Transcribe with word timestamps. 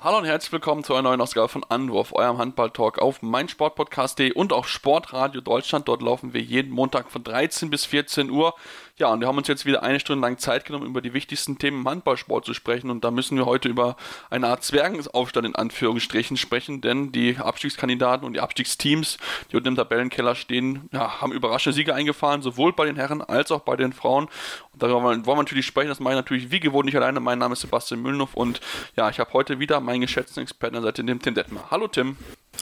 Hallo 0.00 0.18
und 0.18 0.26
herzlich 0.26 0.52
willkommen 0.52 0.84
zu 0.84 0.94
einer 0.94 1.02
neuen 1.08 1.20
Ausgabe 1.20 1.48
von 1.48 1.64
Anwurf, 1.64 2.12
eurem 2.12 2.38
Handball-Talk 2.38 3.00
auf 3.00 3.20
meinsportpodcast.de 3.20 4.30
und 4.30 4.52
auch 4.52 4.66
Sportradio 4.66 5.40
Deutschland. 5.40 5.88
Dort 5.88 6.02
laufen 6.02 6.32
wir 6.32 6.40
jeden 6.40 6.70
Montag 6.70 7.10
von 7.10 7.24
13 7.24 7.68
bis 7.68 7.84
14 7.84 8.30
Uhr 8.30 8.54
ja, 8.98 9.12
und 9.12 9.20
wir 9.20 9.28
haben 9.28 9.38
uns 9.38 9.46
jetzt 9.46 9.64
wieder 9.64 9.82
eine 9.82 10.00
Stunde 10.00 10.26
lang 10.26 10.38
Zeit 10.38 10.64
genommen, 10.64 10.86
über 10.86 11.00
die 11.00 11.14
wichtigsten 11.14 11.56
Themen 11.58 11.80
im 11.80 11.88
Handballsport 11.88 12.44
zu 12.44 12.52
sprechen. 12.52 12.90
Und 12.90 13.04
da 13.04 13.12
müssen 13.12 13.36
wir 13.36 13.46
heute 13.46 13.68
über 13.68 13.96
eine 14.28 14.48
Art 14.48 14.64
Zwergensaufstand 14.64 15.46
in 15.46 15.54
Anführungsstrichen 15.54 16.36
sprechen, 16.36 16.80
denn 16.80 17.12
die 17.12 17.36
Abstiegskandidaten 17.38 18.26
und 18.26 18.32
die 18.32 18.40
Abstiegsteams, 18.40 19.18
die 19.50 19.56
unten 19.56 19.68
im 19.68 19.76
Tabellenkeller 19.76 20.34
stehen, 20.34 20.88
ja, 20.92 21.20
haben 21.20 21.32
überraschende 21.32 21.74
Siege 21.74 21.94
eingefahren, 21.94 22.42
sowohl 22.42 22.72
bei 22.72 22.86
den 22.86 22.96
Herren 22.96 23.22
als 23.22 23.52
auch 23.52 23.60
bei 23.60 23.76
den 23.76 23.92
Frauen. 23.92 24.24
Und 24.72 24.82
darüber 24.82 25.02
wollen 25.02 25.26
wir 25.26 25.36
natürlich 25.36 25.66
sprechen. 25.66 25.88
Das 25.88 26.00
mache 26.00 26.14
ich 26.14 26.18
natürlich 26.18 26.50
wie 26.50 26.60
gewohnt 26.60 26.86
nicht 26.86 26.96
alleine. 26.96 27.20
Mein 27.20 27.38
Name 27.38 27.52
ist 27.52 27.60
Sebastian 27.60 28.02
Müllnow 28.02 28.34
und 28.34 28.60
ja, 28.96 29.08
ich 29.10 29.20
habe 29.20 29.32
heute 29.32 29.60
wieder 29.60 29.80
meinen 29.80 30.00
geschätzten 30.00 30.42
Experten 30.42 30.76
an 30.76 30.82
der 30.82 30.90
Seite, 30.90 31.04
dem 31.04 31.22
Tim 31.22 31.34
Detmer. 31.34 31.70
Hallo 31.70 31.86
Tim. 31.86 32.16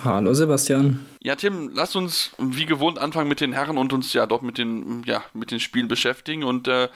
Hallo 0.05 0.35
Sebastian. 0.35 1.07
Ja, 1.23 1.37
Tim, 1.37 1.71
lass 1.75 1.97
uns 1.97 2.33
wie 2.39 2.67
gewohnt 2.67 2.99
anfangen 2.99 3.29
mit 3.29 3.41
den 3.41 3.53
Herren 3.53 3.79
und 3.79 3.93
uns 3.93 4.13
ja 4.13 4.27
doch 4.27 4.43
mit 4.43 4.59
den, 4.59 5.03
ja, 5.07 5.25
mit 5.33 5.51
den 5.51 5.59
Spielen 5.59 5.89
beschäftigen 5.89 6.45
und 6.45 6.69
äh, 6.69 6.89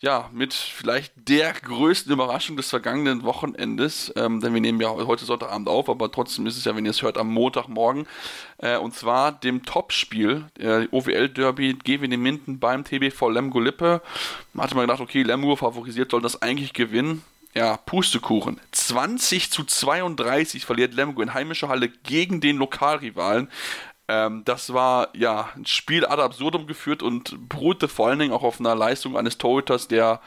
ja, 0.00 0.30
mit 0.32 0.54
vielleicht 0.54 1.12
der 1.28 1.52
größten 1.52 2.12
Überraschung 2.12 2.56
des 2.56 2.70
vergangenen 2.70 3.24
Wochenendes, 3.24 4.12
ähm, 4.16 4.40
denn 4.40 4.54
wir 4.54 4.60
nehmen 4.60 4.80
ja 4.80 4.90
heute 4.90 5.24
Sonntagabend 5.24 5.68
auf, 5.68 5.88
aber 5.88 6.12
trotzdem 6.12 6.46
ist 6.46 6.56
es 6.56 6.64
ja, 6.64 6.76
wenn 6.76 6.84
ihr 6.84 6.92
es 6.92 7.02
hört, 7.02 7.18
am 7.18 7.32
Montagmorgen, 7.32 8.06
äh, 8.58 8.76
und 8.78 8.94
zwar 8.94 9.32
dem 9.32 9.64
Topspiel, 9.64 10.44
äh, 10.58 10.86
OWL-Derby 10.90 11.74
GWD 11.74 12.16
Minden 12.16 12.60
beim 12.60 12.84
TBV 12.84 13.30
Lemgo 13.30 13.58
Lippe. 13.60 14.00
Man 14.52 14.64
hatte 14.64 14.76
mal 14.76 14.82
gedacht, 14.82 15.00
okay, 15.00 15.22
Lemgo 15.22 15.56
favorisiert, 15.56 16.12
soll 16.12 16.22
das 16.22 16.40
eigentlich 16.40 16.72
gewinnen 16.72 17.22
ja, 17.54 17.76
Pustekuchen. 17.76 18.60
20 18.72 19.50
zu 19.50 19.64
32 19.64 20.66
verliert 20.66 20.94
Lemgo 20.94 21.22
in 21.22 21.34
heimischer 21.34 21.68
Halle 21.68 21.88
gegen 21.88 22.40
den 22.40 22.56
Lokalrivalen. 22.56 23.48
Ähm, 24.06 24.42
das 24.44 24.72
war 24.72 25.08
ja 25.14 25.48
ein 25.56 25.64
Spiel 25.64 26.04
ad 26.04 26.20
absurdum 26.20 26.66
geführt 26.66 27.02
und 27.02 27.48
beruhte 27.48 27.88
vor 27.88 28.08
allen 28.08 28.18
Dingen 28.18 28.32
auch 28.32 28.42
auf 28.42 28.60
einer 28.60 28.74
Leistung 28.74 29.16
eines 29.16 29.38
Torhüters, 29.38 29.88
der 29.88 30.20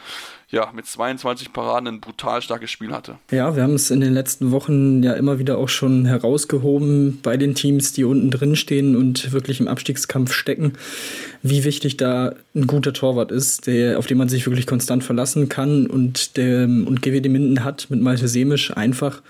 ja, 0.49 0.71
mit 0.73 0.85
22 0.85 1.51
Paraden 1.51 1.87
ein 1.87 1.99
brutal 1.99 2.41
starkes 2.41 2.71
Spiel 2.71 2.93
hatte. 2.93 3.17
Ja, 3.31 3.55
wir 3.55 3.63
haben 3.63 3.73
es 3.73 3.91
in 3.91 3.99
den 3.99 4.13
letzten 4.13 4.51
Wochen 4.51 5.03
ja 5.03 5.13
immer 5.13 5.39
wieder 5.39 5.57
auch 5.57 5.67
schon 5.67 6.05
herausgehoben 6.05 7.19
bei 7.21 7.35
den 7.35 7.53
Teams, 7.53 7.91
die 7.91 8.05
unten 8.05 8.31
drin 8.31 8.55
stehen 8.55 8.95
und 8.95 9.33
wirklich 9.33 9.59
im 9.59 9.67
Abstiegskampf 9.67 10.31
stecken, 10.31 10.73
wie 11.43 11.65
wichtig 11.65 11.97
da 11.97 12.33
ein 12.55 12.65
guter 12.65 12.93
Torwart 12.93 13.31
ist, 13.31 13.67
der, 13.67 13.99
auf 13.99 14.07
den 14.07 14.17
man 14.17 14.29
sich 14.29 14.45
wirklich 14.47 14.67
konstant 14.67 15.03
verlassen 15.03 15.49
kann 15.49 15.85
und 15.85 16.37
der 16.37 16.63
und 16.63 17.01
GWD 17.01 17.27
Minden 17.29 17.63
hat 17.65 17.87
mit 17.89 18.01
Malte 18.01 18.29
Semisch 18.29 18.75
einfach 18.75 19.21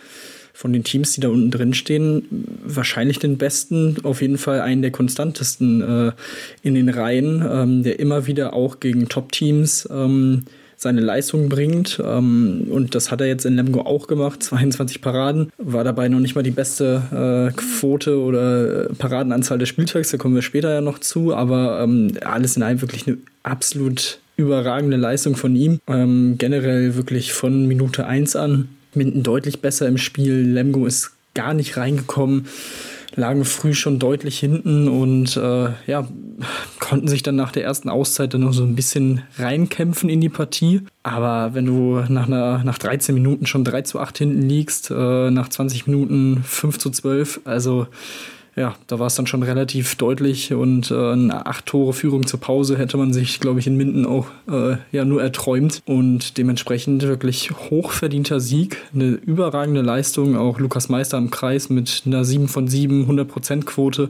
von 0.57 0.73
den 0.73 0.83
Teams, 0.83 1.13
die 1.13 1.21
da 1.21 1.29
unten 1.29 1.51
drin 1.51 1.75
stehen, 1.75 2.23
wahrscheinlich 2.65 3.19
den 3.19 3.37
besten, 3.37 3.97
auf 4.01 4.23
jeden 4.23 4.39
Fall 4.39 4.59
einen 4.59 4.81
der 4.81 4.89
konstantesten 4.89 5.81
äh, 5.81 6.11
in 6.63 6.73
den 6.73 6.89
Reihen, 6.89 7.45
ähm, 7.47 7.83
der 7.83 7.99
immer 7.99 8.25
wieder 8.25 8.53
auch 8.53 8.79
gegen 8.79 9.07
Top-Teams 9.07 9.87
ähm, 9.91 10.45
seine 10.75 11.01
Leistung 11.01 11.47
bringt. 11.47 12.01
Ähm, 12.03 12.69
und 12.71 12.95
das 12.95 13.11
hat 13.11 13.21
er 13.21 13.27
jetzt 13.27 13.45
in 13.45 13.55
Lemgo 13.55 13.81
auch 13.81 14.07
gemacht. 14.07 14.41
22 14.43 14.99
Paraden. 14.99 15.51
War 15.59 15.83
dabei 15.83 16.07
noch 16.07 16.19
nicht 16.19 16.33
mal 16.33 16.41
die 16.41 16.49
beste 16.49 17.51
äh, 17.51 17.55
Quote 17.55 18.17
oder 18.19 18.85
äh, 18.89 18.93
Paradenanzahl 18.95 19.59
des 19.59 19.69
Spieltags. 19.69 20.09
Da 20.09 20.17
kommen 20.17 20.33
wir 20.33 20.41
später 20.41 20.73
ja 20.73 20.81
noch 20.81 20.97
zu. 20.97 21.35
Aber 21.35 21.81
ähm, 21.83 22.13
alles 22.21 22.57
in 22.57 22.63
allem 22.63 22.81
wirklich 22.81 23.05
eine 23.05 23.19
absolut 23.43 24.17
überragende 24.37 24.97
Leistung 24.97 25.35
von 25.35 25.55
ihm. 25.55 25.79
Ähm, 25.87 26.35
generell 26.39 26.95
wirklich 26.95 27.31
von 27.33 27.67
Minute 27.67 28.07
1 28.07 28.35
an. 28.35 28.69
Minden 28.97 29.23
deutlich 29.23 29.61
besser 29.61 29.87
im 29.87 29.97
Spiel. 29.97 30.41
Lemgo 30.41 30.85
ist 30.85 31.11
gar 31.33 31.53
nicht 31.53 31.77
reingekommen 31.77 32.47
lagen 33.17 33.45
früh 33.45 33.73
schon 33.73 33.99
deutlich 33.99 34.39
hinten 34.39 34.87
und 34.87 35.35
äh, 35.37 35.69
ja, 35.87 36.07
konnten 36.79 37.07
sich 37.07 37.23
dann 37.23 37.35
nach 37.35 37.51
der 37.51 37.63
ersten 37.63 37.89
Auszeit 37.89 38.33
dann 38.33 38.41
noch 38.41 38.53
so 38.53 38.63
ein 38.63 38.75
bisschen 38.75 39.23
reinkämpfen 39.37 40.07
in 40.07 40.21
die 40.21 40.29
Partie. 40.29 40.81
Aber 41.01 41.55
wenn 41.55 41.65
du 41.65 42.03
nach, 42.09 42.27
einer, 42.27 42.63
nach 42.63 42.77
13 42.77 43.15
Minuten 43.15 43.47
schon 43.47 43.63
3 43.63 43.81
zu 43.81 43.99
8 43.99 44.19
hinten 44.19 44.43
liegst, 44.43 44.91
äh, 44.91 45.31
nach 45.31 45.49
20 45.49 45.87
Minuten 45.87 46.43
5 46.43 46.77
zu 46.77 46.91
12, 46.91 47.41
also 47.43 47.87
ja, 48.57 48.75
da 48.87 48.97
war 48.97 49.05
es 49.05 49.13
dann 49.13 49.27
schon 49.27 49.43
relativ 49.43 49.95
deutlich 49.95 50.51
und 50.51 50.89
äh, 50.89 51.11
eine 51.11 51.45
acht 51.45 51.67
Tore 51.67 51.93
Führung 51.93 52.25
zur 52.25 52.39
Pause 52.39 52.75
hätte 52.75 52.97
man 52.97 53.13
sich, 53.13 53.39
glaube 53.39 53.59
ich, 53.59 53.67
in 53.67 53.77
Minden 53.77 54.07
auch 54.07 54.25
äh, 54.49 54.77
ja 54.91 55.05
nur 55.05 55.21
erträumt 55.21 55.83
und 55.85 56.39
dementsprechend 56.39 57.03
wirklich 57.03 57.51
hochverdienter 57.51 58.39
Sieg, 58.39 58.77
eine 58.95 59.09
überragende 59.09 59.81
Leistung, 59.81 60.35
auch 60.35 60.57
Lukas 60.57 60.89
Meister 60.89 61.19
im 61.19 61.29
Kreis 61.29 61.69
mit 61.69 62.01
einer 62.07 62.25
7 62.25 62.47
von 62.47 62.67
7, 62.67 63.07
100% 63.07 63.63
Quote, 63.65 64.09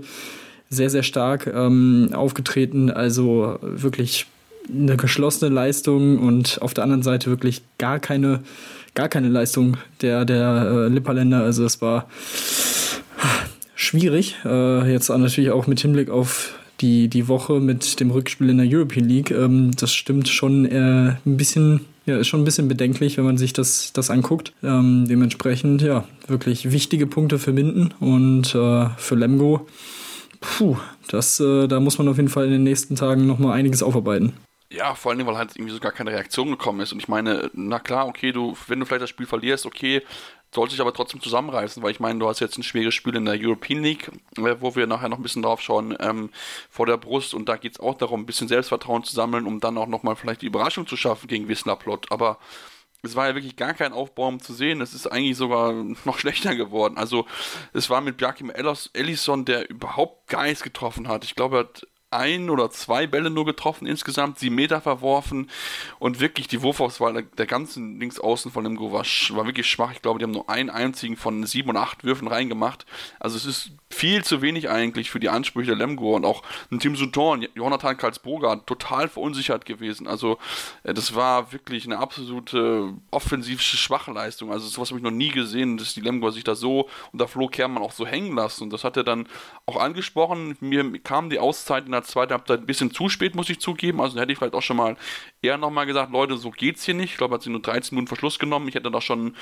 sehr, 0.69 0.89
sehr 0.89 1.03
stark 1.03 1.51
ähm, 1.53 2.11
aufgetreten, 2.13 2.89
also 2.89 3.59
wirklich 3.61 4.27
eine 4.73 4.95
geschlossene 4.95 5.53
Leistung 5.53 6.19
und 6.19 6.61
auf 6.61 6.73
der 6.73 6.85
anderen 6.85 7.03
Seite 7.03 7.29
wirklich 7.29 7.63
gar 7.77 7.99
keine, 7.99 8.43
gar 8.95 9.09
keine 9.09 9.27
Leistung 9.27 9.75
der, 10.01 10.23
der 10.23 10.71
äh, 10.71 10.87
Lipperländer, 10.87 11.43
also 11.43 11.65
es 11.65 11.81
war 11.81 12.07
schwierig. 13.87 14.35
Äh, 14.45 14.91
jetzt 14.91 15.09
natürlich 15.09 15.51
auch 15.51 15.65
mit 15.65 15.79
Hinblick 15.79 16.09
auf 16.09 16.53
die, 16.81 17.07
die 17.07 17.27
Woche 17.27 17.59
mit 17.59 17.99
dem 17.99 18.11
Rückspiel 18.11 18.49
in 18.49 18.57
der 18.57 18.67
European 18.69 19.07
League. 19.07 19.31
Ähm, 19.31 19.71
das 19.75 19.93
stimmt 19.93 20.27
schon 20.27 20.65
äh, 20.65 21.15
ein 21.25 21.37
bisschen, 21.37 21.85
ja, 22.05 22.17
ist 22.17 22.27
schon 22.27 22.41
ein 22.41 22.45
bisschen 22.45 22.67
bedenklich, 22.67 23.17
wenn 23.17 23.25
man 23.25 23.37
sich 23.37 23.53
das, 23.53 23.93
das 23.93 24.09
anguckt. 24.09 24.53
Ähm, 24.63 25.05
dementsprechend, 25.09 25.81
ja, 25.81 26.03
wirklich 26.27 26.71
wichtige 26.71 27.07
Punkte 27.07 27.39
für 27.39 27.53
Minden 27.53 27.93
und 27.99 28.53
äh, 28.53 28.89
für 28.97 29.15
Lemgo. 29.15 29.67
Puh, 30.39 30.77
das, 31.09 31.39
äh, 31.39 31.67
da 31.67 31.79
muss 31.79 31.97
man 31.97 32.07
auf 32.07 32.17
jeden 32.17 32.29
Fall 32.29 32.45
in 32.45 32.51
den 32.51 32.63
nächsten 32.63 32.95
Tagen 32.95 33.25
nochmal 33.25 33.57
einiges 33.57 33.81
aufarbeiten. 33.81 34.33
Ja, 34.69 34.95
vor 34.95 35.15
Dingen, 35.15 35.27
weil 35.27 35.37
halt 35.37 35.55
irgendwie 35.55 35.73
so 35.73 35.79
gar 35.79 35.93
keine 35.93 36.11
Reaktion 36.11 36.51
gekommen 36.51 36.81
ist. 36.81 36.91
Und 36.91 36.99
ich 36.99 37.07
meine, 37.07 37.49
na 37.53 37.79
klar, 37.79 38.05
okay, 38.07 38.33
du, 38.33 38.55
wenn 38.67 38.79
du 38.79 38.85
vielleicht 38.85 39.01
das 39.01 39.09
Spiel 39.09 39.25
verlierst, 39.25 39.65
okay, 39.65 40.01
sollte 40.53 40.71
sich 40.71 40.81
aber 40.81 40.93
trotzdem 40.93 41.21
zusammenreißen, 41.21 41.83
weil 41.83 41.91
ich 41.91 41.99
meine, 41.99 42.19
du 42.19 42.27
hast 42.27 42.39
jetzt 42.39 42.57
ein 42.57 42.63
schweres 42.63 42.95
Spiel 42.95 43.15
in 43.15 43.25
der 43.25 43.37
European 43.37 43.83
League, 43.83 44.09
äh, 44.37 44.55
wo 44.59 44.75
wir 44.75 44.87
nachher 44.87 45.09
noch 45.09 45.17
ein 45.17 45.23
bisschen 45.23 45.43
drauf 45.43 45.61
schauen, 45.61 45.95
ähm, 45.99 46.29
vor 46.69 46.85
der 46.85 46.97
Brust 46.97 47.33
und 47.33 47.49
da 47.49 47.57
geht 47.57 47.73
es 47.73 47.79
auch 47.79 47.95
darum, 47.95 48.21
ein 48.21 48.25
bisschen 48.25 48.47
Selbstvertrauen 48.47 49.03
zu 49.03 49.13
sammeln, 49.13 49.45
um 49.45 49.59
dann 49.59 49.77
auch 49.77 49.87
nochmal 49.87 50.15
vielleicht 50.15 50.41
die 50.41 50.47
Überraschung 50.47 50.87
zu 50.87 50.97
schaffen 50.97 51.27
gegen 51.27 51.47
Wisla 51.47 51.75
Plot. 51.75 52.11
Aber 52.11 52.39
es 53.03 53.15
war 53.15 53.27
ja 53.27 53.35
wirklich 53.35 53.55
gar 53.55 53.73
kein 53.73 53.93
Aufbau 53.93 54.35
zu 54.37 54.53
sehen. 54.53 54.81
Es 54.81 54.93
ist 54.93 55.07
eigentlich 55.07 55.37
sogar 55.37 55.73
noch 56.05 56.19
schlechter 56.19 56.55
geworden. 56.55 56.97
Also 56.97 57.25
es 57.73 57.89
war 57.89 58.01
mit 58.01 58.17
Bjarkim 58.17 58.49
Ellison, 58.49 59.45
der 59.45 59.69
überhaupt 59.69 60.27
gar 60.29 60.43
nichts 60.43 60.63
getroffen 60.63 61.07
hat. 61.07 61.23
Ich 61.23 61.35
glaube, 61.35 61.57
er 61.57 61.59
hat 61.61 61.87
ein 62.09 62.49
oder 62.49 62.69
zwei 62.69 63.05
Bälle 63.05 63.29
nur 63.29 63.45
getroffen, 63.45 63.85
insgesamt 63.85 64.39
sieben 64.39 64.55
Meter 64.55 64.79
verworfen 64.79 65.49
und 65.99 66.21
wirklich 66.21 66.47
die 66.47 66.61
Wurfauswahl 66.61 67.25
der, 67.37 67.45
ganzen 67.45 67.99
Linksaußen 67.99 68.49
von 68.49 68.63
dem 68.63 68.77
Go 68.77 68.93
war, 68.93 69.03
war 69.03 69.45
wirklich 69.45 69.67
schwach. 69.67 69.91
Ich 69.91 70.01
glaube, 70.01 70.19
die 70.19 70.23
haben 70.23 70.31
nur 70.31 70.49
einen 70.49 70.69
einzigen 70.69 71.17
von 71.17 71.45
sieben 71.45 71.69
und 71.69 71.77
acht 71.77 72.05
Würfen 72.05 72.29
reingemacht. 72.29 72.85
Also 73.19 73.35
es 73.35 73.45
ist 73.45 73.71
viel 73.89 74.23
zu 74.23 74.41
wenig 74.41 74.69
eigentlich 74.69 75.09
für 75.09 75.19
die 75.19 75.27
Ansprüche 75.27 75.67
der 75.67 75.75
Lemgo 75.75 76.15
und 76.15 76.23
auch 76.23 76.43
ein 76.71 76.79
Team 76.79 76.95
Sutton, 76.95 77.45
Jonathan 77.55 77.97
Karlsburger, 77.97 78.65
total 78.65 79.09
verunsichert 79.09 79.65
gewesen. 79.65 80.07
Also 80.07 80.37
äh, 80.83 80.93
das 80.93 81.13
war 81.13 81.51
wirklich 81.51 81.85
eine 81.85 81.97
absolute 81.97 82.93
offensiv 83.11 83.61
schwache 83.61 84.11
Leistung. 84.11 84.51
Also 84.53 84.67
sowas 84.67 84.89
habe 84.91 84.99
ich 84.99 85.03
noch 85.03 85.11
nie 85.11 85.31
gesehen, 85.31 85.77
dass 85.77 85.93
die 85.93 86.01
Lemgo 86.01 86.31
sich 86.31 86.45
da 86.45 86.55
so 86.55 86.87
unter 87.11 87.27
Flo 87.27 87.47
Kermann 87.47 87.83
auch 87.83 87.91
so 87.91 88.07
hängen 88.07 88.33
lassen. 88.35 88.63
Und 88.63 88.71
das 88.71 88.85
hat 88.85 88.95
er 88.95 89.03
dann 89.03 89.27
auch 89.65 89.77
angesprochen. 89.77 90.55
Mir 90.61 90.99
kamen 90.99 91.29
die 91.29 91.39
Auszeiten 91.39 91.91
der 91.91 91.96
zweiten 92.03 92.33
Halbzeit 92.33 92.59
ein 92.59 92.65
bisschen 92.65 92.91
zu 92.91 93.09
spät, 93.09 93.35
muss 93.35 93.49
ich 93.49 93.59
zugeben. 93.59 94.01
Also 94.01 94.19
hätte 94.19 94.31
ich 94.31 94.37
vielleicht 94.37 94.55
auch 94.55 94.61
schon 94.61 94.77
mal 94.77 94.97
eher 95.41 95.57
nochmal 95.57 95.85
gesagt, 95.85 96.11
Leute, 96.11 96.37
so 96.37 96.51
geht's 96.51 96.83
hier 96.83 96.93
nicht. 96.93 97.11
Ich 97.11 97.17
glaube, 97.17 97.35
hat 97.35 97.43
sich 97.43 97.51
nur 97.51 97.61
13 97.61 97.95
Minuten 97.95 98.07
Verschluss 98.07 98.39
genommen. 98.39 98.67
Ich 98.67 98.75
hätte 98.75 98.91
da 98.91 99.01
schon 99.01 99.35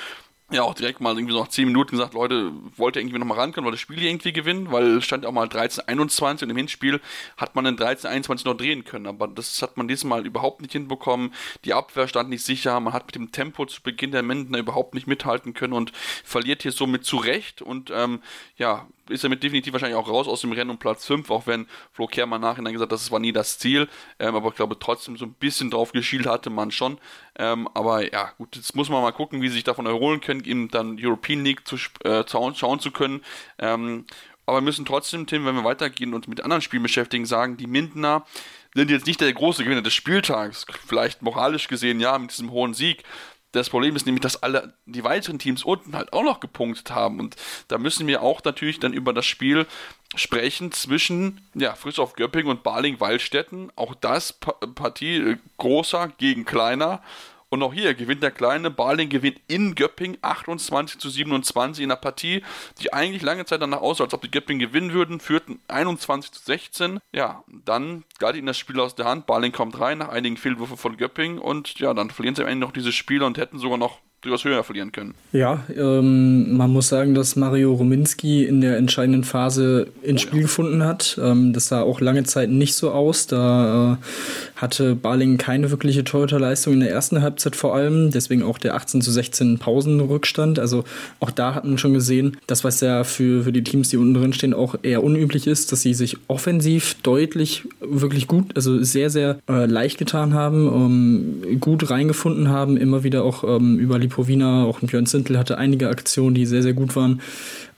ja 0.52 0.62
auch 0.62 0.74
direkt 0.74 1.00
mal 1.00 1.16
irgendwie 1.16 1.32
so 1.32 1.40
nach 1.40 1.48
10 1.48 1.66
Minuten 1.66 1.90
gesagt, 1.90 2.14
Leute, 2.14 2.52
wollt 2.76 2.94
ihr 2.94 3.02
irgendwie 3.02 3.18
nochmal 3.18 3.38
rankommen, 3.38 3.64
wollt 3.64 3.74
das 3.74 3.80
Spiel 3.80 4.02
irgendwie 4.02 4.32
gewinnen, 4.32 4.70
weil 4.70 4.98
es 4.98 5.04
stand 5.04 5.26
auch 5.26 5.32
mal 5.32 5.48
13-21 5.48 6.44
und 6.44 6.50
im 6.50 6.56
Hinspiel 6.56 7.00
hat 7.36 7.56
man 7.56 7.64
dann 7.64 7.76
13-21 7.76 8.44
noch 8.44 8.56
drehen 8.56 8.84
können, 8.84 9.06
aber 9.06 9.26
das 9.26 9.60
hat 9.60 9.76
man 9.76 9.88
diesmal 9.88 10.24
überhaupt 10.24 10.62
nicht 10.62 10.72
hinbekommen, 10.72 11.34
die 11.64 11.74
Abwehr 11.74 12.06
stand 12.06 12.30
nicht 12.30 12.44
sicher, 12.44 12.78
man 12.78 12.92
hat 12.92 13.06
mit 13.06 13.16
dem 13.16 13.32
Tempo 13.32 13.66
zu 13.66 13.82
Beginn 13.82 14.12
der 14.12 14.22
Mendner 14.22 14.58
überhaupt 14.58 14.94
nicht 14.94 15.08
mithalten 15.08 15.52
können 15.52 15.72
und 15.72 15.90
verliert 16.24 16.62
hier 16.62 16.72
somit 16.72 17.04
zurecht 17.04 17.60
und 17.60 17.90
ähm, 17.92 18.20
ja, 18.56 18.86
ist 19.08 19.24
damit 19.24 19.42
definitiv 19.42 19.72
wahrscheinlich 19.72 19.96
auch 19.96 20.08
raus 20.08 20.26
aus 20.26 20.40
dem 20.40 20.52
Rennen 20.52 20.70
um 20.70 20.78
Platz 20.78 21.06
5, 21.06 21.30
auch 21.30 21.46
wenn 21.46 21.66
Flo 21.92 22.06
Kerr 22.06 22.26
nachhinein 22.26 22.72
gesagt 22.72 22.90
hat, 22.90 22.98
das 22.98 23.10
war 23.10 23.20
nie 23.20 23.32
das 23.32 23.58
Ziel. 23.58 23.88
Ähm, 24.18 24.34
aber 24.34 24.48
ich 24.48 24.56
glaube 24.56 24.78
trotzdem 24.78 25.16
so 25.16 25.24
ein 25.24 25.34
bisschen 25.34 25.70
drauf 25.70 25.92
geschielt 25.92 26.26
hatte 26.26 26.50
man 26.50 26.70
schon. 26.70 26.98
Ähm, 27.38 27.68
aber 27.74 28.10
ja, 28.12 28.32
gut, 28.38 28.56
jetzt 28.56 28.74
muss 28.74 28.88
man 28.88 29.02
mal 29.02 29.12
gucken, 29.12 29.42
wie 29.42 29.48
sie 29.48 29.54
sich 29.54 29.64
davon 29.64 29.86
erholen 29.86 30.20
können, 30.20 30.35
ihm 30.44 30.68
dann 30.68 30.98
European 31.00 31.44
League 31.44 31.66
zu, 31.66 31.76
äh, 32.04 32.24
schauen 32.26 32.80
zu 32.80 32.90
können. 32.90 33.22
Ähm, 33.58 34.06
aber 34.46 34.58
wir 34.58 34.62
müssen 34.62 34.84
trotzdem, 34.84 35.26
Tim, 35.26 35.44
wenn 35.44 35.56
wir 35.56 35.64
weitergehen 35.64 36.14
und 36.14 36.28
mit 36.28 36.40
anderen 36.40 36.62
Spielen 36.62 36.82
beschäftigen, 36.82 37.26
sagen, 37.26 37.56
die 37.56 37.66
Mindener 37.66 38.24
sind 38.74 38.90
jetzt 38.90 39.06
nicht 39.06 39.20
der 39.20 39.32
große 39.32 39.64
Gewinner 39.64 39.82
des 39.82 39.94
Spieltags. 39.94 40.66
Vielleicht 40.86 41.22
moralisch 41.22 41.66
gesehen, 41.66 41.98
ja, 41.98 42.16
mit 42.18 42.30
diesem 42.30 42.50
hohen 42.52 42.74
Sieg. 42.74 43.02
Das 43.52 43.70
Problem 43.70 43.96
ist 43.96 44.04
nämlich, 44.04 44.20
dass 44.20 44.42
alle 44.42 44.74
die 44.84 45.02
weiteren 45.02 45.38
Teams 45.38 45.64
unten 45.64 45.96
halt 45.96 46.12
auch 46.12 46.22
noch 46.22 46.40
gepunktet 46.40 46.90
haben. 46.90 47.18
Und 47.18 47.36
da 47.68 47.78
müssen 47.78 48.06
wir 48.06 48.22
auch 48.22 48.44
natürlich 48.44 48.78
dann 48.78 48.92
über 48.92 49.14
das 49.14 49.24
Spiel 49.24 49.66
sprechen 50.14 50.72
zwischen 50.72 51.40
ja, 51.54 51.74
Frischhoff 51.74 52.12
Göpping 52.12 52.46
und 52.46 52.62
Baling-Waldstätten. 52.62 53.72
Auch 53.74 53.94
das 53.94 54.34
pa 54.34 54.52
Partie 54.52 55.16
äh, 55.16 55.36
großer 55.56 56.12
gegen 56.18 56.44
kleiner. 56.44 57.02
Und 57.48 57.62
auch 57.62 57.72
hier 57.72 57.94
gewinnt 57.94 58.22
der 58.22 58.32
kleine 58.32 58.70
Baling 58.70 59.08
gewinnt 59.08 59.40
in 59.46 59.74
Göpping 59.74 60.18
28 60.20 60.98
zu 60.98 61.08
27 61.08 61.84
in 61.84 61.90
einer 61.90 62.00
Partie, 62.00 62.42
die 62.80 62.92
eigentlich 62.92 63.22
lange 63.22 63.44
Zeit 63.44 63.62
danach 63.62 63.82
aussah, 63.82 64.04
als 64.04 64.14
ob 64.14 64.22
die 64.22 64.30
Göpping 64.30 64.58
gewinnen 64.58 64.92
würden, 64.92 65.20
führten 65.20 65.60
21 65.68 66.32
zu 66.32 66.42
16. 66.44 66.98
Ja, 67.12 67.44
dann 67.64 68.04
galt 68.18 68.36
ihnen 68.36 68.46
das 68.46 68.58
Spiel 68.58 68.80
aus 68.80 68.96
der 68.96 69.06
Hand. 69.06 69.26
Baling 69.26 69.52
kommt 69.52 69.78
rein 69.78 69.98
nach 69.98 70.08
einigen 70.08 70.36
Fehlwürfen 70.36 70.76
von 70.76 70.96
Göpping 70.96 71.38
und 71.38 71.78
ja, 71.78 71.94
dann 71.94 72.10
verlieren 72.10 72.34
sie 72.34 72.42
am 72.42 72.48
Ende 72.48 72.66
noch 72.66 72.72
dieses 72.72 72.94
Spiel 72.94 73.22
und 73.22 73.38
hätten 73.38 73.58
sogar 73.58 73.78
noch 73.78 74.00
durchaus 74.26 74.44
höher 74.44 74.64
verlieren 74.64 74.92
können. 74.92 75.14
Ja, 75.32 75.64
ähm, 75.74 76.56
man 76.56 76.72
muss 76.72 76.88
sagen, 76.88 77.14
dass 77.14 77.36
Mario 77.36 77.72
Rominski 77.72 78.44
in 78.44 78.60
der 78.60 78.76
entscheidenden 78.76 79.24
Phase 79.24 79.88
ins 80.02 80.22
oh, 80.22 80.26
Spiel 80.26 80.40
ja. 80.40 80.42
gefunden 80.42 80.84
hat. 80.84 81.18
Ähm, 81.22 81.52
das 81.52 81.68
sah 81.68 81.82
auch 81.82 82.00
lange 82.00 82.24
Zeit 82.24 82.50
nicht 82.50 82.74
so 82.74 82.90
aus. 82.90 83.26
Da 83.26 83.94
äh, 83.94 84.55
hatte 84.56 84.94
Baling 84.94 85.36
keine 85.36 85.70
wirkliche 85.70 86.02
Torhüterleistung 86.02 86.72
in 86.72 86.80
der 86.80 86.90
ersten 86.90 87.22
Halbzeit 87.22 87.56
vor 87.56 87.74
allem. 87.74 88.10
Deswegen 88.10 88.42
auch 88.42 88.58
der 88.58 88.74
18 88.74 89.02
zu 89.02 89.12
16 89.12 89.58
Pausenrückstand. 89.58 90.58
Also 90.58 90.84
auch 91.20 91.30
da 91.30 91.54
hat 91.54 91.64
man 91.64 91.78
schon 91.78 91.94
gesehen, 91.94 92.38
das 92.46 92.64
was 92.64 92.80
ja 92.80 93.04
für, 93.04 93.44
für 93.44 93.52
die 93.52 93.62
Teams, 93.62 93.90
die 93.90 93.98
unten 93.98 94.14
drin 94.14 94.32
stehen, 94.32 94.54
auch 94.54 94.76
eher 94.82 95.04
unüblich 95.04 95.46
ist, 95.46 95.72
dass 95.72 95.82
sie 95.82 95.94
sich 95.94 96.16
offensiv 96.28 96.96
deutlich 97.02 97.64
wirklich 97.80 98.26
gut, 98.26 98.56
also 98.56 98.82
sehr, 98.82 99.10
sehr 99.10 99.38
äh, 99.48 99.66
leicht 99.66 99.98
getan 99.98 100.34
haben, 100.34 100.66
ähm, 100.66 101.60
gut 101.60 101.90
reingefunden 101.90 102.48
haben, 102.48 102.76
immer 102.76 103.04
wieder 103.04 103.24
auch 103.24 103.44
ähm, 103.44 103.78
über 103.78 103.98
Lipovina, 103.98 104.64
auch 104.64 104.80
Björn 104.80 105.06
Zintel 105.06 105.38
hatte 105.38 105.58
einige 105.58 105.88
Aktionen, 105.88 106.34
die 106.34 106.46
sehr, 106.46 106.62
sehr 106.62 106.72
gut 106.72 106.96
waren, 106.96 107.20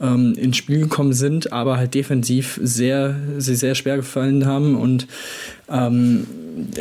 ähm, 0.01 0.35
ins 0.35 0.57
Spiel 0.57 0.81
gekommen 0.81 1.13
sind, 1.13 1.53
aber 1.53 1.77
halt 1.77 1.95
defensiv 1.95 2.59
sehr, 2.63 3.17
sehr, 3.39 3.57
sehr 3.57 3.75
schwer 3.75 3.97
gefallen 3.97 4.47
haben 4.47 4.77
und 4.77 5.07
ähm, 5.69 6.27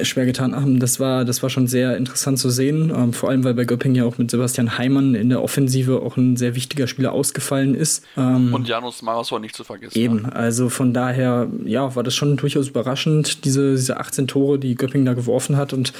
schwer 0.04 0.26
getan 0.26 0.56
haben. 0.56 0.80
Das 0.80 1.00
war, 1.00 1.26
das 1.26 1.44
war 1.44 1.50
schon 1.50 1.68
sehr 1.68 1.98
interessant 1.98 2.40
zu 2.40 2.50
sehen, 2.50 2.92
ähm, 2.96 3.14
vor 3.14 3.30
allem 3.30 3.44
weil 3.44 3.54
bei 3.54 3.66
Göpping 3.66 3.96
ja 3.96 4.06
auch 4.06 4.18
mit 4.18 4.32
Sebastian 4.32 4.78
Heimann 4.78 5.16
in 5.16 5.30
der 5.30 5.44
Offensive 5.44 6.02
auch 6.02 6.18
ein 6.18 6.38
sehr 6.38 6.56
wichtiger 6.56 6.88
Spieler 6.88 7.12
ausgefallen 7.12 7.76
ist. 7.76 8.04
Ähm, 8.16 8.54
und 8.54 8.68
Janus 8.68 9.02
Marason 9.02 9.42
nicht 9.42 9.56
zu 9.56 9.64
vergessen. 9.64 9.98
Eben, 9.98 10.26
also 10.26 10.70
von 10.70 10.94
daher, 10.94 11.48
ja, 11.66 11.96
war 11.96 12.04
das 12.04 12.16
schon 12.16 12.38
durchaus 12.38 12.70
überraschend, 12.70 13.46
diese, 13.46 13.76
diese 13.76 14.00
18 14.00 14.28
Tore, 14.28 14.60
die 14.60 14.76
Göpping 14.76 15.06
da 15.06 15.14
geworfen 15.14 15.58
hat 15.58 15.74
und 15.74 15.94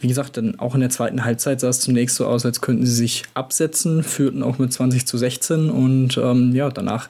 wie 0.00 0.08
gesagt, 0.08 0.36
dann 0.36 0.58
auch 0.58 0.74
in 0.74 0.80
der 0.80 0.90
zweiten 0.90 1.24
Halbzeit 1.24 1.60
sah 1.60 1.68
es 1.68 1.80
zunächst 1.80 2.16
so 2.16 2.26
aus, 2.26 2.46
als 2.46 2.60
könnten 2.60 2.86
sie 2.86 2.94
sich 2.94 3.24
absetzen, 3.34 4.02
führten 4.02 4.42
auch 4.42 4.58
mit 4.58 4.72
20 4.72 5.06
zu 5.06 5.18
16 5.18 5.68
und 5.68 6.16
ähm, 6.16 6.54
ja, 6.54 6.59
danach 6.68 7.08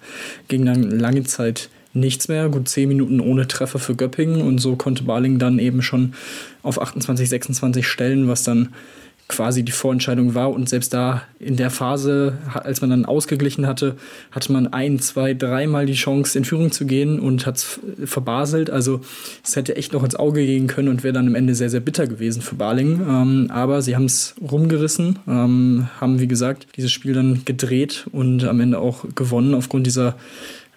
ging 0.49 0.65
dann 0.65 0.83
lange 0.83 1.25
Zeit 1.25 1.69
nichts 1.93 2.29
mehr. 2.29 2.49
Gut 2.49 2.69
zehn 2.69 2.89
Minuten 2.89 3.21
ohne 3.21 3.49
Treffer 3.49 3.79
für 3.79 3.97
Göppingen 3.97 4.43
und 4.43 4.59
so 4.59 4.77
konnte 4.77 5.03
Baling 5.03 5.39
dann 5.39 5.59
eben 5.59 5.83
schon 5.83 6.15
auf 6.63 6.81
28, 6.81 7.29
26 7.29 7.87
stellen, 7.87 8.29
was 8.29 8.45
dann 8.45 8.69
quasi 9.31 9.63
die 9.63 9.73
Vorentscheidung 9.73 10.35
war. 10.35 10.51
Und 10.51 10.69
selbst 10.69 10.93
da 10.93 11.23
in 11.39 11.57
der 11.57 11.71
Phase, 11.71 12.37
als 12.53 12.81
man 12.81 12.91
dann 12.91 13.05
ausgeglichen 13.05 13.67
hatte, 13.67 13.97
hatte 14.33 14.53
man 14.53 14.67
ein, 14.67 14.99
zwei, 14.99 15.35
dreimal 15.35 15.87
die 15.87 15.95
Chance, 15.95 16.37
in 16.37 16.45
Führung 16.45 16.73
zu 16.73 16.85
gehen 16.85 17.21
und 17.21 17.47
hat 17.47 17.57
es 17.57 17.81
verbaselt. 18.05 18.71
Also 18.71 19.01
es 19.45 19.57
hätte 19.57 19.77
echt 19.77 19.93
noch 19.93 20.03
ins 20.03 20.17
Auge 20.17 20.45
gehen 20.45 20.67
können 20.67 20.89
und 20.89 21.05
wäre 21.05 21.15
dann 21.15 21.29
am 21.29 21.35
Ende 21.35 21.55
sehr, 21.55 21.71
sehr 21.71 21.81
bitter 21.81 22.07
gewesen 22.07 22.43
für 22.43 22.57
Baling. 22.57 23.01
Ähm, 23.09 23.47
aber 23.51 23.83
sie 23.83 23.95
haben 23.95 24.07
es 24.07 24.35
rumgerissen, 24.43 25.21
ähm, 25.29 25.89
haben, 26.01 26.21
wie 26.21 26.29
gesagt, 26.29 26.67
dieses 26.77 26.91
Spiel 26.91 27.15
dann 27.15 27.43
gedreht 27.45 28.07
und 28.13 28.45
am 28.45 28.61
Ende 28.61 28.79
auch 28.79 29.05
gewonnen 29.15 29.55
aufgrund 29.55 29.87
dieser 29.87 30.17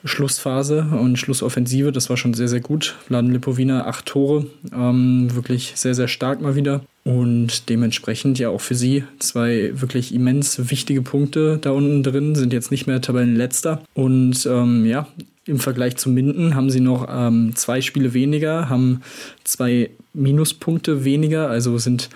Schlussphase 0.05 0.87
und 0.91 1.17
Schlussoffensive. 1.17 1.91
Das 1.91 2.09
war 2.09 2.17
schon 2.17 2.33
sehr, 2.33 2.47
sehr 2.47 2.59
gut. 2.59 2.95
Vladen 3.07 3.31
Lipovina, 3.31 3.85
acht 3.85 4.05
Tore. 4.05 4.45
Ähm, 4.73 5.33
wirklich 5.33 5.73
sehr, 5.75 5.95
sehr 5.95 6.07
stark 6.07 6.41
mal 6.41 6.55
wieder. 6.55 6.81
Und 7.05 7.69
dementsprechend 7.69 8.39
ja 8.39 8.49
auch 8.49 8.61
für 8.61 8.75
sie 8.75 9.03
zwei 9.19 9.71
wirklich 9.73 10.13
immens 10.13 10.69
wichtige 10.69 11.01
Punkte 11.01 11.57
da 11.59 11.71
unten 11.71 12.03
drin, 12.03 12.35
sind 12.35 12.53
jetzt 12.53 12.71
nicht 12.71 12.87
mehr 12.87 13.01
Tabellenletzter. 13.01 13.81
Und 13.93 14.45
ähm, 14.45 14.85
ja, 14.85 15.07
im 15.45 15.59
Vergleich 15.59 15.97
zu 15.97 16.09
Minden 16.09 16.55
haben 16.55 16.69
sie 16.69 16.79
noch 16.79 17.07
ähm, 17.09 17.55
zwei 17.55 17.81
Spiele 17.81 18.13
weniger, 18.13 18.69
haben 18.69 19.01
zwei 19.43 19.89
Minuspunkte 20.13 21.03
weniger, 21.03 21.49
also 21.49 21.77
sind, 21.77 22.09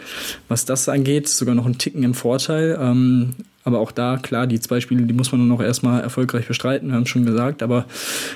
was 0.48 0.64
das 0.64 0.88
angeht, 0.88 1.28
sogar 1.28 1.56
noch 1.56 1.66
ein 1.66 1.78
Ticken 1.78 2.04
im 2.04 2.14
Vorteil. 2.14 2.78
Ähm, 2.80 3.32
aber 3.68 3.80
auch 3.80 3.92
da, 3.92 4.16
klar, 4.16 4.48
die 4.48 4.62
zwei 4.62 4.80
Spiele, 4.80 5.04
die 5.04 5.14
muss 5.14 5.34
man 5.34 5.46
noch 5.46 5.62
erstmal 5.62 6.02
erfolgreich 6.02 6.48
bestreiten, 6.48 6.88
wir 6.88 6.96
haben 6.96 7.04
es 7.04 7.10
schon 7.10 7.26
gesagt. 7.26 7.62
Aber 7.62 7.86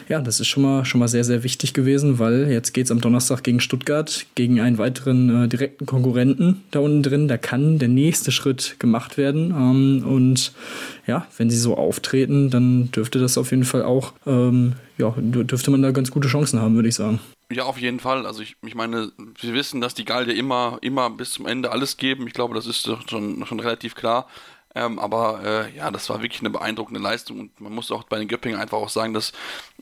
ja, 0.09 0.19
das 0.19 0.41
ist 0.41 0.47
schon 0.47 0.61
mal, 0.61 0.83
schon 0.83 0.99
mal 0.99 1.07
sehr, 1.07 1.23
sehr 1.23 1.43
wichtig 1.43 1.73
gewesen, 1.73 2.19
weil 2.19 2.51
jetzt 2.51 2.73
geht 2.73 2.85
es 2.85 2.91
am 2.91 2.99
Donnerstag 2.99 3.41
gegen 3.41 3.61
Stuttgart, 3.61 4.25
gegen 4.35 4.59
einen 4.59 4.77
weiteren 4.77 5.45
äh, 5.45 5.47
direkten 5.47 5.85
Konkurrenten 5.85 6.63
da 6.71 6.79
unten 6.79 7.01
drin. 7.01 7.29
Da 7.29 7.37
kann 7.37 7.79
der 7.79 7.87
nächste 7.87 8.33
Schritt 8.33 8.75
gemacht 8.79 9.17
werden. 9.17 9.51
Ähm, 9.51 10.05
und 10.05 10.51
ja, 11.07 11.25
wenn 11.37 11.49
sie 11.49 11.57
so 11.57 11.77
auftreten, 11.77 12.49
dann 12.49 12.91
dürfte 12.91 13.17
das 13.17 13.37
auf 13.37 13.51
jeden 13.51 13.63
Fall 13.63 13.83
auch, 13.83 14.11
ähm, 14.27 14.73
ja, 14.97 15.13
dürfte 15.17 15.71
man 15.71 15.81
da 15.81 15.91
ganz 15.91 16.11
gute 16.11 16.27
Chancen 16.27 16.59
haben, 16.59 16.75
würde 16.75 16.89
ich 16.89 16.95
sagen. 16.95 17.21
Ja, 17.53 17.63
auf 17.63 17.77
jeden 17.77 18.01
Fall. 18.01 18.25
Also 18.25 18.41
ich, 18.41 18.55
ich 18.65 18.75
meine, 18.75 19.11
wir 19.39 19.53
wissen, 19.53 19.79
dass 19.79 19.93
die 19.93 20.05
Gallier 20.05 20.35
immer, 20.35 20.77
immer 20.81 21.09
bis 21.09 21.31
zum 21.31 21.45
Ende 21.45 21.71
alles 21.71 21.95
geben. 21.95 22.27
Ich 22.27 22.33
glaube, 22.33 22.53
das 22.53 22.67
ist 22.67 22.89
schon, 23.09 23.45
schon 23.45 23.59
relativ 23.61 23.95
klar. 23.95 24.27
Ähm, 24.73 24.99
aber 24.99 25.41
äh, 25.43 25.75
ja, 25.75 25.91
das 25.91 26.09
war 26.09 26.21
wirklich 26.21 26.41
eine 26.41 26.49
beeindruckende 26.49 26.99
Leistung 26.99 27.39
und 27.39 27.61
man 27.61 27.73
muss 27.73 27.91
auch 27.91 28.03
bei 28.03 28.17
den 28.17 28.27
Göppingen 28.27 28.59
einfach 28.59 28.77
auch 28.77 28.89
sagen, 28.89 29.13
dass 29.13 29.33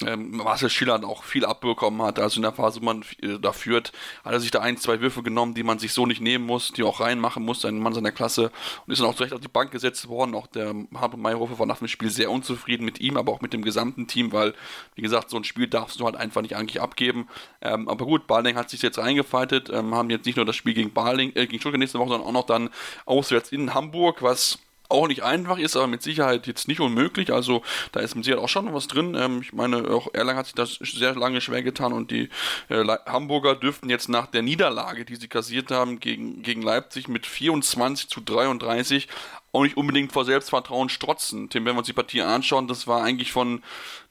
ähm, 0.06 0.38
Marcel 0.38 0.70
Schiller 0.70 1.04
auch 1.04 1.24
viel 1.24 1.46
abbekommen 1.46 2.02
hat. 2.02 2.20
Also 2.20 2.38
in 2.38 2.42
der 2.42 2.54
Phase, 2.54 2.82
wo 2.82 2.86
man 2.86 3.04
äh, 3.22 3.38
da 3.40 3.52
führt, 3.52 3.92
hat 4.24 4.34
er 4.34 4.40
sich 4.40 4.52
da 4.52 4.60
ein, 4.60 4.78
zwei 4.78 5.02
Würfe 5.02 5.22
genommen, 5.22 5.54
die 5.54 5.64
man 5.64 5.78
sich 5.78 5.94
so 5.94 6.06
nicht 6.06 6.22
nehmen 6.22 6.46
muss, 6.46 6.72
die 6.72 6.84
auch 6.84 7.00
reinmachen 7.00 7.44
muss, 7.44 7.66
ein 7.66 7.80
Mann 7.80 7.94
seiner 7.94 8.12
Klasse 8.12 8.52
und 8.86 8.94
ist 8.94 9.00
dann 9.00 9.08
auch 9.08 9.16
zurecht 9.16 9.34
auf 9.34 9.42
die 9.42 9.48
Bank 9.48 9.72
gesetzt 9.72 10.08
worden. 10.08 10.34
Auch 10.34 10.48
der 10.48 10.74
Harpe 10.96 11.18
Mayhofer 11.18 11.60
war 11.60 11.66
nach 11.66 11.80
dem 11.80 11.88
Spiel 11.88 12.10
sehr 12.10 12.32
unzufrieden 12.32 12.84
mit 12.84 13.00
ihm, 13.00 13.18
aber 13.18 13.32
auch 13.32 13.42
mit 13.42 13.54
dem 13.54 13.64
gesamten 13.64 14.08
Team, 14.08 14.32
weil, 14.32 14.54
wie 14.96 15.02
gesagt, 15.02 15.30
so 15.30 15.38
ein 15.38 15.44
Spiel 15.44 15.68
darfst 15.68 16.00
du 16.00 16.06
halt 16.06 16.16
einfach 16.16 16.42
nicht 16.42 16.56
eigentlich 16.56 16.82
abgeben. 16.82 17.28
Ähm, 17.62 17.88
aber 17.88 18.06
gut, 18.06 18.26
Baling 18.26 18.56
hat 18.56 18.70
sich 18.70 18.82
jetzt 18.82 18.98
eingefaltet, 18.98 19.70
ähm, 19.70 19.94
haben 19.94 20.10
jetzt 20.10 20.26
nicht 20.26 20.38
nur 20.38 20.46
das 20.46 20.56
Spiel 20.56 20.74
gegen 20.74 20.94
Baling, 20.94 21.30
äh, 21.36 21.46
gegen 21.46 21.60
Stuttgart 21.60 21.80
nächste 21.80 22.00
Woche, 22.00 22.10
sondern 22.10 22.28
auch 22.28 22.34
noch 22.34 22.46
dann 22.46 22.70
auswärts 23.06 23.52
in 23.52 23.74
Hamburg, 23.74 24.22
was 24.22 24.58
auch 24.90 25.08
nicht 25.08 25.24
einfach 25.24 25.58
ist, 25.58 25.76
aber 25.76 25.88
mit 25.88 26.02
Sicherheit 26.02 26.48
jetzt 26.48 26.68
nicht 26.68 26.80
unmöglich. 26.80 27.32
Also 27.32 27.62
da 27.92 28.00
ist 28.00 28.16
mit 28.16 28.26
Sicherheit 28.26 28.44
auch 28.44 28.50
schon 28.50 28.74
was 28.74 28.88
drin. 28.88 29.16
Ähm, 29.16 29.42
ich 29.42 29.54
meine, 29.54 29.90
auch 29.90 30.14
Erlangen 30.14 30.40
hat 30.40 30.48
sich 30.48 30.56
das 30.56 30.74
sehr 30.82 31.16
lange 31.16 31.42
schwer 31.42 31.64
getan 31.64 31.94
und 31.94 32.12
die 32.12 32.30
äh, 32.70 32.86
Hamburger 33.06 33.56
dürften 33.56 33.90
jetzt 33.90 34.10
nach 34.10 34.28
der 34.28 34.42
Niederlage, 34.42 35.06
die 35.06 35.16
sie 35.16 35.28
kassiert 35.28 35.72
haben 35.72 36.00
gegen, 36.00 36.42
gegen 36.42 36.62
Leipzig 36.62 37.08
mit 37.08 37.26
24 37.26 38.10
zu 38.10 38.20
33, 38.22 39.08
auch 39.52 39.64
nicht 39.64 39.78
unbedingt 39.78 40.12
vor 40.12 40.26
Selbstvertrauen 40.26 40.90
strotzen. 40.90 41.50
Tim, 41.50 41.66
wenn 41.66 41.76
wir 41.76 41.80
uns 41.80 41.88
die 41.88 41.94
Partie 41.94 42.22
anschauen, 42.22 42.68
das 42.68 42.88
war 42.88 43.04
eigentlich 43.04 43.32
von 43.32 43.64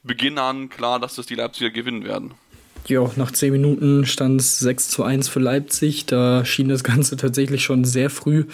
Beginn 0.03 0.37
an 0.37 0.69
klar, 0.69 0.99
dass 0.99 1.15
das 1.15 1.25
die 1.25 1.35
Leipziger 1.35 1.69
gewinnen 1.69 2.03
werden. 2.05 2.33
Ja, 2.89 3.07
nach 3.17 3.29
zehn 3.29 3.51
Minuten 3.51 4.07
stand 4.07 4.41
es 4.41 4.57
6 4.57 4.89
zu 4.89 5.03
1 5.03 5.27
für 5.27 5.39
Leipzig. 5.39 6.07
Da 6.07 6.43
schien 6.43 6.69
das 6.69 6.83
Ganze 6.83 7.17
tatsächlich 7.17 7.63
schon 7.63 7.85
sehr 7.85 8.09
früh 8.09 8.45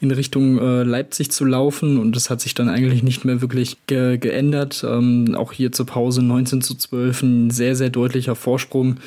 in 0.00 0.12
Richtung 0.12 0.58
äh, 0.58 0.84
Leipzig 0.84 1.32
zu 1.32 1.44
laufen 1.44 1.98
und 1.98 2.14
das 2.14 2.30
hat 2.30 2.40
sich 2.40 2.54
dann 2.54 2.68
eigentlich 2.68 3.02
nicht 3.02 3.24
mehr 3.24 3.40
wirklich 3.40 3.78
ge 3.88 4.16
geändert. 4.16 4.86
Ähm, 4.88 5.34
auch 5.34 5.52
hier 5.52 5.72
zur 5.72 5.86
Pause 5.86 6.22
19 6.22 6.62
zu 6.62 6.76
12 6.76 7.22
ein 7.22 7.50
sehr, 7.50 7.74
sehr 7.74 7.90
deutlicher 7.90 8.36
Vorsprung 8.36 8.98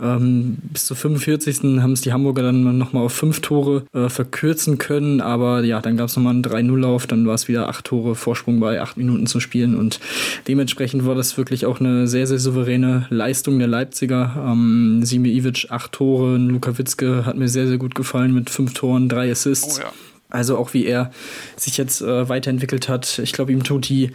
Ähm, 0.00 0.56
bis 0.72 0.86
zur 0.86 0.96
45. 0.96 1.80
haben 1.82 1.92
es 1.92 2.00
die 2.00 2.12
Hamburger 2.12 2.42
dann 2.42 2.78
nochmal 2.78 3.04
auf 3.04 3.12
fünf 3.12 3.40
Tore 3.40 3.84
äh, 3.92 4.08
verkürzen 4.08 4.78
können, 4.78 5.20
aber 5.20 5.62
ja, 5.64 5.80
dann 5.80 5.96
gab 5.96 6.08
es 6.08 6.16
nochmal 6.16 6.34
einen 6.34 6.44
3-0-Lauf, 6.44 7.06
dann 7.06 7.26
war 7.26 7.34
es 7.34 7.48
wieder 7.48 7.68
acht 7.68 7.84
Tore 7.84 8.14
Vorsprung 8.14 8.60
bei 8.60 8.80
acht 8.80 8.96
Minuten 8.96 9.26
zu 9.26 9.40
spielen 9.40 9.76
und 9.76 10.00
dementsprechend 10.48 11.04
war 11.04 11.14
das 11.14 11.36
wirklich 11.36 11.66
auch 11.66 11.80
eine 11.80 12.06
sehr, 12.08 12.26
sehr 12.26 12.38
souveräne 12.38 13.06
Leistung 13.10 13.58
der 13.58 13.68
Leipziger. 13.68 14.34
Ähm, 14.46 15.00
Sime 15.04 15.28
Ivic 15.28 15.66
acht 15.70 15.92
Tore, 15.92 16.36
Luka 16.36 16.78
Witzke 16.78 17.26
hat 17.26 17.36
mir 17.36 17.48
sehr, 17.48 17.66
sehr 17.66 17.78
gut 17.78 17.94
gefallen 17.94 18.32
mit 18.32 18.50
fünf 18.50 18.74
Toren, 18.74 19.08
drei 19.08 19.30
Assists. 19.30 19.78
Oh 19.78 19.82
ja. 19.82 19.92
Also 20.30 20.56
auch 20.56 20.72
wie 20.72 20.86
er 20.86 21.10
sich 21.56 21.76
jetzt 21.76 22.00
äh, 22.00 22.28
weiterentwickelt 22.28 22.88
hat. 22.88 23.18
Ich 23.18 23.34
glaube, 23.34 23.52
ihm 23.52 23.64
tut 23.64 23.88
die 23.88 24.12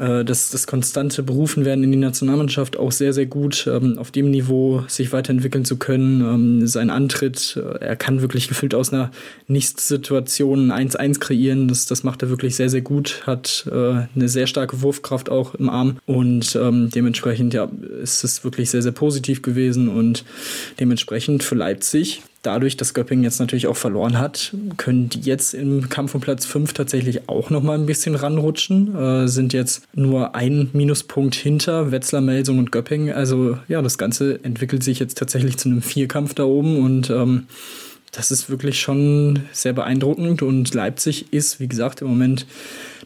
äh, 0.00 0.24
das, 0.24 0.50
das 0.50 0.66
konstante 0.66 1.22
Berufen 1.22 1.64
werden 1.64 1.84
in 1.84 1.92
die 1.92 1.98
Nationalmannschaft 1.98 2.78
auch 2.78 2.90
sehr, 2.90 3.12
sehr 3.12 3.26
gut, 3.26 3.68
ähm, 3.70 3.98
auf 3.98 4.10
dem 4.10 4.30
Niveau 4.30 4.82
sich 4.88 5.12
weiterentwickeln 5.12 5.64
zu 5.64 5.76
können. 5.76 6.22
Ähm, 6.22 6.66
sein 6.66 6.90
Antritt, 6.90 7.60
äh, 7.62 7.84
er 7.84 7.96
kann 7.96 8.22
wirklich 8.22 8.48
gefühlt 8.48 8.74
aus 8.74 8.92
einer 8.92 9.10
Nichtssituation 9.46 10.72
1-1 10.72 11.20
kreieren. 11.20 11.68
Das, 11.68 11.84
das 11.84 12.02
macht 12.02 12.22
er 12.22 12.30
wirklich 12.30 12.56
sehr, 12.56 12.70
sehr 12.70 12.80
gut, 12.80 13.22
hat 13.26 13.66
äh, 13.70 14.06
eine 14.14 14.28
sehr 14.28 14.46
starke 14.46 14.80
Wurfkraft 14.80 15.28
auch 15.28 15.54
im 15.54 15.68
Arm 15.68 15.98
und 16.06 16.56
ähm, 16.56 16.88
dementsprechend 16.90 17.52
ja, 17.52 17.70
ist 18.02 18.24
es 18.24 18.42
wirklich 18.42 18.70
sehr, 18.70 18.82
sehr 18.82 18.92
positiv 18.92 19.42
gewesen 19.42 19.88
und 19.88 20.24
dementsprechend 20.78 21.42
für 21.42 21.54
Leipzig 21.54 22.22
dadurch, 22.42 22.76
dass 22.76 22.94
Göppingen 22.94 23.24
jetzt 23.24 23.38
natürlich 23.38 23.66
auch 23.66 23.76
verloren 23.76 24.18
hat, 24.18 24.54
können 24.76 25.08
die 25.08 25.20
jetzt 25.20 25.54
im 25.54 25.88
Kampf 25.88 26.14
um 26.14 26.20
Platz 26.20 26.46
5 26.46 26.72
tatsächlich 26.72 27.28
auch 27.28 27.50
noch 27.50 27.62
mal 27.62 27.78
ein 27.78 27.86
bisschen 27.86 28.14
ranrutschen. 28.14 28.96
Äh, 28.96 29.28
sind 29.28 29.52
jetzt 29.52 29.84
nur 29.94 30.34
ein 30.34 30.70
Minuspunkt 30.72 31.34
hinter 31.34 31.90
Wetzlar, 31.90 32.22
Melsung 32.22 32.58
und 32.58 32.72
Göppingen. 32.72 33.14
Also 33.14 33.58
ja, 33.68 33.82
das 33.82 33.98
Ganze 33.98 34.42
entwickelt 34.42 34.82
sich 34.82 34.98
jetzt 34.98 35.18
tatsächlich 35.18 35.58
zu 35.58 35.68
einem 35.68 35.82
Vierkampf 35.82 36.34
da 36.34 36.44
oben 36.44 36.82
und 36.82 37.10
ähm, 37.10 37.46
das 38.12 38.30
ist 38.30 38.50
wirklich 38.50 38.80
schon 38.80 39.40
sehr 39.52 39.72
beeindruckend. 39.72 40.42
Und 40.42 40.74
Leipzig 40.74 41.32
ist, 41.32 41.60
wie 41.60 41.68
gesagt, 41.68 42.02
im 42.02 42.08
Moment 42.08 42.46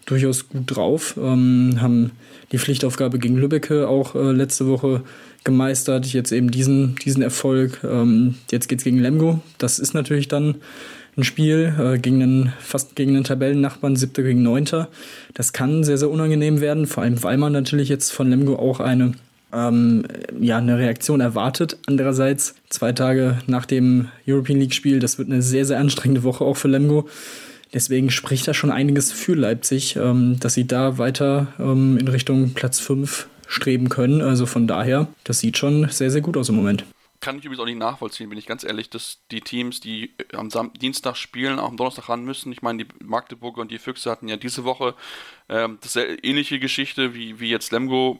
durchaus 0.06 0.48
gut 0.48 0.64
drauf. 0.66 1.16
Ähm, 1.20 1.78
haben 1.80 2.12
die 2.52 2.58
Pflichtaufgabe 2.58 3.18
gegen 3.18 3.36
Lübbecke 3.36 3.88
auch 3.88 4.14
äh, 4.14 4.32
letzte 4.32 4.66
Woche 4.66 5.02
gemeistert, 5.44 6.06
jetzt 6.06 6.32
eben 6.32 6.50
diesen, 6.50 6.96
diesen 6.96 7.22
Erfolg. 7.22 7.80
Ähm, 7.84 8.34
jetzt 8.50 8.72
es 8.72 8.84
gegen 8.84 8.98
Lemgo. 8.98 9.40
Das 9.58 9.78
ist 9.78 9.94
natürlich 9.94 10.28
dann 10.28 10.56
ein 11.16 11.24
Spiel 11.24 11.72
äh, 11.78 11.98
gegen 11.98 12.22
einen, 12.22 12.52
fast 12.58 12.96
gegen 12.96 13.14
einen 13.14 13.24
Tabellennachbarn, 13.24 13.96
siebter 13.96 14.22
gegen 14.22 14.42
neunter. 14.42 14.88
Das 15.34 15.52
kann 15.52 15.84
sehr, 15.84 15.98
sehr 15.98 16.10
unangenehm 16.10 16.60
werden, 16.60 16.86
vor 16.86 17.02
allem 17.02 17.22
weil 17.22 17.36
man 17.36 17.52
natürlich 17.52 17.88
jetzt 17.88 18.10
von 18.10 18.28
Lemgo 18.28 18.56
auch 18.56 18.80
eine, 18.80 19.12
ähm, 19.52 20.04
ja, 20.40 20.58
eine 20.58 20.78
Reaktion 20.78 21.20
erwartet. 21.20 21.78
Andererseits, 21.86 22.54
zwei 22.68 22.92
Tage 22.92 23.38
nach 23.46 23.66
dem 23.66 24.08
European 24.26 24.58
League-Spiel, 24.58 24.98
das 24.98 25.18
wird 25.18 25.30
eine 25.30 25.42
sehr, 25.42 25.64
sehr 25.64 25.78
anstrengende 25.78 26.24
Woche 26.24 26.44
auch 26.44 26.56
für 26.56 26.68
Lemgo. 26.68 27.08
Deswegen 27.72 28.10
spricht 28.10 28.46
da 28.46 28.54
schon 28.54 28.70
einiges 28.70 29.12
für 29.12 29.34
Leipzig, 29.34 29.96
ähm, 29.96 30.38
dass 30.40 30.54
sie 30.54 30.66
da 30.66 30.98
weiter 30.98 31.48
ähm, 31.58 31.98
in 31.98 32.08
Richtung 32.08 32.54
Platz 32.54 32.80
5 32.80 33.28
streben 33.48 33.88
können. 33.88 34.20
Also 34.22 34.46
von 34.46 34.66
daher, 34.66 35.08
das 35.24 35.40
sieht 35.40 35.58
schon 35.58 35.88
sehr, 35.88 36.10
sehr 36.10 36.20
gut 36.20 36.36
aus 36.36 36.48
im 36.48 36.56
Moment. 36.56 36.84
Kann 37.20 37.38
ich 37.38 37.44
übrigens 37.46 37.62
auch 37.62 37.66
nicht 37.66 37.78
nachvollziehen, 37.78 38.28
bin 38.28 38.38
ich 38.38 38.44
ganz 38.44 38.64
ehrlich, 38.64 38.90
dass 38.90 39.20
die 39.30 39.40
Teams, 39.40 39.80
die 39.80 40.12
am 40.34 40.50
Sam 40.50 40.72
Dienstag 40.74 41.16
spielen, 41.16 41.58
auch 41.58 41.70
am 41.70 41.78
Donnerstag 41.78 42.10
ran 42.10 42.22
müssen. 42.22 42.52
Ich 42.52 42.60
meine, 42.60 42.84
die 42.84 42.90
Magdeburger 43.02 43.62
und 43.62 43.70
die 43.70 43.78
Füchse 43.78 44.10
hatten 44.10 44.28
ja 44.28 44.36
diese 44.36 44.64
Woche 44.64 44.94
ähm, 45.48 45.78
das 45.80 45.96
ähnliche 45.96 46.58
Geschichte 46.58 47.14
wie, 47.14 47.40
wie 47.40 47.48
jetzt 47.48 47.72
Lemgo. 47.72 48.18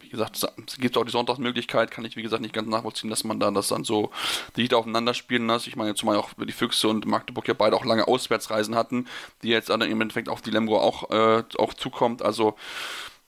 Wie 0.00 0.08
gesagt, 0.08 0.42
es 0.66 0.78
gibt 0.78 0.96
auch 0.96 1.04
die 1.04 1.10
Sonntagsmöglichkeit, 1.10 1.90
kann 1.90 2.06
ich 2.06 2.16
wie 2.16 2.22
gesagt 2.22 2.40
nicht 2.40 2.54
ganz 2.54 2.66
nachvollziehen, 2.66 3.10
dass 3.10 3.24
man 3.24 3.38
da 3.38 3.50
das 3.50 3.68
dann 3.68 3.84
so 3.84 4.10
dicht 4.56 4.72
aufeinander 4.72 5.12
spielen 5.12 5.46
lässt. 5.46 5.66
Ich 5.66 5.76
meine, 5.76 5.94
zumal 5.94 6.16
auch 6.16 6.30
die 6.32 6.52
Füchse 6.52 6.88
und 6.88 7.04
Magdeburg 7.04 7.46
ja 7.46 7.54
beide 7.54 7.76
auch 7.76 7.84
lange 7.84 8.08
Auswärtsreisen 8.08 8.74
hatten, 8.74 9.06
die 9.42 9.48
jetzt 9.48 9.68
dann 9.68 9.82
im 9.82 10.00
Endeffekt 10.00 10.30
auf 10.30 10.40
die 10.40 10.50
Lemgo 10.50 10.80
auch, 10.80 11.10
äh, 11.10 11.44
auch 11.58 11.74
zukommt. 11.74 12.22
Also 12.22 12.56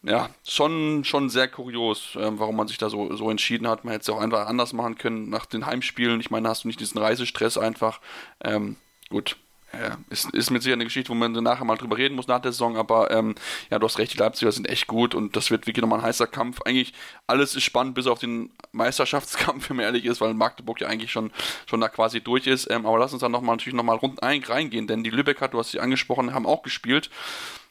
ja, 0.02 0.30
schon, 0.44 1.04
schon 1.04 1.30
sehr 1.30 1.48
kurios, 1.48 2.16
äh, 2.16 2.30
warum 2.32 2.56
man 2.56 2.68
sich 2.68 2.78
da 2.78 2.90
so, 2.90 3.14
so 3.14 3.30
entschieden 3.30 3.68
hat. 3.68 3.84
Man 3.84 3.92
hätte 3.92 4.02
es 4.02 4.10
auch 4.10 4.20
einfach 4.20 4.46
anders 4.46 4.72
machen 4.72 4.98
können 4.98 5.30
nach 5.30 5.46
den 5.46 5.66
Heimspielen. 5.66 6.20
Ich 6.20 6.30
meine, 6.30 6.48
hast 6.48 6.64
du 6.64 6.68
nicht 6.68 6.80
diesen 6.80 6.98
Reisestress 6.98 7.56
einfach. 7.56 8.00
Ähm, 8.42 8.76
gut, 9.10 9.36
ja, 9.72 9.96
ist, 10.10 10.28
ist 10.34 10.50
mit 10.50 10.62
sicher 10.62 10.74
eine 10.74 10.84
Geschichte, 10.84 11.08
wo 11.08 11.14
man 11.14 11.32
nachher 11.32 11.64
mal 11.64 11.76
drüber 11.76 11.96
reden 11.96 12.14
muss 12.14 12.26
nach 12.26 12.40
der 12.40 12.52
Saison, 12.52 12.76
aber 12.76 13.10
ähm, 13.10 13.34
ja, 13.70 13.78
du 13.78 13.86
hast 13.86 13.98
recht, 13.98 14.12
die 14.12 14.18
Leipziger 14.18 14.52
sind 14.52 14.68
echt 14.68 14.86
gut 14.86 15.14
und 15.14 15.34
das 15.34 15.50
wird 15.50 15.66
wirklich 15.66 15.80
nochmal 15.80 16.00
ein 16.00 16.04
heißer 16.04 16.26
Kampf. 16.26 16.60
Eigentlich 16.62 16.92
alles 17.26 17.54
ist 17.54 17.62
spannend, 17.62 17.94
bis 17.94 18.06
auf 18.06 18.18
den 18.18 18.50
Meisterschaftskampf, 18.72 19.68
wenn 19.70 19.76
man 19.76 19.86
ehrlich 19.86 20.04
ist, 20.04 20.20
weil 20.20 20.34
Magdeburg 20.34 20.80
ja 20.80 20.88
eigentlich 20.88 21.10
schon, 21.10 21.30
schon 21.66 21.80
da 21.80 21.88
quasi 21.88 22.20
durch 22.20 22.46
ist. 22.46 22.70
Ähm, 22.70 22.84
aber 22.84 22.98
lass 22.98 23.12
uns 23.12 23.20
dann 23.20 23.32
nochmal 23.32 23.56
natürlich 23.56 23.76
nochmal 23.76 23.96
rund 23.96 24.22
ein, 24.22 24.42
reingehen, 24.42 24.86
denn 24.86 25.04
die 25.04 25.10
Lübecker, 25.10 25.48
du 25.48 25.58
hast 25.58 25.70
sie 25.70 25.80
angesprochen, 25.80 26.34
haben 26.34 26.46
auch 26.46 26.62
gespielt 26.62 27.08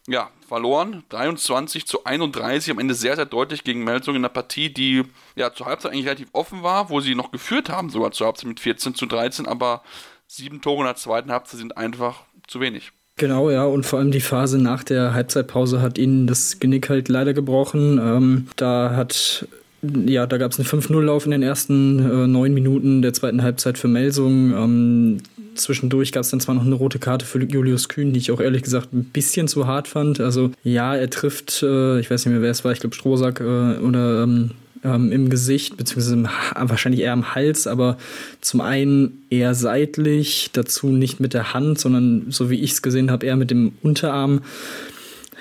ja, 0.07 0.29
verloren. 0.47 1.03
23 1.09 1.85
zu 1.85 2.03
31, 2.03 2.71
am 2.71 2.79
Ende 2.79 2.93
sehr, 2.93 3.15
sehr 3.15 3.25
deutlich 3.25 3.63
gegen 3.63 3.83
Melsung 3.83 4.15
in 4.15 4.21
der 4.21 4.29
Partie, 4.29 4.73
die 4.73 5.03
ja 5.35 5.53
zur 5.53 5.67
Halbzeit 5.67 5.91
eigentlich 5.91 6.05
relativ 6.05 6.29
offen 6.33 6.63
war, 6.63 6.89
wo 6.89 6.99
sie 6.99 7.15
noch 7.15 7.31
geführt 7.31 7.69
haben, 7.69 7.89
sogar 7.89 8.11
zur 8.11 8.27
Halbzeit 8.27 8.47
mit 8.47 8.59
14 8.59 8.95
zu 8.95 9.05
13, 9.05 9.47
aber 9.47 9.83
sieben 10.27 10.61
Tore 10.61 10.79
in 10.79 10.85
der 10.85 10.95
zweiten 10.95 11.31
Halbzeit 11.31 11.59
sind 11.59 11.77
einfach 11.77 12.23
zu 12.47 12.59
wenig. 12.59 12.91
Genau, 13.17 13.51
ja, 13.51 13.65
und 13.65 13.85
vor 13.85 13.99
allem 13.99 14.11
die 14.11 14.21
Phase 14.21 14.57
nach 14.57 14.83
der 14.83 15.13
Halbzeitpause 15.13 15.81
hat 15.81 15.97
ihnen 15.97 16.25
das 16.25 16.59
Genick 16.59 16.89
halt 16.89 17.07
leider 17.07 17.33
gebrochen. 17.33 17.99
Ähm, 17.99 18.47
da 18.55 18.95
hat 18.95 19.47
ja, 19.81 20.27
da 20.27 20.37
gab 20.37 20.51
es 20.51 20.59
einen 20.59 20.67
5-0-Lauf 20.67 21.25
in 21.25 21.31
den 21.31 21.43
ersten 21.43 21.99
äh, 21.99 22.27
neun 22.27 22.53
Minuten 22.53 23.01
der 23.01 23.13
zweiten 23.13 23.41
Halbzeit 23.41 23.77
für 23.77 23.87
Melsung. 23.87 24.53
Ähm, 24.53 25.17
zwischendurch 25.55 26.11
gab 26.11 26.21
es 26.21 26.29
dann 26.29 26.39
zwar 26.39 26.55
noch 26.55 26.65
eine 26.65 26.75
rote 26.75 26.99
Karte 26.99 27.25
für 27.25 27.43
Julius 27.43 27.89
Kühn, 27.89 28.13
die 28.13 28.19
ich 28.19 28.31
auch 28.31 28.39
ehrlich 28.39 28.61
gesagt 28.61 28.93
ein 28.93 29.05
bisschen 29.05 29.47
zu 29.47 29.65
hart 29.65 29.87
fand. 29.87 30.19
Also 30.19 30.51
ja, 30.63 30.95
er 30.95 31.09
trifft, 31.09 31.63
äh, 31.63 31.99
ich 31.99 32.11
weiß 32.11 32.25
nicht 32.25 32.33
mehr, 32.33 32.43
wer 32.43 32.51
es 32.51 32.63
war, 32.63 32.71
ich 32.71 32.79
glaube 32.79 32.95
Strohsack 32.95 33.39
äh, 33.39 33.79
oder 33.79 34.23
ähm, 34.23 34.51
ähm, 34.83 35.11
im 35.11 35.29
Gesicht, 35.29 35.77
beziehungsweise 35.77 36.13
im, 36.13 36.27
wahrscheinlich 36.69 37.01
eher 37.01 37.13
am 37.13 37.33
Hals, 37.33 37.67
aber 37.67 37.97
zum 38.39 38.61
einen 38.61 39.23
eher 39.29 39.55
seitlich, 39.55 40.49
dazu 40.53 40.87
nicht 40.87 41.19
mit 41.19 41.33
der 41.33 41.53
Hand, 41.53 41.79
sondern 41.79 42.27
so 42.29 42.49
wie 42.49 42.59
ich 42.59 42.71
es 42.71 42.81
gesehen 42.81 43.11
habe, 43.11 43.25
eher 43.25 43.35
mit 43.35 43.51
dem 43.51 43.73
Unterarm 43.81 44.41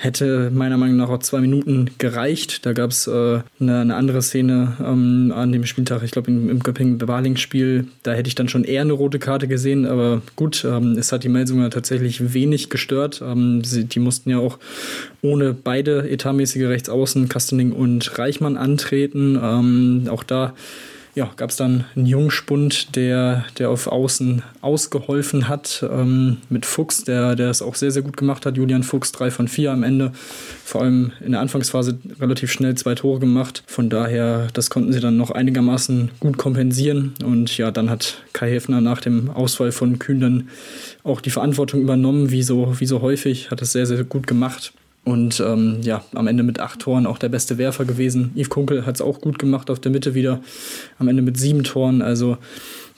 hätte 0.03 0.51
meiner 0.51 0.79
Meinung 0.79 0.97
nach 0.97 1.11
auch 1.11 1.19
zwei 1.19 1.41
Minuten 1.41 1.91
gereicht. 1.99 2.65
Da 2.65 2.73
gab 2.73 2.91
es 2.91 3.07
äh, 3.07 3.41
eine, 3.61 3.81
eine, 3.81 3.95
andere 3.95 4.23
Szene 4.23 4.77
ähm, 4.81 5.31
an 5.37 5.53
dem 5.53 5.67
Spieltag, 5.67 6.03
ich 6.03 6.11
glaube 6.11 6.31
im, 6.31 6.49
im 6.49 6.61
Göppingen-Baling-Spiel. 6.61 7.87
Da 8.03 8.13
hätte 8.13 8.29
ich 8.29 8.35
dann 8.35 8.49
schon 8.49 8.65
eher 8.65 8.81
eine 8.81 8.95
rote 8.95 9.19
Karte 9.19 9.47
gesehen, 9.47 9.85
aber 9.85 10.23
gut, 10.37 10.65
ähm, 10.65 10.97
es 10.99 11.13
hat 11.13 11.23
die 11.23 11.29
Melsunger 11.29 11.69
tatsächlich 11.69 12.33
wenig 12.33 12.71
gestört. 12.71 13.23
Ähm, 13.23 13.63
sie, 13.63 13.85
die 13.85 14.01
mussten 14.01 14.31
ja 14.31 14.39
auch 14.39 14.59
ohne 15.21 15.53
beide 15.53 16.09
etatmäßige 16.11 16.65
Rechtsaußen, 16.65 17.29
Kastening 17.29 17.73
und 17.73 18.19
Reichmann 18.19 18.57
antreten. 18.57 19.39
Ähm, 19.43 20.09
auch 20.09 20.23
da 20.23 20.55
ja, 21.21 21.31
gab 21.37 21.51
es 21.51 21.57
dann 21.57 21.85
einen 21.95 22.07
Jungspund, 22.07 22.97
der, 22.97 23.45
der 23.59 23.69
auf 23.69 23.89
Außen 23.89 24.43
ausgeholfen 24.63 25.49
hat 25.49 25.87
ähm, 25.87 26.39
mit 26.49 26.65
Fuchs, 26.65 27.05
der, 27.05 27.37
der 27.37 27.51
es 27.51 27.61
auch 27.61 27.75
sehr, 27.75 27.91
sehr 27.91 28.01
gut 28.01 28.17
gemacht 28.17 28.47
hat. 28.47 28.57
Julian 28.57 28.83
Fuchs, 28.83 29.13
drei 29.13 29.31
von 29.31 29.47
vier 29.47 29.71
am 29.71 29.83
Ende. 29.83 30.13
Vor 30.65 30.81
allem 30.81 31.13
in 31.23 31.33
der 31.33 31.43
Anfangsphase 31.43 31.99
relativ 32.19 32.51
schnell 32.51 32.75
zwei 32.77 32.95
Tore 32.95 33.21
gemacht. 33.21 33.63
Von 33.67 33.91
daher, 33.91 34.49
das 34.55 34.71
konnten 34.71 34.95
sie 34.95 35.01
dann 35.01 35.19
noch 35.19 35.31
einigermaßen 35.31 36.11
gut 36.21 36.39
kompensieren. 36.39 37.13
Und 37.23 37.55
ja, 37.59 37.71
dann 37.71 37.91
hat 37.91 38.23
Kai 38.33 38.53
Hefner 38.53 38.81
nach 38.81 39.03
dem 39.03 39.29
Ausfall 39.29 39.73
von 39.73 39.99
Kühn 39.99 40.21
dann 40.21 40.49
auch 41.05 41.21
die 41.21 41.29
Verantwortung 41.29 41.83
übernommen, 41.83 42.31
wie 42.31 42.43
so, 42.43 42.81
wie 42.81 42.87
so 42.87 43.03
häufig. 43.03 43.51
Hat 43.51 43.61
es 43.61 43.73
sehr, 43.73 43.85
sehr 43.85 44.05
gut 44.05 44.27
gemacht. 44.27 44.73
Und 45.05 45.41
ähm, 45.41 45.79
ja, 45.83 46.05
am 46.15 46.27
Ende 46.27 46.43
mit 46.43 46.61
acht 46.61 46.81
Toren 46.81 47.07
auch 47.07 47.19
der 47.19 47.31
beste 47.31 47.57
Werfer 47.57 47.85
gewesen. 47.85 48.33
Yves 48.35 48.51
Kunkel 48.51 48.85
hat 48.85 48.97
es 48.97 49.01
auch 49.01 49.21
gut 49.21 49.39
gemacht 49.39 49.71
auf 49.71 49.81
der 49.81 49.91
Mitte 49.91 50.15
wieder. 50.15 50.41
Am 50.99 51.09
Ende 51.09 51.23
mit 51.23 51.39
sieben 51.39 51.65
Toren. 51.65 52.03
Also 52.03 52.37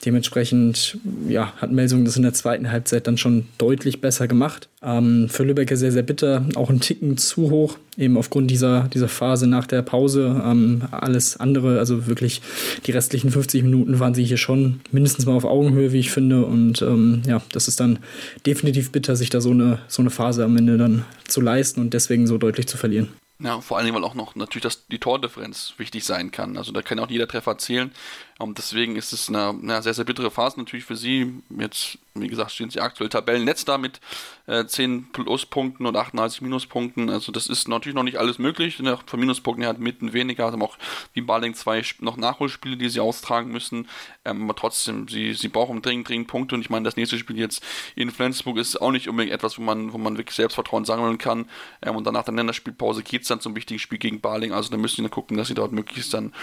Dementsprechend 0.05 0.97
ja, 1.29 1.53
hat 1.57 1.71
Melsung 1.71 2.03
das 2.03 2.17
in 2.17 2.23
der 2.23 2.33
zweiten 2.33 2.71
Halbzeit 2.71 3.07
dann 3.07 3.17
schon 3.17 3.47
deutlich 3.57 4.01
besser 4.01 4.27
gemacht. 4.27 4.67
Ähm, 4.81 5.29
für 5.29 5.43
Lübeck 5.43 5.71
sehr, 5.73 5.91
sehr 5.91 6.03
bitter, 6.03 6.45
auch 6.55 6.69
ein 6.69 6.81
Ticken 6.81 7.17
zu 7.17 7.49
hoch, 7.49 7.77
eben 7.97 8.17
aufgrund 8.17 8.51
dieser, 8.51 8.89
dieser 8.93 9.07
Phase 9.07 9.47
nach 9.47 9.65
der 9.65 9.81
Pause. 9.81 10.41
Ähm, 10.45 10.83
alles 10.91 11.37
andere, 11.37 11.79
also 11.79 12.07
wirklich 12.07 12.41
die 12.85 12.91
restlichen 12.91 13.31
50 13.31 13.63
Minuten 13.63 13.99
waren 13.99 14.13
sie 14.13 14.25
hier 14.25 14.37
schon 14.37 14.81
mindestens 14.91 15.25
mal 15.25 15.35
auf 15.35 15.45
Augenhöhe, 15.45 15.93
wie 15.93 15.99
ich 15.99 16.11
finde. 16.11 16.45
Und 16.45 16.81
ähm, 16.81 17.21
ja, 17.25 17.41
das 17.53 17.67
ist 17.67 17.79
dann 17.79 17.99
definitiv 18.45 18.91
bitter, 18.91 19.15
sich 19.15 19.29
da 19.29 19.39
so 19.39 19.51
eine, 19.51 19.79
so 19.87 20.01
eine 20.01 20.09
Phase 20.09 20.43
am 20.43 20.57
Ende 20.57 20.77
dann 20.77 21.05
zu 21.27 21.39
leisten 21.39 21.79
und 21.79 21.93
deswegen 21.93 22.27
so 22.27 22.37
deutlich 22.37 22.67
zu 22.67 22.77
verlieren. 22.77 23.09
Ja, 23.39 23.59
vor 23.59 23.77
allem, 23.77 23.93
weil 23.93 24.03
auch 24.05 24.13
noch 24.13 24.35
natürlich 24.35 24.63
das, 24.63 24.87
die 24.87 24.99
Tordifferenz 24.99 25.73
wichtig 25.77 26.05
sein 26.05 26.31
kann. 26.31 26.55
Also 26.55 26.71
da 26.71 26.81
kann 26.81 26.99
auch 26.99 27.09
jeder 27.09 27.27
Treffer 27.27 27.57
zählen. 27.57 27.91
Um, 28.39 28.55
deswegen 28.55 28.95
ist 28.95 29.13
es 29.13 29.29
eine, 29.29 29.49
eine, 29.49 29.81
sehr, 29.83 29.93
sehr 29.93 30.05
bittere 30.05 30.31
Phase 30.31 30.57
natürlich 30.57 30.85
für 30.85 30.95
sie. 30.95 31.33
Jetzt, 31.55 31.99
wie 32.15 32.27
gesagt, 32.27 32.51
stehen 32.51 32.71
sie 32.71 32.79
aktuell 32.79 33.09
Tabellenletzter 33.09 33.77
mit 33.77 34.01
äh, 34.47 34.65
10 34.65 35.11
Pluspunkten 35.11 35.85
und 35.85 35.95
38 35.95 36.41
Minuspunkten. 36.41 37.11
Also 37.11 37.31
das 37.31 37.45
ist 37.45 37.67
natürlich 37.67 37.95
noch 37.95 38.03
nicht 38.03 38.17
alles 38.17 38.39
möglich. 38.39 38.81
Von 39.05 39.19
Minuspunkten 39.19 39.61
her 39.61 39.69
hat 39.69 39.79
mitten 39.79 40.13
weniger, 40.13 40.51
haben 40.51 40.63
auch 40.63 40.77
wie 41.13 41.21
Baling 41.21 41.53
zwei 41.53 41.83
noch 41.99 42.17
Nachholspiele, 42.17 42.75
die 42.75 42.89
sie 42.89 42.99
austragen 42.99 43.51
müssen. 43.51 43.87
Ähm, 44.25 44.43
aber 44.43 44.55
trotzdem, 44.55 45.07
sie, 45.07 45.33
sie 45.33 45.49
brauchen 45.49 45.83
dringend, 45.83 46.09
dringend 46.09 46.27
Punkte. 46.27 46.55
Und 46.55 46.61
ich 46.61 46.71
meine, 46.71 46.85
das 46.85 46.95
nächste 46.95 47.19
Spiel 47.19 47.37
jetzt 47.37 47.63
in 47.95 48.09
Flensburg 48.09 48.57
ist 48.57 48.81
auch 48.81 48.91
nicht 48.91 49.07
unbedingt 49.07 49.33
etwas, 49.33 49.59
wo 49.59 49.61
man, 49.61 49.93
wo 49.93 49.99
man 49.99 50.17
wirklich 50.17 50.35
Selbstvertrauen 50.35 50.85
sammeln 50.85 51.19
kann. 51.19 51.47
Ähm, 51.83 51.95
und 51.95 52.05
danach 52.05 52.23
der 52.23 52.33
Länderspielpause 52.33 53.03
geht 53.03 53.21
es 53.21 53.27
dann 53.27 53.41
zum 53.41 53.55
wichtigen 53.55 53.79
Spiel 53.79 53.99
gegen 53.99 54.21
Baling. 54.21 54.53
Also 54.53 54.71
da 54.71 54.77
müssen 54.77 54.95
sie 54.95 55.01
dann 55.03 55.11
gucken, 55.11 55.37
dass 55.37 55.49
sie 55.49 55.53
dort 55.53 55.71
möglichst 55.71 56.15
dann 56.15 56.33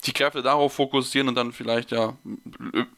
die 0.00 0.12
Kräfte 0.12 0.42
darauf 0.42 0.72
fokussieren 0.72 1.28
und 1.28 1.34
dann 1.34 1.52
vielleicht 1.52 1.90
ja 1.90 2.16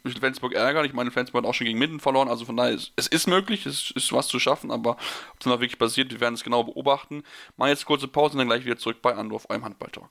Flensburg 0.06 0.54
ärgern. 0.54 0.85
Ich 0.85 0.92
meine, 0.92 1.11
Flensburg 1.11 1.42
hat 1.44 1.50
auch 1.50 1.54
schon 1.54 1.66
gegen 1.66 1.78
Minden 1.78 2.00
verloren, 2.00 2.28
also 2.28 2.44
von 2.44 2.56
daher, 2.56 2.73
ist, 2.73 2.92
es 2.97 3.06
ist 3.06 3.26
möglich, 3.26 3.66
es 3.66 3.90
ist 3.92 4.12
was 4.12 4.28
zu 4.28 4.38
schaffen, 4.38 4.71
aber 4.71 4.92
ob 4.92 5.40
es 5.40 5.47
auch 5.47 5.50
wirklich 5.61 5.78
passiert, 5.78 6.12
wir 6.12 6.21
werden 6.21 6.35
es 6.35 6.44
genau 6.44 6.64
beobachten. 6.64 7.23
Mal 7.56 7.71
jetzt 7.71 7.85
kurze 7.85 8.09
Pause 8.09 8.32
und 8.32 8.38
dann 8.38 8.49
gleich 8.49 8.64
wieder 8.64 8.78
zurück 8.78 9.02
bei 9.02 9.14
Andorf, 9.14 9.47
eurem 9.49 9.64
Handballtalk. 9.64 10.11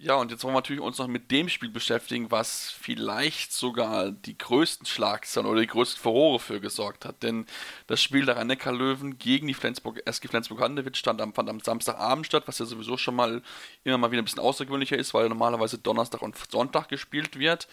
Ja, 0.00 0.14
und 0.14 0.30
jetzt 0.30 0.44
wollen 0.44 0.54
wir 0.54 0.58
natürlich 0.58 0.80
uns 0.80 0.98
noch 0.98 1.08
mit 1.08 1.32
dem 1.32 1.48
Spiel 1.48 1.70
beschäftigen, 1.70 2.30
was 2.30 2.70
vielleicht 2.70 3.52
sogar 3.52 4.12
die 4.12 4.38
größten 4.38 4.86
Schlagzeilen 4.86 5.48
oder 5.48 5.60
die 5.60 5.66
größten 5.66 6.00
Furore 6.00 6.38
für 6.38 6.60
gesorgt 6.60 7.04
hat. 7.04 7.24
Denn 7.24 7.46
das 7.88 8.00
Spiel 8.00 8.24
der 8.24 8.36
Rhein-Neckar-Löwen 8.36 9.18
gegen 9.18 9.48
die 9.48 9.54
Flensburg, 9.54 10.00
SG 10.06 10.28
Flensburg-Handewitt 10.28 10.96
stand 10.96 11.20
am, 11.20 11.34
fand 11.34 11.50
am 11.50 11.58
Samstagabend 11.58 12.26
statt, 12.26 12.44
was 12.46 12.60
ja 12.60 12.66
sowieso 12.66 12.96
schon 12.96 13.16
mal 13.16 13.42
immer 13.82 13.98
mal 13.98 14.12
wieder 14.12 14.22
ein 14.22 14.24
bisschen 14.24 14.38
außergewöhnlicher 14.38 14.96
ist, 14.96 15.14
weil 15.14 15.28
normalerweise 15.28 15.78
Donnerstag 15.78 16.22
und 16.22 16.36
Sonntag 16.48 16.88
gespielt 16.88 17.36
wird. 17.36 17.66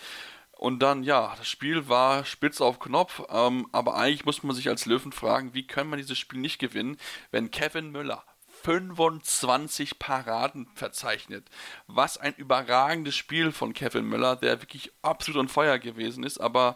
Und 0.52 0.80
dann, 0.80 1.04
ja, 1.04 1.36
das 1.38 1.48
Spiel 1.48 1.90
war 1.90 2.26
spitz 2.26 2.60
auf 2.60 2.80
Knopf, 2.80 3.22
ähm, 3.30 3.68
aber 3.72 3.98
eigentlich 3.98 4.26
muss 4.26 4.42
man 4.42 4.56
sich 4.56 4.68
als 4.70 4.88
Löwen 4.88 5.12
fragen, 5.12 5.54
wie 5.54 5.68
kann 5.68 5.88
man 5.88 6.00
dieses 6.00 6.18
Spiel 6.18 6.40
nicht 6.40 6.58
gewinnen, 6.58 6.98
wenn 7.30 7.52
Kevin 7.52 7.92
Müller 7.92 8.24
25 8.66 10.00
Paraden 10.00 10.66
verzeichnet. 10.74 11.46
Was 11.88 12.18
ein 12.18 12.34
überragendes 12.36 13.16
Spiel 13.16 13.52
von 13.52 13.74
Kevin 13.74 14.06
Müller, 14.06 14.36
der 14.36 14.60
wirklich 14.62 14.92
absolut 15.04 15.40
on 15.40 15.48
fire 15.48 15.80
gewesen 15.80 16.24
ist, 16.24 16.40
aber 16.40 16.76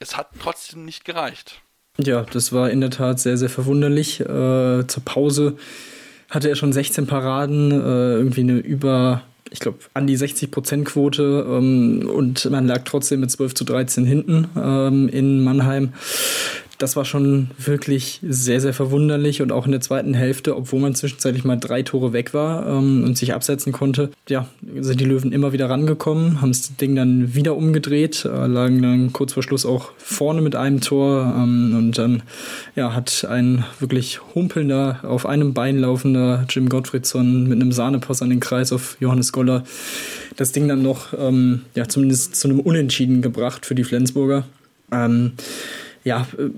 es 0.00 0.16
hat 0.16 0.30
trotzdem 0.40 0.84
nicht 0.84 1.04
gereicht. 1.04 1.62
Ja, 1.98 2.22
das 2.22 2.52
war 2.52 2.70
in 2.70 2.80
der 2.80 2.90
Tat 2.90 3.20
sehr, 3.20 3.36
sehr 3.36 3.50
verwunderlich. 3.50 4.18
Äh, 4.20 4.24
zur 4.86 5.04
Pause 5.04 5.56
hatte 6.28 6.48
er 6.48 6.56
schon 6.56 6.72
16 6.72 7.06
Paraden, 7.06 7.70
äh, 7.70 8.14
irgendwie 8.14 8.40
eine 8.40 8.58
über, 8.58 9.22
ich 9.50 9.60
glaube, 9.60 9.78
an 9.94 10.08
die 10.08 10.18
60%-Quote 10.18 11.46
ähm, 11.48 12.10
und 12.12 12.50
man 12.50 12.66
lag 12.66 12.82
trotzdem 12.84 13.20
mit 13.20 13.30
12 13.30 13.54
zu 13.54 13.64
13 13.64 14.06
hinten 14.06 14.48
ähm, 14.56 15.08
in 15.08 15.44
Mannheim 15.44 15.92
das 16.82 16.96
war 16.96 17.04
schon 17.04 17.50
wirklich 17.58 18.18
sehr, 18.22 18.60
sehr 18.60 18.74
verwunderlich 18.74 19.40
und 19.40 19.52
auch 19.52 19.66
in 19.66 19.72
der 19.72 19.80
zweiten 19.80 20.14
Hälfte, 20.14 20.56
obwohl 20.56 20.80
man 20.80 20.94
zwischenzeitlich 20.94 21.44
mal 21.44 21.56
drei 21.56 21.82
Tore 21.82 22.12
weg 22.12 22.34
war 22.34 22.66
ähm, 22.66 23.04
und 23.04 23.16
sich 23.16 23.34
absetzen 23.34 23.72
konnte, 23.72 24.10
ja, 24.28 24.48
sind 24.80 25.00
die 25.00 25.04
Löwen 25.04 25.30
immer 25.30 25.52
wieder 25.52 25.70
rangekommen, 25.70 26.42
haben 26.42 26.50
das 26.50 26.76
Ding 26.76 26.96
dann 26.96 27.34
wieder 27.34 27.56
umgedreht, 27.56 28.24
äh, 28.24 28.46
lagen 28.46 28.82
dann 28.82 29.12
kurz 29.12 29.32
vor 29.32 29.44
Schluss 29.44 29.64
auch 29.64 29.92
vorne 29.96 30.42
mit 30.42 30.56
einem 30.56 30.80
Tor 30.80 31.32
ähm, 31.36 31.74
und 31.76 31.98
dann 31.98 32.22
ja, 32.74 32.94
hat 32.94 33.24
ein 33.30 33.64
wirklich 33.78 34.20
humpelnder, 34.34 35.00
auf 35.04 35.24
einem 35.24 35.54
Bein 35.54 35.78
laufender 35.78 36.46
Jim 36.48 36.68
Gottfriedson 36.68 37.44
mit 37.44 37.60
einem 37.60 37.70
Sahnepass 37.70 38.22
an 38.22 38.30
den 38.30 38.40
Kreis 38.40 38.72
auf 38.72 38.96
Johannes 38.98 39.32
Goller 39.32 39.62
das 40.36 40.50
Ding 40.50 40.66
dann 40.66 40.82
noch 40.82 41.14
ähm, 41.16 41.62
ja, 41.74 41.86
zumindest 41.86 42.36
zu 42.36 42.48
einem 42.48 42.60
Unentschieden 42.60 43.22
gebracht 43.22 43.66
für 43.66 43.74
die 43.74 43.84
Flensburger. 43.84 44.44
Ähm, 44.90 45.32
ja, 46.04 46.26
äh, 46.38 46.50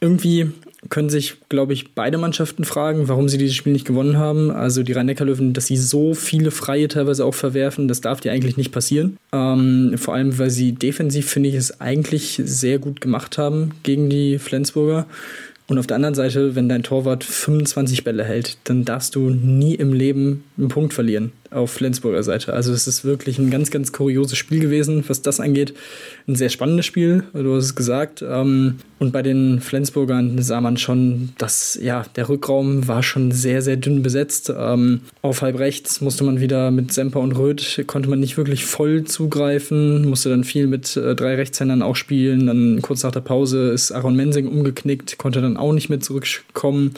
irgendwie 0.00 0.50
können 0.88 1.08
sich, 1.08 1.36
glaube 1.48 1.72
ich, 1.72 1.94
beide 1.94 2.18
Mannschaften 2.18 2.64
fragen, 2.64 3.08
warum 3.08 3.28
sie 3.28 3.38
dieses 3.38 3.56
Spiel 3.56 3.72
nicht 3.72 3.86
gewonnen 3.86 4.18
haben. 4.18 4.50
Also 4.50 4.82
die 4.82 4.92
Rhein-Neckar-Löwen, 4.92 5.52
dass 5.52 5.66
sie 5.66 5.76
so 5.76 6.14
viele 6.14 6.50
Freie 6.50 6.88
teilweise 6.88 7.24
auch 7.24 7.34
verwerfen, 7.34 7.88
das 7.88 8.00
darf 8.00 8.20
dir 8.20 8.32
eigentlich 8.32 8.56
nicht 8.56 8.72
passieren. 8.72 9.16
Ähm, 9.32 9.94
vor 9.96 10.14
allem, 10.14 10.38
weil 10.38 10.50
sie 10.50 10.72
defensiv, 10.72 11.28
finde 11.28 11.48
ich, 11.48 11.54
es 11.54 11.80
eigentlich 11.80 12.40
sehr 12.44 12.78
gut 12.78 13.00
gemacht 13.00 13.38
haben 13.38 13.72
gegen 13.82 14.08
die 14.08 14.38
Flensburger. 14.38 15.06
Und 15.68 15.78
auf 15.78 15.88
der 15.88 15.96
anderen 15.96 16.14
Seite, 16.14 16.54
wenn 16.54 16.68
dein 16.68 16.84
Torwart 16.84 17.24
25 17.24 18.04
Bälle 18.04 18.24
hält, 18.24 18.58
dann 18.64 18.84
darfst 18.84 19.16
du 19.16 19.30
nie 19.30 19.74
im 19.74 19.92
Leben 19.92 20.44
einen 20.56 20.68
Punkt 20.68 20.94
verlieren 20.94 21.32
auf 21.50 21.70
Flensburger 21.70 22.22
Seite. 22.22 22.52
Also 22.52 22.72
es 22.72 22.86
ist 22.86 23.04
wirklich 23.04 23.38
ein 23.38 23.50
ganz, 23.50 23.70
ganz 23.70 23.92
kurioses 23.92 24.38
Spiel 24.38 24.60
gewesen, 24.60 25.04
was 25.06 25.22
das 25.22 25.40
angeht. 25.40 25.74
Ein 26.26 26.36
sehr 26.36 26.48
spannendes 26.48 26.86
Spiel, 26.86 27.24
du 27.32 27.54
hast 27.54 27.64
es 27.64 27.74
gesagt. 27.74 28.22
Ähm, 28.26 28.76
und 28.98 29.12
bei 29.12 29.22
den 29.22 29.60
Flensburgern 29.60 30.40
sah 30.42 30.60
man 30.60 30.76
schon, 30.76 31.30
dass 31.38 31.78
ja, 31.80 32.04
der 32.16 32.28
Rückraum 32.28 32.88
war 32.88 33.02
schon 33.02 33.30
sehr, 33.30 33.60
sehr 33.60 33.76
dünn 33.76 34.02
besetzt. 34.02 34.52
Ähm, 34.56 35.02
auf 35.22 35.42
halb 35.42 35.58
rechts 35.58 36.00
musste 36.00 36.24
man 36.24 36.40
wieder 36.40 36.70
mit 36.70 36.92
Semper 36.92 37.20
und 37.20 37.32
Röth, 37.32 37.84
konnte 37.86 38.08
man 38.08 38.20
nicht 38.20 38.36
wirklich 38.36 38.64
voll 38.64 39.04
zugreifen, 39.04 40.08
musste 40.08 40.30
dann 40.30 40.44
viel 40.44 40.66
mit 40.66 40.96
äh, 40.96 41.14
drei 41.14 41.34
Rechtshändern 41.34 41.82
auch 41.82 41.96
spielen. 41.96 42.46
Dann 42.46 42.80
kurz 42.82 43.02
nach 43.02 43.12
der 43.12 43.20
Pause 43.20 43.70
ist 43.70 43.92
Aaron 43.92 44.16
Mensing 44.16 44.48
umgeknickt, 44.48 45.18
konnte 45.18 45.42
dann 45.42 45.56
auch 45.56 45.72
nicht 45.72 45.90
mehr 45.90 46.00
zurückkommen. 46.00 46.92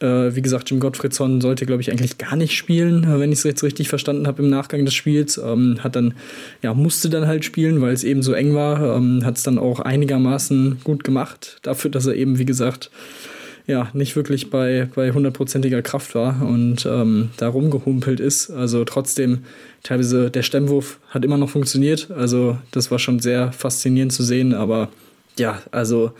Äh, 0.00 0.34
wie 0.34 0.42
gesagt, 0.42 0.70
Jim 0.70 0.80
Gottfriedson 0.80 1.40
sollte, 1.40 1.66
glaube 1.66 1.82
ich, 1.82 1.90
eigentlich 1.90 2.18
gar 2.18 2.36
nicht 2.36 2.56
spielen, 2.56 3.04
äh, 3.04 3.20
wenn 3.20 3.32
ich 3.32 3.38
es 3.38 3.44
jetzt 3.44 3.62
richtig 3.62 3.88
verstanden 3.88 4.26
habe 4.26 4.42
im 4.42 4.50
Nachgang 4.50 4.84
des 4.84 4.94
Spiels. 4.94 5.38
Ähm, 5.38 5.78
hat 5.80 5.96
dann, 5.96 6.14
ja, 6.62 6.74
musste 6.74 7.10
dann 7.10 7.26
halt 7.26 7.44
spielen, 7.44 7.80
weil 7.80 7.92
es 7.92 8.04
eben 8.04 8.22
so 8.22 8.32
eng 8.32 8.54
war. 8.54 8.96
Ähm, 8.96 9.24
hat 9.24 9.36
es 9.36 9.42
dann 9.42 9.58
auch 9.58 9.80
einigermaßen 9.80 10.80
gut 10.84 11.04
gemacht, 11.04 11.58
dafür, 11.62 11.90
dass 11.90 12.06
er 12.06 12.14
eben, 12.14 12.38
wie 12.38 12.46
gesagt, 12.46 12.90
ja, 13.66 13.88
nicht 13.92 14.16
wirklich 14.16 14.50
bei, 14.50 14.88
bei 14.94 15.12
hundertprozentiger 15.12 15.82
Kraft 15.82 16.14
war 16.14 16.42
und 16.42 16.86
ähm, 16.86 17.30
da 17.36 17.48
rumgehumpelt 17.48 18.18
ist. 18.18 18.50
Also 18.50 18.84
trotzdem, 18.84 19.44
teilweise 19.82 20.30
der 20.30 20.42
Stemmwurf 20.42 20.98
hat 21.10 21.24
immer 21.24 21.36
noch 21.36 21.50
funktioniert. 21.50 22.10
Also 22.10 22.58
das 22.72 22.90
war 22.90 22.98
schon 22.98 23.20
sehr 23.20 23.52
faszinierend 23.52 24.12
zu 24.12 24.22
sehen, 24.22 24.54
aber 24.54 24.88
ja, 25.38 25.62
also 25.70 26.12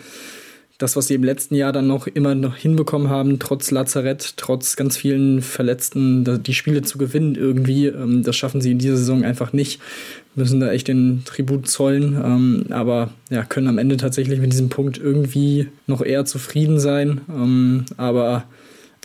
das, 0.80 0.96
was 0.96 1.08
sie 1.08 1.14
im 1.14 1.22
letzten 1.22 1.54
Jahr 1.54 1.72
dann 1.72 1.86
noch 1.86 2.06
immer 2.06 2.34
noch 2.34 2.56
hinbekommen 2.56 3.10
haben, 3.10 3.38
trotz 3.38 3.70
Lazarett, 3.70 4.38
trotz 4.38 4.76
ganz 4.76 4.96
vielen 4.96 5.42
Verletzten, 5.42 6.42
die 6.42 6.54
Spiele 6.54 6.80
zu 6.80 6.96
gewinnen 6.96 7.34
irgendwie, 7.34 7.86
ähm, 7.86 8.22
das 8.22 8.34
schaffen 8.34 8.62
sie 8.62 8.72
in 8.72 8.78
dieser 8.78 8.96
Saison 8.96 9.22
einfach 9.22 9.52
nicht. 9.52 9.80
Müssen 10.34 10.58
da 10.58 10.72
echt 10.72 10.88
den 10.88 11.22
Tribut 11.26 11.68
zollen, 11.68 12.14
ähm, 12.14 12.66
aber 12.70 13.10
ja, 13.28 13.44
können 13.44 13.68
am 13.68 13.76
Ende 13.76 13.98
tatsächlich 13.98 14.40
mit 14.40 14.52
diesem 14.52 14.70
Punkt 14.70 14.96
irgendwie 14.96 15.68
noch 15.86 16.00
eher 16.00 16.24
zufrieden 16.24 16.80
sein. 16.80 17.20
Ähm, 17.28 17.84
aber 17.98 18.44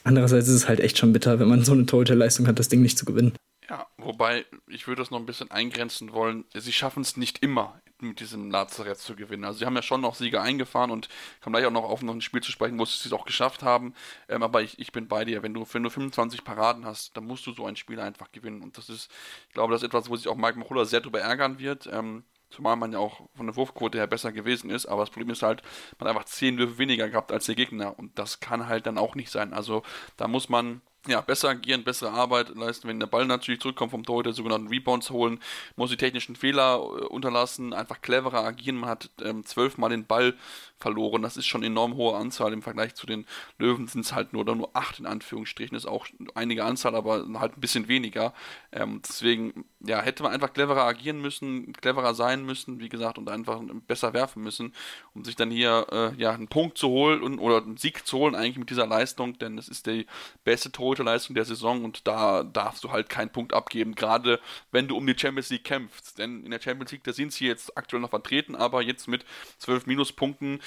andererseits 0.05 0.47
ist 0.47 0.55
es 0.55 0.67
halt 0.69 0.79
echt 0.79 0.97
schon 0.97 1.11
bitter, 1.11 1.39
wenn 1.39 1.49
man 1.49 1.65
so 1.65 1.73
eine 1.73 1.85
tolle 1.85 2.15
Leistung 2.15 2.47
hat, 2.47 2.57
das 2.57 2.69
Ding 2.69 2.81
nicht 2.81 2.97
zu 2.97 3.03
gewinnen. 3.03 3.33
Ja, 3.69 3.85
wobei 3.97 4.45
ich 4.69 4.87
würde 4.87 5.01
das 5.01 5.11
noch 5.11 5.19
ein 5.19 5.25
bisschen 5.25 5.51
eingrenzen 5.51 6.13
wollen. 6.13 6.45
Sie 6.55 6.71
schaffen 6.71 7.01
es 7.01 7.17
nicht 7.17 7.43
immer 7.43 7.73
mit 8.01 8.19
diesem 8.19 8.51
Lazarett 8.51 8.97
zu 8.97 9.15
gewinnen. 9.15 9.45
Also 9.45 9.59
sie 9.59 9.65
haben 9.65 9.75
ja 9.75 9.81
schon 9.81 10.01
noch 10.01 10.15
Siege 10.15 10.41
eingefahren 10.41 10.91
und 10.91 11.09
kommen 11.41 11.53
gleich 11.53 11.65
auch 11.65 11.71
noch 11.71 11.83
auf 11.83 12.01
noch 12.01 12.13
ein 12.13 12.21
Spiel 12.21 12.41
zu 12.41 12.51
sprechen, 12.51 12.77
wo 12.77 12.85
sie 12.85 13.07
es 13.07 13.13
auch 13.13 13.25
geschafft 13.25 13.63
haben. 13.63 13.93
Ähm, 14.27 14.43
aber 14.43 14.61
ich, 14.61 14.79
ich 14.79 14.91
bin 14.91 15.07
bei 15.07 15.25
dir. 15.25 15.43
Wenn 15.43 15.53
du, 15.53 15.65
wenn 15.71 15.83
du 15.83 15.89
25 15.89 16.43
Paraden 16.43 16.85
hast, 16.85 17.15
dann 17.15 17.25
musst 17.25 17.45
du 17.47 17.53
so 17.53 17.65
ein 17.65 17.75
Spiel 17.75 17.99
einfach 17.99 18.31
gewinnen. 18.31 18.61
Und 18.61 18.77
das 18.77 18.89
ist, 18.89 19.11
ich 19.47 19.53
glaube, 19.53 19.73
das 19.73 19.81
ist 19.81 19.87
etwas, 19.87 20.09
wo 20.09 20.15
sich 20.15 20.27
auch 20.27 20.35
Mike 20.35 20.59
Machulla 20.59 20.85
sehr 20.85 21.01
drüber 21.01 21.21
ärgern 21.21 21.59
wird. 21.59 21.87
Ähm, 21.91 22.23
zumal 22.49 22.75
man 22.75 22.93
ja 22.93 22.99
auch 22.99 23.21
von 23.35 23.47
der 23.47 23.55
Wurfquote 23.55 23.97
her 23.97 24.07
besser 24.07 24.31
gewesen 24.31 24.69
ist. 24.69 24.85
Aber 24.85 25.01
das 25.01 25.09
Problem 25.09 25.31
ist 25.31 25.43
halt, 25.43 25.61
man 25.99 26.09
hat 26.09 26.15
einfach 26.15 26.29
10 26.29 26.57
Würfe 26.57 26.77
weniger 26.77 27.09
gehabt 27.09 27.31
als 27.31 27.45
der 27.45 27.55
Gegner. 27.55 27.97
Und 27.97 28.17
das 28.17 28.39
kann 28.39 28.67
halt 28.67 28.85
dann 28.87 28.97
auch 28.97 29.15
nicht 29.15 29.31
sein. 29.31 29.53
Also 29.53 29.83
da 30.17 30.27
muss 30.27 30.49
man 30.49 30.81
ja, 31.07 31.21
besser 31.21 31.49
agieren, 31.49 31.83
bessere 31.83 32.11
Arbeit 32.11 32.49
leisten, 32.55 32.87
wenn 32.87 32.99
der 32.99 33.07
Ball 33.07 33.25
natürlich 33.25 33.61
zurückkommt 33.61 33.91
vom 33.91 34.03
Torhüter, 34.03 34.33
sogenannten 34.33 34.67
Rebounds 34.67 35.09
holen, 35.09 35.39
muss 35.75 35.89
die 35.89 35.97
technischen 35.97 36.35
Fehler 36.35 36.75
äh, 36.75 37.05
unterlassen, 37.05 37.73
einfach 37.73 38.01
cleverer 38.01 38.43
agieren. 38.43 38.77
Man 38.77 38.89
hat 38.89 39.09
ähm, 39.21 39.45
zwölfmal 39.45 39.89
den 39.89 40.05
Ball 40.05 40.35
verloren. 40.77 41.21
Das 41.21 41.37
ist 41.37 41.45
schon 41.45 41.61
eine 41.61 41.67
enorm 41.67 41.95
hohe 41.95 42.15
Anzahl. 42.15 42.53
Im 42.53 42.61
Vergleich 42.61 42.95
zu 42.95 43.07
den 43.07 43.25
Löwen 43.57 43.87
sind 43.87 44.01
es 44.01 44.13
halt 44.13 44.33
nur 44.33 44.41
oder 44.41 44.55
nur 44.55 44.69
acht 44.73 44.99
in 44.99 45.05
Anführungsstrichen. 45.05 45.75
Ist 45.75 45.85
auch 45.85 46.05
einige 46.33 46.63
Anzahl, 46.65 46.95
aber 46.95 47.25
halt 47.39 47.57
ein 47.57 47.61
bisschen 47.61 47.87
weniger. 47.87 48.33
Ähm, 48.71 49.01
deswegen, 49.07 49.65
ja, 49.79 50.01
hätte 50.01 50.23
man 50.23 50.33
einfach 50.33 50.53
cleverer 50.53 50.83
agieren 50.83 51.21
müssen, 51.21 51.71
cleverer 51.73 52.13
sein 52.13 52.45
müssen, 52.45 52.79
wie 52.79 52.89
gesagt, 52.89 53.17
und 53.17 53.29
einfach 53.29 53.61
besser 53.87 54.13
werfen 54.13 54.43
müssen, 54.43 54.73
um 55.13 55.23
sich 55.23 55.35
dann 55.35 55.49
hier 55.49 55.87
äh, 55.91 56.21
ja 56.21 56.31
einen 56.31 56.47
Punkt 56.47 56.77
zu 56.77 56.89
holen 56.89 57.23
und, 57.23 57.39
oder 57.39 57.61
einen 57.61 57.77
Sieg 57.77 58.05
zu 58.05 58.17
holen, 58.17 58.35
eigentlich 58.35 58.57
mit 58.57 58.69
dieser 58.69 58.87
Leistung, 58.87 59.37
denn 59.39 59.55
das 59.55 59.69
ist 59.69 59.87
die 59.87 60.05
beste 60.43 60.71
Torhüterleistung 60.95 61.35
der 61.35 61.45
Saison 61.45 61.83
und 61.83 62.07
da 62.07 62.43
darfst 62.43 62.83
du 62.83 62.91
halt 62.91 63.09
keinen 63.09 63.29
Punkt 63.29 63.53
abgeben, 63.53 63.95
gerade 63.95 64.39
wenn 64.71 64.87
du 64.87 64.95
um 64.95 65.05
die 65.05 65.17
Champions 65.17 65.49
League 65.49 65.63
kämpfst. 65.63 66.17
Denn 66.17 66.43
in 66.43 66.51
der 66.51 66.61
Champions 66.61 66.91
League, 66.91 67.03
da 67.03 67.13
sind 67.13 67.33
sie 67.33 67.45
jetzt 67.47 67.77
aktuell 67.77 68.01
noch 68.01 68.09
vertreten, 68.09 68.55
aber 68.55 68.81
jetzt 68.81 69.07
mit 69.07 69.25
zwölf 69.57 69.85
Minuspunkten 69.85 70.61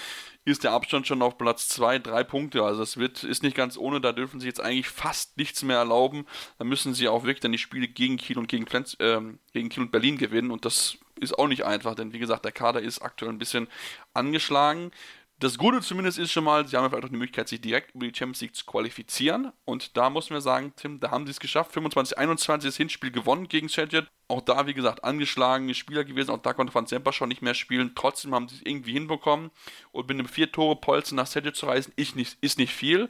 ist 0.44 0.64
der 0.64 0.72
Abstand 0.72 1.06
schon 1.06 1.22
auf 1.22 1.38
Platz 1.38 1.68
2, 1.68 1.98
3 1.98 2.24
Punkte. 2.24 2.62
Also 2.62 2.82
es 2.82 2.96
wird, 2.96 3.24
ist 3.24 3.42
nicht 3.42 3.56
ganz 3.56 3.76
ohne, 3.76 4.00
da 4.00 4.12
dürfen 4.12 4.40
sie 4.40 4.46
jetzt 4.46 4.60
eigentlich 4.60 4.88
fast 4.88 5.36
nichts 5.36 5.62
mehr 5.62 5.78
erlauben. 5.78 6.26
Da 6.58 6.64
müssen 6.64 6.94
sie 6.94 7.08
auch 7.08 7.24
wirklich 7.24 7.40
dann 7.40 7.52
die 7.52 7.58
Spiele 7.58 7.88
gegen 7.88 8.16
Kiel 8.16 8.38
und 8.38 8.48
gegen, 8.48 8.66
Flens, 8.66 8.94
äh, 8.94 9.20
gegen 9.52 9.68
Kiel 9.68 9.82
und 9.82 9.92
Berlin 9.92 10.18
gewinnen 10.18 10.50
und 10.50 10.64
das 10.64 10.98
ist 11.20 11.38
auch 11.38 11.48
nicht 11.48 11.64
einfach, 11.64 11.96
denn 11.96 12.12
wie 12.12 12.18
gesagt, 12.20 12.44
der 12.44 12.52
Kader 12.52 12.80
ist 12.80 13.00
aktuell 13.00 13.32
ein 13.32 13.38
bisschen 13.38 13.66
angeschlagen. 14.14 14.92
Das 15.40 15.57
Gute 15.57 15.81
zumindest 15.83 16.18
ist 16.18 16.33
schon 16.33 16.42
mal, 16.42 16.66
sie 16.66 16.77
haben 16.77 16.90
vielleicht 16.90 17.05
auch 17.05 17.11
die 17.11 17.16
Möglichkeit, 17.16 17.48
sich 17.48 17.61
direkt 17.61 17.94
über 17.94 18.09
die 18.09 18.16
Champions 18.16 18.40
League 18.40 18.57
zu 18.57 18.66
qualifizieren. 18.66 19.53
Und 19.64 19.96
da 19.96 20.11
muss 20.11 20.31
man 20.31 20.40
sagen, 20.40 20.72
Tim, 20.74 20.98
da 20.98 21.12
haben 21.12 21.27
sie 21.27 21.31
es 21.31 21.38
geschafft. 21.38 21.72
25-21 21.77 22.64
das 22.64 22.77
Hinspiel 22.77 23.12
gewonnen 23.12 23.46
gegen 23.46 23.68
Shedjet. 23.68 24.09
Auch 24.27 24.40
da, 24.40 24.66
wie 24.66 24.74
gesagt, 24.74 25.05
angeschlagene 25.05 25.74
Spieler 25.74 26.05
gewesen. 26.05 26.33
Auch 26.33 26.42
da 26.42 26.55
konnte 26.55 26.74
Van 26.74 26.87
Semper 26.87 27.12
schon 27.12 27.29
nicht 27.29 27.40
mehr 27.40 27.55
spielen. 27.55 27.92
Trotzdem 27.94 28.35
haben 28.35 28.48
sie 28.48 28.57
es 28.57 28.62
irgendwie 28.64 28.94
hinbekommen. 28.94 29.53
Und 29.92 30.09
mit 30.09 30.18
einem 30.18 30.27
Vier-Tore-Polzen 30.27 31.14
nach 31.14 31.31
Shedjet 31.31 31.55
zu 31.55 31.66
reisen, 31.66 31.92
ist 31.94 32.16
nicht, 32.16 32.37
ist 32.40 32.59
nicht 32.59 32.74
viel. 32.74 33.09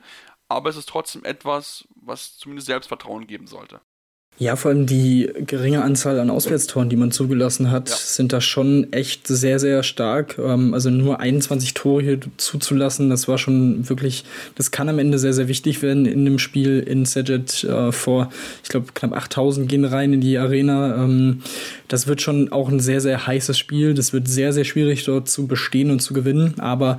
Aber 0.49 0.69
es 0.69 0.77
ist 0.77 0.91
trotzdem 0.91 1.25
etwas, 1.25 1.88
was 1.95 2.37
zumindest 2.37 2.67
Selbstvertrauen 2.67 3.27
geben 3.27 3.47
sollte. 3.47 3.81
Ja, 4.40 4.55
vor 4.55 4.70
allem 4.70 4.87
die 4.87 5.29
geringe 5.46 5.83
Anzahl 5.83 6.20
an 6.20 6.31
Auswärtstoren, 6.31 6.88
die 6.88 6.94
man 6.94 7.11
zugelassen 7.11 7.72
hat, 7.72 7.90
ja. 7.90 7.96
sind 7.96 8.33
da 8.33 8.40
schon 8.40 8.92
echt 8.92 9.27
sehr, 9.27 9.59
sehr 9.59 9.83
stark. 9.83 10.38
Ähm, 10.38 10.74
also 10.74 10.90
nur 10.90 11.18
21 11.18 11.74
Tore 11.74 12.03
hier 12.03 12.20
zuzulassen, 12.37 13.11
das 13.11 13.27
war 13.27 13.37
schon 13.37 13.88
wirklich, 13.88 14.24
das 14.55 14.70
kann 14.70 14.88
am 14.88 15.01
Ende 15.01 15.18
sehr, 15.18 15.33
sehr 15.33 15.48
wichtig 15.48 15.83
werden 15.83 16.07
in 16.07 16.24
dem 16.24 16.38
Spiel 16.38 16.79
in 16.79 17.05
Sejet 17.05 17.64
äh, 17.64 17.90
vor, 17.90 18.31
ich 18.62 18.68
glaube, 18.68 18.87
knapp 18.94 19.12
8000 19.12 19.68
gehen 19.68 19.85
rein 19.85 20.12
in 20.12 20.20
die 20.20 20.38
Arena. 20.38 21.03
Ähm, 21.03 21.42
das 21.88 22.07
wird 22.07 22.22
schon 22.22 22.53
auch 22.53 22.68
ein 22.68 22.79
sehr, 22.79 23.01
sehr 23.01 23.27
heißes 23.27 23.59
Spiel. 23.59 23.94
Das 23.94 24.12
wird 24.12 24.29
sehr, 24.29 24.53
sehr 24.53 24.64
schwierig 24.64 25.05
dort 25.05 25.29
zu 25.29 25.48
bestehen 25.48 25.90
und 25.90 25.98
zu 25.98 26.14
gewinnen. 26.14 26.55
Aber 26.59 26.98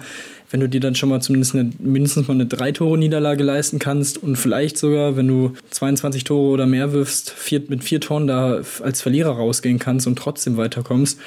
wenn 0.49 0.59
du 0.59 0.69
dir 0.69 0.79
dann 0.79 0.95
schon 0.95 1.09
mal 1.09 1.21
zumindest 1.21 1.55
eine, 1.55 1.71
mindestens 1.79 2.27
mal 2.27 2.33
eine 2.33 2.45
Drei-Tore-Niederlage 2.45 3.43
leisten 3.43 3.79
kannst 3.79 4.21
und 4.21 4.35
vielleicht 4.35 4.77
sogar, 4.77 5.15
wenn 5.15 5.27
du 5.27 5.53
22 5.69 6.23
Tore 6.23 6.49
oder 6.49 6.65
mehr 6.65 6.91
wirfst, 6.91 7.29
vier, 7.31 7.61
mit 7.67 7.83
vier 7.83 8.01
Toren 8.01 8.27
da 8.27 8.61
als 8.81 9.01
Verlierer 9.01 9.31
rausgehen 9.31 9.79
kannst 9.79 10.07
und 10.07 10.17
trotzdem 10.17 10.57
weiterkommst, 10.57 11.19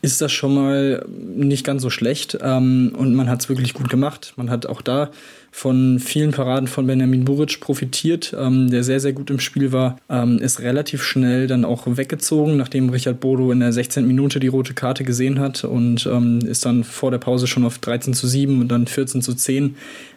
ist 0.00 0.20
das 0.20 0.30
schon 0.32 0.54
mal 0.54 1.04
nicht 1.08 1.64
ganz 1.64 1.82
so 1.82 1.90
schlecht. 1.90 2.38
Ähm, 2.40 2.92
und 2.96 3.14
man 3.14 3.28
hat 3.28 3.40
es 3.40 3.48
wirklich 3.48 3.74
gut 3.74 3.88
gemacht. 3.88 4.32
Man 4.36 4.50
hat 4.50 4.66
auch 4.66 4.82
da 4.82 5.10
von 5.50 5.98
vielen 5.98 6.30
Paraden 6.30 6.68
von 6.68 6.86
Benjamin 6.86 7.24
Buric 7.24 7.58
profitiert, 7.60 8.34
ähm, 8.38 8.70
der 8.70 8.84
sehr, 8.84 9.00
sehr 9.00 9.12
gut 9.12 9.30
im 9.30 9.40
Spiel 9.40 9.72
war, 9.72 9.98
ähm, 10.08 10.38
ist 10.38 10.60
relativ 10.60 11.02
schnell 11.02 11.46
dann 11.46 11.64
auch 11.64 11.84
weggezogen, 11.86 12.56
nachdem 12.56 12.90
Richard 12.90 13.18
Bodo 13.18 13.50
in 13.50 13.60
der 13.60 13.72
16. 13.72 14.06
Minute 14.06 14.40
die 14.40 14.48
rote 14.48 14.74
Karte 14.74 15.04
gesehen 15.04 15.40
hat 15.40 15.64
und 15.64 16.06
ähm, 16.06 16.40
ist 16.40 16.64
dann 16.64 16.84
vor 16.84 17.10
der 17.10 17.18
Pause 17.18 17.46
schon 17.46 17.64
auf 17.64 17.78
13 17.78 18.14
zu 18.14 18.28
7 18.28 18.60
und 18.60 18.68
dann 18.68 18.86
14 18.86 19.22
zu 19.22 19.34
10 19.34 19.74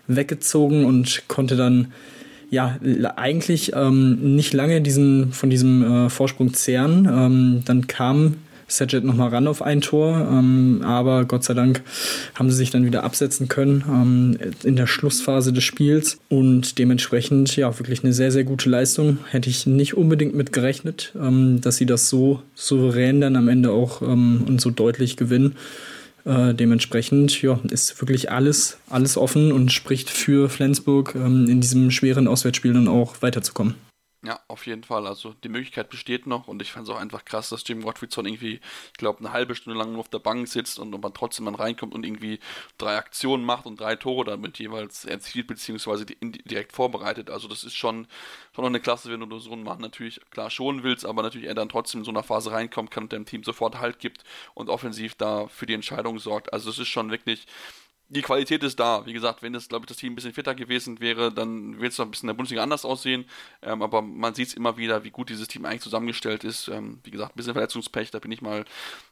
weggezogen 0.07 0.85
und 0.85 1.23
konnte 1.27 1.55
dann 1.55 1.87
ja, 2.51 2.77
eigentlich 3.15 3.71
ähm, 3.73 4.35
nicht 4.35 4.53
lange 4.53 4.81
diesen, 4.81 5.31
von 5.31 5.49
diesem 5.49 5.83
äh, 5.83 6.09
Vorsprung 6.09 6.53
zehren. 6.53 7.07
Ähm, 7.09 7.61
dann 7.63 7.87
kam 7.87 8.35
Sajet 8.71 9.03
nochmal 9.03 9.29
ran 9.29 9.47
auf 9.47 9.61
ein 9.61 9.81
Tor, 9.81 10.27
ähm, 10.31 10.81
aber 10.83 11.25
Gott 11.25 11.43
sei 11.43 11.53
Dank 11.53 11.81
haben 12.35 12.49
sie 12.49 12.57
sich 12.57 12.71
dann 12.71 12.85
wieder 12.85 13.03
absetzen 13.03 13.47
können 13.47 13.83
ähm, 13.87 14.37
in 14.63 14.75
der 14.75 14.87
Schlussphase 14.87 15.53
des 15.53 15.63
Spiels 15.63 16.17
und 16.29 16.79
dementsprechend 16.79 17.55
ja 17.55 17.77
wirklich 17.77 18.03
eine 18.03 18.13
sehr, 18.13 18.31
sehr 18.31 18.43
gute 18.43 18.69
Leistung. 18.69 19.19
Hätte 19.29 19.49
ich 19.49 19.65
nicht 19.67 19.95
unbedingt 19.95 20.35
mit 20.35 20.53
gerechnet, 20.53 21.13
ähm, 21.19 21.61
dass 21.61 21.77
sie 21.77 21.85
das 21.85 22.09
so 22.09 22.41
souverän 22.55 23.21
dann 23.21 23.35
am 23.35 23.49
Ende 23.49 23.71
auch 23.71 24.01
ähm, 24.01 24.45
und 24.47 24.61
so 24.61 24.69
deutlich 24.69 25.17
gewinnen. 25.17 25.55
Äh, 26.23 26.53
dementsprechend 26.53 27.41
ja, 27.41 27.59
ist 27.69 27.99
wirklich 27.99 28.31
alles, 28.31 28.77
alles 28.89 29.17
offen 29.17 29.51
und 29.51 29.71
spricht 29.71 30.09
für 30.09 30.49
Flensburg 30.49 31.15
ähm, 31.15 31.47
in 31.49 31.61
diesem 31.61 31.91
schweren 31.91 32.27
Auswärtsspiel 32.27 32.73
dann 32.73 32.87
auch 32.87 33.21
weiterzukommen. 33.21 33.75
Ja, 34.23 34.39
auf 34.47 34.67
jeden 34.67 34.83
Fall. 34.83 35.07
Also 35.07 35.33
die 35.33 35.49
Möglichkeit 35.49 35.89
besteht 35.89 36.27
noch 36.27 36.47
und 36.47 36.61
ich 36.61 36.71
fand 36.71 36.87
es 36.87 36.93
auch 36.93 36.99
einfach 36.99 37.25
krass, 37.25 37.49
dass 37.49 37.67
Jim 37.67 37.81
Gottfriedson 37.81 38.27
irgendwie, 38.27 38.59
ich 38.91 38.93
glaube, 38.99 39.17
eine 39.17 39.31
halbe 39.33 39.55
Stunde 39.55 39.79
lang 39.79 39.93
nur 39.93 40.01
auf 40.01 40.09
der 40.09 40.19
Bank 40.19 40.47
sitzt 40.47 40.77
und 40.77 40.91
man 40.91 41.13
trotzdem 41.15 41.45
dann 41.45 41.55
reinkommt 41.55 41.95
und 41.95 42.05
irgendwie 42.05 42.39
drei 42.77 42.97
Aktionen 42.97 43.43
macht 43.43 43.65
und 43.65 43.79
drei 43.79 43.95
Tore 43.95 44.23
damit 44.25 44.59
jeweils 44.59 45.05
erzielt 45.05 45.47
beziehungsweise 45.47 46.05
direkt 46.05 46.71
vorbereitet. 46.71 47.31
Also 47.31 47.47
das 47.47 47.63
ist 47.63 47.73
schon, 47.73 48.05
schon 48.53 48.63
noch 48.63 48.69
eine 48.69 48.79
Klasse, 48.79 49.09
wenn 49.11 49.27
du 49.27 49.39
so 49.39 49.53
einen 49.53 49.63
Mann 49.63 49.81
natürlich 49.81 50.21
klar 50.29 50.51
schonen 50.51 50.83
willst, 50.83 51.03
aber 51.03 51.23
natürlich 51.23 51.47
er 51.47 51.55
dann 51.55 51.69
trotzdem 51.69 52.01
in 52.01 52.05
so 52.05 52.11
einer 52.11 52.21
Phase 52.21 52.51
reinkommt 52.51 52.91
kann 52.91 53.03
und 53.05 53.11
dem 53.13 53.25
Team 53.25 53.43
sofort 53.43 53.79
Halt 53.79 53.97
gibt 53.97 54.23
und 54.53 54.69
offensiv 54.69 55.15
da 55.15 55.47
für 55.47 55.65
die 55.65 55.73
Entscheidung 55.73 56.19
sorgt. 56.19 56.53
Also 56.53 56.69
es 56.69 56.77
ist 56.77 56.89
schon 56.89 57.09
wirklich 57.09 57.47
die 58.11 58.21
Qualität 58.21 58.61
ist 58.63 58.79
da. 58.79 59.05
Wie 59.05 59.13
gesagt, 59.13 59.41
wenn 59.41 59.53
das, 59.53 59.69
glaube 59.69 59.85
ich, 59.85 59.87
das 59.87 59.97
Team 59.97 60.11
ein 60.11 60.15
bisschen 60.15 60.33
fitter 60.33 60.53
gewesen 60.53 60.99
wäre, 60.99 61.31
dann 61.31 61.79
wird 61.79 61.93
es 61.93 61.97
noch 61.97 62.05
ein 62.05 62.11
bisschen 62.11 62.27
in 62.27 62.33
der 62.33 62.37
Bundesliga 62.37 62.61
anders 62.61 62.83
aussehen. 62.83 63.25
Ähm, 63.61 63.81
aber 63.81 64.01
man 64.01 64.33
sieht 64.33 64.49
es 64.49 64.53
immer 64.53 64.75
wieder, 64.75 65.05
wie 65.05 65.11
gut 65.11 65.29
dieses 65.29 65.47
Team 65.47 65.65
eigentlich 65.65 65.81
zusammengestellt 65.81 66.43
ist. 66.43 66.67
Ähm, 66.67 66.99
wie 67.03 67.11
gesagt, 67.11 67.33
ein 67.33 67.37
bisschen 67.37 67.53
Verletzungspech. 67.53 68.11
Da 68.11 68.19
bin 68.19 68.31
ich 68.31 68.41
mal 68.41 68.65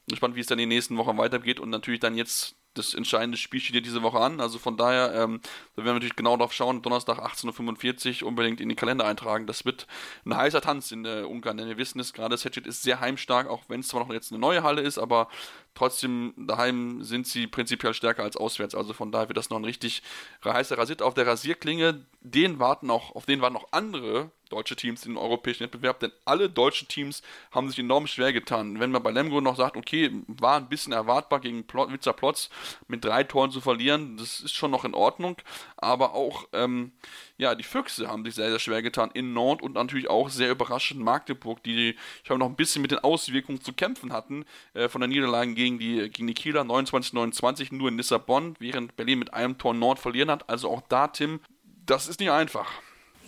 gespannt, 0.08 0.36
wie 0.36 0.42
es 0.42 0.48
dann 0.48 0.60
in 0.60 0.70
den 0.70 0.76
nächsten 0.76 0.98
Wochen 0.98 1.18
weitergeht. 1.18 1.62
Und 1.62 1.70
natürlich 1.70 2.02
dann 2.02 2.18
jetzt 2.18 2.56
das 2.80 2.94
entscheidende 2.94 3.38
Spiel 3.38 3.60
steht 3.60 3.76
ja 3.76 3.82
diese 3.82 4.02
Woche 4.02 4.20
an. 4.20 4.40
Also 4.40 4.58
von 4.58 4.78
daher, 4.78 5.14
ähm, 5.14 5.42
da 5.76 5.84
werden 5.84 5.88
wir 5.88 5.94
natürlich 5.94 6.16
genau 6.16 6.36
darauf 6.38 6.54
schauen. 6.54 6.82
Donnerstag 6.82 7.20
18.45 7.20 8.24
Uhr 8.24 8.30
unbedingt 8.30 8.62
in 8.62 8.70
den 8.70 8.76
Kalender 8.76 9.06
eintragen. 9.06 9.46
Das 9.46 9.66
wird 9.66 9.86
ein 10.26 10.36
heißer 10.36 10.62
Tanz 10.62 10.92
in 10.92 11.04
der 11.04 11.30
Ungarn, 11.30 11.58
denn 11.58 11.68
wir 11.68 11.78
wissen 11.78 12.00
es 12.00 12.14
gerade, 12.14 12.38
Setchit 12.38 12.66
ist 12.66 12.82
sehr 12.82 13.00
heimstark, 13.00 13.48
auch 13.48 13.64
wenn 13.68 13.82
es 13.82 13.90
zwar 13.90 14.04
noch 14.04 14.14
jetzt 14.14 14.32
eine 14.32 14.40
neue 14.40 14.64
Halle 14.64 14.82
ist, 14.82 14.98
aber 14.98 15.28
trotzdem 15.76 16.34
daheim 16.38 17.04
sind 17.04 17.28
sie 17.28 17.48
prinzipiell 17.48 17.94
stärker 17.94 18.24
als 18.24 18.38
auswärts. 18.38 18.74
Also 18.74 18.94
von 18.94 19.12
daher 19.12 19.28
wird 19.28 19.38
das 19.38 19.50
noch 19.50 19.58
ein 19.58 19.66
richtig 19.66 20.02
heißer 20.44 20.78
Rasit 20.78 21.02
auf 21.02 21.14
der 21.14 21.28
Rasierklinge. 21.28 22.06
Den 22.22 22.60
warten 22.60 22.90
auch, 22.90 23.16
auf 23.16 23.26
den 23.26 23.42
warten 23.42 23.54
noch 23.54 23.72
andere 23.72 24.32
deutsche 24.50 24.76
Teams 24.76 25.06
in 25.06 25.14
den 25.14 25.18
europäischen 25.18 25.64
Wettbewerb, 25.64 26.00
denn 26.00 26.12
alle 26.26 26.50
deutschen 26.50 26.88
Teams 26.88 27.22
haben 27.52 27.70
sich 27.70 27.80
enorm 27.80 28.08
schwer 28.08 28.34
getan. 28.34 28.80
Wenn 28.80 28.92
man 28.92 29.04
bei 29.04 29.12
Lemgo 29.12 29.42
noch 29.42 29.56
sagt, 29.56 29.78
okay, 29.78 30.12
war 30.28 30.58
ein 30.58 30.70
bisschen 30.70 30.94
erwartbar 30.94 31.40
gegen 31.40 31.66
Plot, 31.66 31.92
Witzer 31.92 32.14
Plotz 32.14 32.50
mit 32.88 33.06
drei 33.06 33.24
Toren 33.24 33.52
zu 33.52 33.62
verlieren, 33.62 34.18
das 34.18 34.42
ist 34.42 34.54
schon 34.54 34.72
noch 34.72 34.86
in 34.86 34.94
Ordnung, 34.94 35.38
aber 35.78 36.14
auch 36.14 36.48
ähm, 36.54 36.92
ja, 37.40 37.56
die 37.56 37.64
Füchse 37.64 38.10
haben 38.10 38.26
sich 38.26 38.36
sehr, 38.36 38.50
sehr 38.50 38.60
schwer 38.60 38.82
getan 38.82 39.12
in 39.14 39.34
Nord 39.34 39.62
und 39.62 39.74
natürlich 39.74 40.10
auch 40.10 40.30
sehr 40.30 40.52
überraschend 40.52 41.00
Magdeburg, 41.00 41.64
die 41.64 41.96
ich 42.24 42.30
habe 42.30 42.38
noch 42.38 42.48
ein 42.48 42.56
bisschen 42.56 42.82
mit 42.82 42.92
den 42.92 43.00
Auswirkungen 43.00 43.62
zu 43.62 43.72
kämpfen 43.72 44.12
hatten 44.12 44.46
äh, 44.74 44.90
von 44.90 45.00
der 45.00 45.08
Niederlage 45.08 45.54
gegen 45.54 45.80
die, 45.80 46.10
gegen 46.10 46.28
die 46.28 46.34
Kieler 46.34 46.64
29-29 46.64 47.74
nur 47.74 47.88
in 47.88 47.98
Lissabon, 47.98 48.56
während 48.60 48.98
Berlin 48.98 49.20
mit 49.20 49.34
einem 49.34 49.58
Tor 49.58 49.74
Nord 49.74 50.00
verlieren 50.00 50.30
hat. 50.30 50.50
Also 50.50 50.70
auch 50.70 50.82
da, 50.90 51.08
Tim, 51.08 51.40
das 51.86 52.10
ist 52.10 52.20
nicht 52.20 52.32
einfach. 52.32 52.70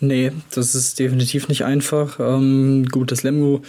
Nee, 0.04 0.32
das 0.52 0.74
ist 0.74 0.98
definitiv 0.98 1.46
nicht 1.46 1.64
einfach. 1.64 2.18
Ähm, 2.18 2.86
gut, 2.90 3.12
dass 3.12 3.22
Lemgo 3.22 3.62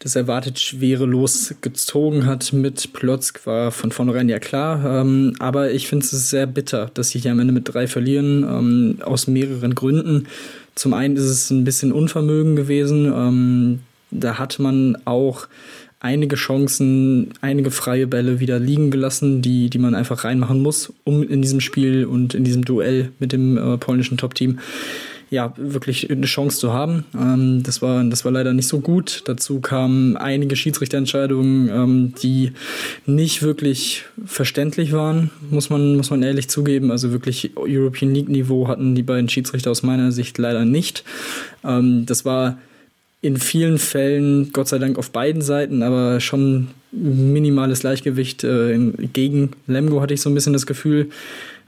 das 0.00 0.16
erwartet 0.16 0.58
schwere 0.60 1.06
losgezogen 1.06 2.26
hat 2.26 2.52
mit 2.52 2.92
Plotzk, 2.92 3.46
war 3.46 3.72
von 3.72 3.90
vornherein 3.90 4.28
ja 4.28 4.38
klar. 4.38 5.00
Ähm, 5.00 5.32
aber 5.38 5.70
ich 5.70 5.88
finde 5.88 6.04
es 6.04 6.10
sehr 6.28 6.46
bitter, 6.46 6.90
dass 6.92 7.08
sie 7.08 7.20
hier 7.20 7.32
am 7.32 7.40
Ende 7.40 7.54
mit 7.54 7.72
drei 7.72 7.86
verlieren, 7.86 8.44
ähm, 8.44 8.98
aus 9.00 9.28
mehreren 9.28 9.74
Gründen. 9.74 10.26
Zum 10.74 10.92
einen 10.92 11.16
ist 11.16 11.24
es 11.24 11.50
ein 11.50 11.64
bisschen 11.64 11.90
Unvermögen 11.90 12.54
gewesen. 12.54 13.06
Ähm, 13.06 13.78
da 14.10 14.38
hat 14.38 14.58
man 14.58 14.98
auch 15.06 15.48
einige 16.00 16.36
Chancen, 16.36 17.30
einige 17.40 17.70
freie 17.70 18.06
Bälle 18.06 18.40
wieder 18.40 18.58
liegen 18.58 18.90
gelassen, 18.90 19.40
die, 19.40 19.70
die 19.70 19.78
man 19.78 19.94
einfach 19.94 20.24
reinmachen 20.24 20.62
muss, 20.62 20.92
um 21.04 21.22
in 21.22 21.40
diesem 21.40 21.60
Spiel 21.60 22.04
und 22.04 22.34
in 22.34 22.44
diesem 22.44 22.66
Duell 22.66 23.10
mit 23.18 23.32
dem 23.32 23.56
äh, 23.56 23.78
polnischen 23.78 24.18
Top-Team 24.18 24.58
ja, 25.30 25.52
wirklich 25.56 26.10
eine 26.10 26.26
Chance 26.26 26.58
zu 26.58 26.72
haben. 26.72 27.04
Ähm, 27.14 27.62
das, 27.62 27.82
war, 27.82 28.02
das 28.04 28.24
war 28.24 28.32
leider 28.32 28.52
nicht 28.52 28.68
so 28.68 28.80
gut. 28.80 29.22
Dazu 29.26 29.60
kamen 29.60 30.16
einige 30.16 30.56
Schiedsrichterentscheidungen, 30.56 31.68
ähm, 31.68 32.14
die 32.22 32.52
nicht 33.04 33.42
wirklich 33.42 34.04
verständlich 34.24 34.92
waren, 34.92 35.30
muss 35.50 35.68
man, 35.68 35.96
muss 35.96 36.10
man 36.10 36.22
ehrlich 36.22 36.48
zugeben. 36.48 36.90
Also 36.90 37.12
wirklich 37.12 37.52
European 37.56 38.14
League-Niveau 38.14 38.68
hatten 38.68 38.94
die 38.94 39.02
beiden 39.02 39.28
Schiedsrichter 39.28 39.70
aus 39.70 39.82
meiner 39.82 40.12
Sicht 40.12 40.38
leider 40.38 40.64
nicht. 40.64 41.04
Ähm, 41.62 42.06
das 42.06 42.24
war 42.24 42.58
in 43.20 43.36
vielen 43.36 43.78
Fällen, 43.78 44.52
Gott 44.52 44.68
sei 44.68 44.78
Dank 44.78 44.96
auf 44.96 45.10
beiden 45.10 45.42
Seiten, 45.42 45.82
aber 45.82 46.20
schon 46.20 46.68
minimales 46.92 47.80
Gleichgewicht 47.80 48.44
äh, 48.44 48.78
gegen 49.12 49.50
Lemgo 49.66 50.00
hatte 50.00 50.14
ich 50.14 50.20
so 50.20 50.30
ein 50.30 50.34
bisschen 50.34 50.52
das 50.52 50.66
Gefühl. 50.66 51.10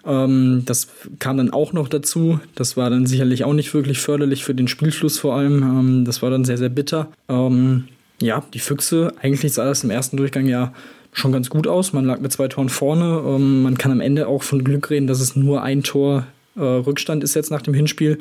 Ähm, 0.07 0.63
das 0.67 0.89
kam 1.19 1.37
dann 1.37 1.53
auch 1.53 1.73
noch 1.73 1.89
dazu. 1.89 2.41
Das 2.55 2.77
war 2.77 2.91
dann 2.91 3.07
sicherlich 3.07 3.45
auch 3.45 3.53
nicht 3.53 3.73
wirklich 3.75 3.99
förderlich 4.01 4.45
für 4.45 4.55
den 4.55 4.69
Spielfluss 4.69 5.19
vor 5.19 5.37
allem. 5.37 5.63
Ähm, 5.63 6.05
das 6.05 6.23
war 6.23 6.31
dann 6.31 6.45
sehr, 6.45 6.59
sehr 6.59 6.69
bitter. 6.69 7.09
Ähm, 7.29 7.85
ja, 8.21 8.43
die 8.53 8.59
Füchse, 8.59 9.13
eigentlich 9.21 9.53
sah 9.53 9.65
das 9.65 9.85
im 9.85 9.91
ersten 9.91 10.17
Durchgang 10.17 10.47
ja 10.47 10.73
schon 11.13 11.33
ganz 11.33 11.51
gut 11.51 11.67
aus. 11.67 11.93
Man 11.93 12.05
lag 12.05 12.21
mit 12.21 12.33
zwei 12.33 12.49
Toren 12.49 12.69
vorne. 12.69 13.23
Ähm, 13.27 13.63
man 13.63 13.79
kann 13.79 13.93
am 13.93 14.01
Ende 14.01 14.29
auch 14.29 14.43
von 14.43 14.65
Glück 14.65 14.91
reden, 14.91 15.07
dass 15.07 15.21
es 15.21 15.37
nur 15.37 15.63
ein 15.63 15.83
Tor 15.83 16.27
äh, 16.57 16.63
Rückstand 16.63 17.25
ist 17.25 17.35
jetzt 17.35 17.51
nach 17.51 17.63
dem 17.63 17.75
Hinspiel. 17.75 18.19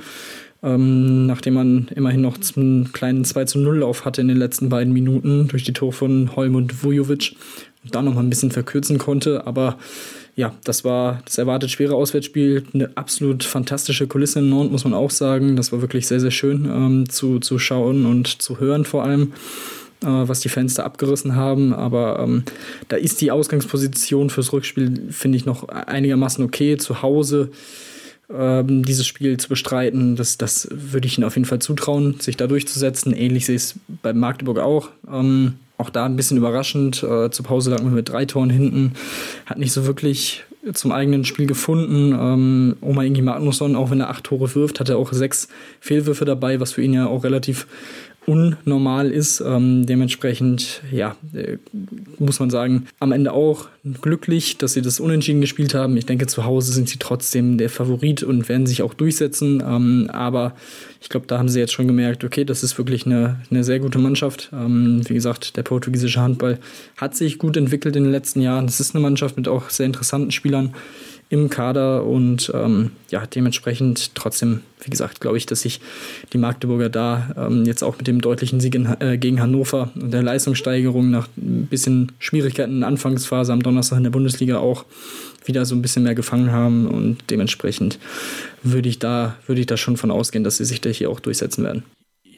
Ähm, 0.61 1.25
nachdem 1.25 1.53
man 1.53 1.87
immerhin 1.95 2.21
noch 2.21 2.37
einen 2.57 2.91
kleinen 2.91 3.23
2 3.23 3.45
zu 3.45 3.59
0 3.59 3.77
Lauf 3.79 4.03
hatte 4.03 4.19
in 4.19 4.27
den 4.27 4.37
letzten 4.37 4.67
beiden 4.67 4.91
Minuten 4.91 5.47
durch 5.47 5.63
die 5.63 5.71
Tore 5.71 5.93
von 5.93 6.35
Holm 6.35 6.55
und 6.55 6.83
Vujovic 6.83 7.37
und 7.83 7.95
da 7.95 8.01
noch 8.01 8.13
mal 8.13 8.21
ein 8.21 8.29
bisschen 8.29 8.51
verkürzen 8.51 8.97
konnte. 8.97 9.47
Aber 9.47 9.77
ja, 10.39 10.55
das 10.63 10.85
war 10.85 11.21
das 11.25 11.37
erwartet 11.37 11.69
schwere 11.69 11.95
Auswärtsspiel. 11.95 12.63
Eine 12.73 12.95
absolut 12.95 13.43
fantastische 13.43 14.07
Kulisse 14.07 14.39
in 14.39 14.49
Nord, 14.49 14.71
muss 14.71 14.85
man 14.85 14.93
auch 14.93 15.11
sagen. 15.11 15.57
Das 15.57 15.73
war 15.73 15.81
wirklich 15.81 16.07
sehr, 16.07 16.21
sehr 16.21 16.31
schön 16.31 16.63
ähm, 16.63 17.09
zu, 17.09 17.39
zu 17.39 17.59
schauen 17.59 18.05
und 18.05 18.41
zu 18.41 18.57
hören 18.57 18.85
vor 18.85 19.03
allem, 19.03 19.33
äh, 20.01 20.07
was 20.07 20.39
die 20.39 20.47
Fans 20.47 20.75
da 20.75 20.83
abgerissen 20.83 21.35
haben. 21.35 21.73
Aber 21.73 22.19
ähm, 22.19 22.43
da 22.87 22.95
ist 22.95 23.19
die 23.19 23.31
Ausgangsposition 23.31 24.29
fürs 24.29 24.53
Rückspiel, 24.53 25.09
finde 25.09 25.37
ich, 25.37 25.45
noch 25.45 25.67
einigermaßen 25.67 26.41
okay. 26.45 26.77
Zu 26.77 27.01
Hause 27.01 27.51
ähm, 28.33 28.85
dieses 28.85 29.05
Spiel 29.05 29.35
zu 29.35 29.49
bestreiten, 29.49 30.15
das, 30.15 30.37
das 30.37 30.69
würde 30.71 31.07
ich 31.07 31.17
ihnen 31.17 31.27
auf 31.27 31.35
jeden 31.35 31.47
Fall 31.47 31.59
zutrauen, 31.59 32.21
sich 32.21 32.37
da 32.37 32.47
durchzusetzen. 32.47 33.13
Ähnlich 33.13 33.45
sehe 33.45 33.57
ich 33.57 33.63
es 33.63 33.75
bei 34.01 34.13
Magdeburg 34.13 34.59
auch. 34.59 34.87
Auch 35.79 35.89
da 35.89 36.05
ein 36.05 36.17
bisschen 36.17 36.35
überraschend. 36.35 37.01
Äh, 37.03 37.31
zur 37.31 37.45
Pause 37.45 37.71
lag 37.71 37.81
man 37.81 37.93
mit 37.95 38.09
drei 38.09 38.25
Toren 38.25 38.49
hinten. 38.49 38.95
Hat 39.45 39.57
nicht 39.57 39.71
so 39.71 39.87
wirklich 39.87 40.43
zum 40.73 40.91
eigenen 40.91 41.23
Spiel 41.23 41.45
gefunden. 41.45 42.11
Ähm, 42.11 42.75
Oma 42.81 43.03
Ingi 43.03 43.21
Magnusson, 43.21 43.77
auch 43.77 43.89
wenn 43.89 44.01
er 44.01 44.09
acht 44.09 44.25
Tore 44.25 44.53
wirft, 44.55 44.81
hat 44.81 44.89
er 44.89 44.97
auch 44.97 45.13
sechs 45.13 45.47
Fehlwürfe 45.79 46.25
dabei, 46.25 46.59
was 46.59 46.73
für 46.73 46.81
ihn 46.81 46.93
ja 46.93 47.07
auch 47.07 47.23
relativ 47.23 47.65
unnormal 48.25 49.11
ist. 49.11 49.41
Ähm, 49.41 49.85
dementsprechend, 49.85 50.81
ja, 50.91 51.15
äh, 51.33 51.57
muss 52.19 52.39
man 52.39 52.49
sagen, 52.49 52.85
am 52.99 53.11
Ende 53.11 53.33
auch 53.33 53.67
glücklich, 54.01 54.57
dass 54.57 54.73
sie 54.73 54.81
das 54.81 54.99
unentschieden 54.99 55.41
gespielt 55.41 55.73
haben. 55.73 55.97
Ich 55.97 56.05
denke, 56.05 56.27
zu 56.27 56.45
Hause 56.45 56.71
sind 56.73 56.89
sie 56.89 56.99
trotzdem 56.99 57.57
der 57.57 57.69
Favorit 57.69 58.23
und 58.23 58.47
werden 58.49 58.67
sich 58.67 58.81
auch 58.81 58.93
durchsetzen. 58.93 59.63
Ähm, 59.65 60.09
aber 60.11 60.53
ich 61.01 61.09
glaube, 61.09 61.27
da 61.27 61.39
haben 61.39 61.49
sie 61.49 61.59
jetzt 61.59 61.73
schon 61.73 61.87
gemerkt, 61.87 62.23
okay, 62.23 62.45
das 62.45 62.61
ist 62.63 62.77
wirklich 62.77 63.05
eine, 63.05 63.39
eine 63.49 63.63
sehr 63.63 63.79
gute 63.79 63.99
Mannschaft. 63.99 64.49
Ähm, 64.53 65.01
wie 65.07 65.13
gesagt, 65.13 65.57
der 65.57 65.63
portugiesische 65.63 66.21
Handball 66.21 66.59
hat 66.97 67.15
sich 67.15 67.39
gut 67.39 67.57
entwickelt 67.57 67.95
in 67.95 68.03
den 68.03 68.11
letzten 68.11 68.41
Jahren. 68.41 68.65
Es 68.65 68.79
ist 68.79 68.93
eine 68.93 69.01
Mannschaft 69.01 69.37
mit 69.37 69.47
auch 69.47 69.69
sehr 69.69 69.85
interessanten 69.85 70.31
Spielern 70.31 70.73
im 71.29 71.49
Kader 71.49 72.05
und 72.05 72.51
ähm, 72.55 72.91
ja, 73.11 73.25
dementsprechend 73.25 74.15
trotzdem, 74.15 74.61
wie 74.81 74.89
gesagt, 74.89 75.21
glaube 75.21 75.37
ich, 75.37 75.45
dass 75.45 75.61
sich 75.61 75.79
die 76.33 76.39
Magdeburger 76.39 76.89
da 76.89 77.35
ähm, 77.37 77.65
jetzt 77.65 77.83
auch 77.83 77.97
mit 77.97 78.07
dem 78.07 78.19
deutlichen 78.19 78.59
Sieg 78.59 78.73
in, 78.73 78.87
äh, 78.99 79.17
gegen 79.19 79.39
Hannover 79.39 79.91
und 79.95 80.11
der 80.11 80.23
Leistungssteigerung 80.23 81.11
nach 81.11 81.27
ein 81.37 81.67
bisschen 81.67 82.11
Schwierigkeiten 82.17 82.73
in 82.73 82.79
der 82.79 82.89
Anfangsphase 82.89 83.53
am 83.53 83.61
Donnerstag 83.61 83.97
in 83.97 84.03
der 84.03 84.09
Bundesliga 84.09 84.57
auch 84.57 84.85
wieder 85.45 85.65
so 85.65 85.75
ein 85.75 85.83
bisschen 85.83 86.03
mehr 86.03 86.15
gefangen 86.15 86.51
haben 86.51 86.87
und 86.87 87.17
dementsprechend 87.29 87.99
würde 88.63 88.89
ich 88.89 88.97
da, 88.97 89.35
würde 89.45 89.61
ich 89.61 89.67
da 89.67 89.77
schon 89.77 89.97
von 89.97 90.11
ausgehen, 90.11 90.43
dass 90.43 90.57
sie 90.57 90.65
sich 90.65 90.81
da 90.81 90.89
hier 90.89 91.11
auch 91.11 91.19
durchsetzen 91.19 91.63
werden. 91.63 91.83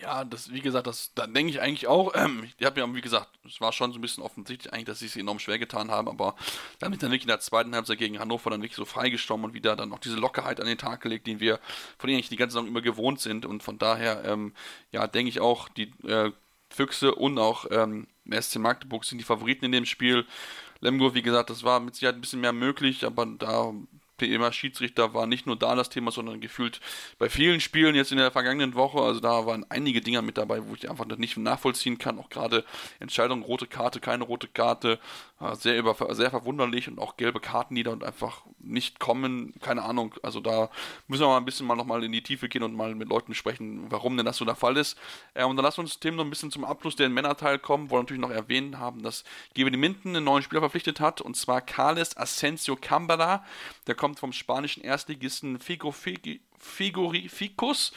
Ja, 0.02 0.24
das, 0.26 0.52
wie 0.52 0.62
gesagt, 0.62 0.88
das, 0.88 1.14
da 1.14 1.28
denke 1.28 1.52
ich 1.52 1.62
eigentlich 1.62 1.86
auch. 1.86 2.14
Ähm, 2.16 2.50
ich 2.58 2.66
habe 2.66 2.80
ja, 2.80 2.96
wie 2.96 3.02
gesagt, 3.02 3.30
es 3.46 3.62
war 3.62 3.72
schon 3.72 3.92
so 3.92 4.00
ein 4.00 4.02
bisschen 4.02 4.24
offensichtlich 4.24 4.74
eigentlich, 4.74 4.86
dass 4.86 5.00
sie 5.00 5.06
es 5.06 5.16
enorm 5.16 5.38
schwer 5.38 5.60
getan 5.60 5.92
haben, 5.92 6.08
aber 6.10 6.36
dann 6.80 6.90
mit 6.90 7.04
dann 7.04 7.12
wirklich 7.12 7.24
in 7.24 7.28
der 7.28 7.40
zweiten 7.40 7.76
Halbzeit 7.76 8.00
gegen 8.00 8.18
Hannover 8.20 8.50
dann 8.50 8.62
wirklich 8.64 8.78
so 8.78 8.86
freigestorben 8.86 9.46
und 9.46 9.54
wieder 9.54 9.76
dann 9.76 9.90
noch 9.90 10.00
diese 10.00 10.16
Lockerheit 10.16 10.60
an 10.60 10.66
den 10.66 10.80
Tag 10.80 11.02
gelegt, 11.02 11.28
den 11.28 11.40
wir 11.40 11.60
von 12.00 12.08
denen 12.08 12.18
eigentlich 12.18 12.30
die 12.30 12.36
ganze 12.36 12.54
Saison 12.54 12.68
immer 12.68 12.82
gewohnt 12.82 13.20
sind. 13.20 13.46
Und 13.46 13.62
von 13.62 13.78
daher, 13.78 14.24
ähm, 14.26 14.54
ja, 14.92 15.06
denke 15.06 15.30
ich 15.30 15.40
auch, 15.40 15.70
die 15.70 15.92
äh, 16.08 16.32
Füchse 16.72 17.14
und 17.14 17.38
auch 17.38 17.66
ähm, 17.70 18.08
SC 18.30 18.58
Magdeburg 18.58 19.06
sind 19.06 19.20
die 19.20 19.24
Favoriten 19.26 19.66
in 19.66 19.72
dem 19.72 19.86
Spiel. 19.86 20.26
Lemgo, 20.80 21.14
wie 21.14 21.22
gesagt, 21.22 21.52
das 21.52 21.64
war 21.64 21.80
mit 21.80 21.94
Sicherheit 21.96 22.16
ein 22.16 22.22
bisschen 22.22 22.42
mehr 22.42 22.54
möglich, 22.54 23.06
aber 23.06 23.28
da 23.28 23.72
Thema 24.28 24.52
Schiedsrichter 24.52 25.14
war 25.14 25.28
nicht 25.28 25.46
nur 25.46 25.56
da 25.56 25.76
das 25.76 25.90
Thema, 25.90 26.12
sondern 26.12 26.42
gefühlt 26.42 26.80
bei 27.18 27.30
vielen 27.30 27.60
Spielen 27.60 27.96
jetzt 27.96 28.12
in 28.12 28.18
der 28.18 28.32
vergangenen 28.32 28.76
Woche. 28.76 29.00
Also 29.00 29.20
da 29.20 29.46
waren 29.46 29.66
einige 29.70 30.02
Dinge 30.02 30.22
mit 30.22 30.38
dabei, 30.38 30.68
wo 30.68 30.76
ich 30.76 30.90
einfach 30.90 31.06
nicht 31.06 31.38
nachvollziehen 31.38 31.98
kann. 31.98 32.20
Auch 32.20 32.30
gerade 32.30 32.64
Entscheidungen, 33.00 33.44
rote 33.44 33.68
Karte, 33.68 34.00
keine 34.00 34.24
rote 34.24 34.48
Karte, 34.48 35.00
sehr, 35.54 35.78
über, 35.78 35.96
sehr 36.14 36.30
verwunderlich 36.30 36.88
und 36.88 37.00
auch 37.00 37.18
gelbe 37.18 37.40
Karten, 37.40 37.76
die 37.76 37.84
dann 37.84 38.04
einfach 38.04 38.44
nicht 38.60 39.00
kommen. 39.00 39.54
Keine 39.60 39.82
Ahnung. 39.84 40.14
Also 40.22 40.40
da 40.40 40.70
müssen 41.08 41.24
wir 41.24 41.28
mal 41.28 41.38
ein 41.38 41.46
bisschen 41.46 41.66
mal 41.66 41.76
nochmal 41.76 42.04
in 42.04 42.12
die 42.12 42.22
Tiefe 42.22 42.48
gehen 42.48 42.64
und 42.64 42.76
mal 42.76 42.94
mit 42.94 43.10
Leuten 43.10 43.34
sprechen, 43.34 43.88
warum 43.90 44.16
denn 44.18 44.26
das 44.26 44.38
so 44.38 44.46
der 44.46 44.56
Fall 44.56 44.78
ist. 44.78 44.98
Äh, 45.34 45.44
und 45.46 45.56
dann 45.56 45.66
lass 45.66 45.80
uns 45.80 46.00
Tim 46.00 46.16
noch 46.16 46.24
ein 46.24 46.30
bisschen 46.30 46.52
zum 46.52 46.64
Abschluss 46.64 46.96
der 46.96 47.10
Männerteil 47.10 47.58
kommen, 47.58 47.90
wo 47.90 47.96
wir 47.96 48.00
natürlich 48.00 48.22
noch 48.22 48.30
erwähnen 48.30 48.78
haben, 48.78 49.02
dass 49.02 49.24
Gebe 49.54 49.76
Minden 49.76 50.16
einen 50.16 50.26
neuen 50.26 50.44
Spieler 50.44 50.62
verpflichtet 50.62 51.00
hat 51.00 51.22
und 51.22 51.36
zwar 51.36 51.62
Carles 51.62 52.16
Asensio 52.18 52.76
Cambara. 52.76 53.44
Der 53.88 53.96
kommt 53.96 54.11
vom 54.20 54.34
spanischen 54.34 54.84
Erstligisten 54.84 55.60
Figo 55.60 55.94
Figurificus. 56.58 57.92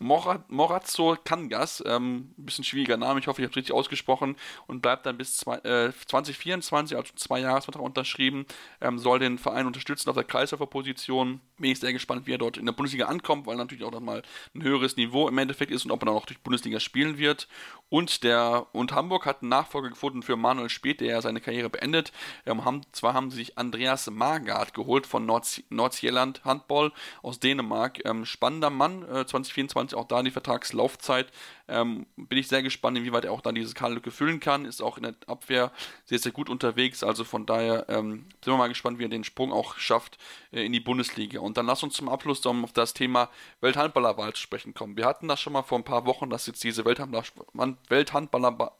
Morazzo 0.00 1.16
Cangas, 1.24 1.82
ähm, 1.86 2.34
ein 2.38 2.44
bisschen 2.44 2.64
schwieriger 2.64 2.96
Name, 2.96 3.20
ich 3.20 3.26
hoffe, 3.26 3.40
ich 3.40 3.46
habe 3.46 3.52
es 3.52 3.56
richtig 3.56 3.74
ausgesprochen, 3.74 4.36
und 4.66 4.80
bleibt 4.80 5.06
dann 5.06 5.18
bis 5.18 5.36
zwei, 5.36 5.56
äh, 5.58 5.92
2024, 6.06 6.96
also 6.96 7.12
zwei 7.16 7.40
Jahresvertrag 7.40 7.82
unterschrieben, 7.82 8.46
ähm, 8.80 8.98
soll 8.98 9.18
den 9.18 9.38
Verein 9.38 9.66
unterstützen 9.66 10.08
auf 10.10 10.16
der 10.16 10.24
Kreisläuferposition. 10.24 11.40
Bin 11.58 11.70
ich 11.70 11.80
sehr 11.80 11.92
gespannt, 11.92 12.26
wie 12.26 12.34
er 12.34 12.38
dort 12.38 12.56
in 12.56 12.66
der 12.66 12.72
Bundesliga 12.72 13.06
ankommt, 13.06 13.46
weil 13.46 13.56
natürlich 13.56 13.84
auch 13.84 13.90
dann 13.90 14.04
mal 14.04 14.22
ein 14.54 14.62
höheres 14.62 14.96
Niveau 14.96 15.28
im 15.28 15.38
Endeffekt 15.38 15.72
ist 15.72 15.84
und 15.84 15.90
ob 15.90 16.02
er 16.02 16.06
dann 16.06 16.14
auch 16.14 16.26
durch 16.26 16.40
Bundesliga 16.40 16.80
spielen 16.80 17.18
wird. 17.18 17.48
Und 17.90 18.22
der 18.22 18.66
und 18.72 18.92
Hamburg 18.92 19.24
hat 19.24 19.42
einen 19.42 19.48
Nachfolger 19.48 19.88
gefunden 19.88 20.22
für 20.22 20.36
Manuel 20.36 20.68
Speth, 20.68 21.00
der 21.00 21.08
ja 21.08 21.22
seine 21.22 21.40
Karriere 21.40 21.70
beendet. 21.70 22.12
Ähm, 22.44 22.64
haben, 22.64 22.82
zwar 22.92 23.14
haben 23.14 23.30
sie 23.30 23.38
sich 23.38 23.58
Andreas 23.58 24.10
Margard 24.10 24.74
geholt 24.74 25.06
von 25.06 25.24
Nord 25.24 25.62
Nordsjælland 25.70 26.44
Handball 26.44 26.92
aus 27.22 27.40
Dänemark. 27.40 28.04
Ähm, 28.04 28.26
spannender 28.26 28.70
Mann, 28.70 29.02
äh, 29.04 29.24
2024 29.24 29.87
auch 29.94 30.06
da 30.06 30.22
die 30.22 30.30
Vertragslaufzeit. 30.30 31.30
Ähm, 31.68 32.06
bin 32.16 32.38
ich 32.38 32.48
sehr 32.48 32.62
gespannt, 32.62 32.96
inwieweit 32.96 33.24
er 33.24 33.32
auch 33.32 33.40
dann 33.40 33.54
diese 33.54 33.74
Kaderlücke 33.74 34.10
füllen 34.10 34.40
kann. 34.40 34.64
Ist 34.64 34.82
auch 34.82 34.96
in 34.96 35.02
der 35.04 35.14
Abwehr 35.26 35.72
sehr, 36.04 36.18
sehr 36.18 36.32
gut 36.32 36.48
unterwegs. 36.48 37.02
Also 37.02 37.24
von 37.24 37.46
daher 37.46 37.86
ähm, 37.88 38.26
sind 38.42 38.52
wir 38.52 38.56
mal 38.56 38.68
gespannt, 38.68 38.98
wie 38.98 39.04
er 39.04 39.08
den 39.08 39.24
Sprung 39.24 39.52
auch 39.52 39.76
schafft 39.76 40.18
äh, 40.52 40.64
in 40.64 40.72
die 40.72 40.80
Bundesliga. 40.80 41.40
Und 41.40 41.56
dann 41.56 41.66
lass 41.66 41.82
uns 41.82 41.94
zum 41.94 42.08
Abschluss 42.08 42.44
um 42.46 42.64
auf 42.64 42.72
das 42.72 42.94
Thema 42.94 43.28
Welthandballerwahl 43.60 44.32
zu 44.32 44.42
sprechen 44.42 44.74
kommen. 44.74 44.96
Wir 44.96 45.06
hatten 45.06 45.28
das 45.28 45.40
schon 45.40 45.52
mal 45.52 45.62
vor 45.62 45.78
ein 45.78 45.84
paar 45.84 46.06
Wochen, 46.06 46.30
dass 46.30 46.46
jetzt 46.46 46.64
diese 46.64 46.84
Welthandballer, 46.84 47.24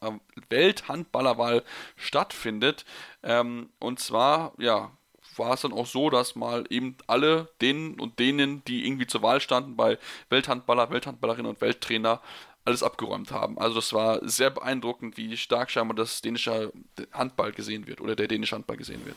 äh, 0.00 0.10
Welthandballerwahl 0.48 1.64
stattfindet. 1.96 2.84
Ähm, 3.22 3.70
und 3.78 4.00
zwar, 4.00 4.52
ja, 4.58 4.92
war 5.38 5.54
es 5.54 5.62
dann 5.62 5.72
auch 5.72 5.86
so, 5.86 6.10
dass 6.10 6.36
mal 6.36 6.64
eben 6.70 6.96
alle 7.06 7.48
denen 7.60 7.98
und 8.00 8.18
denen, 8.18 8.62
die 8.66 8.86
irgendwie 8.86 9.06
zur 9.06 9.22
Wahl 9.22 9.40
standen 9.40 9.76
bei 9.76 9.98
Welthandballer, 10.30 10.90
Welthandballerinnen 10.90 11.50
und 11.50 11.60
Welttrainer, 11.60 12.20
alles 12.68 12.82
abgeräumt 12.82 13.32
haben. 13.32 13.58
Also 13.58 13.76
das 13.76 13.92
war 13.94 14.20
sehr 14.28 14.50
beeindruckend, 14.50 15.16
wie 15.16 15.36
stark 15.38 15.70
scheinbar 15.70 15.96
das 15.96 16.20
dänische 16.20 16.70
Handball 17.12 17.52
gesehen 17.52 17.86
wird 17.86 18.00
oder 18.02 18.14
der 18.14 18.28
dänische 18.28 18.54
Handball 18.54 18.76
gesehen 18.76 19.00
wird. 19.06 19.16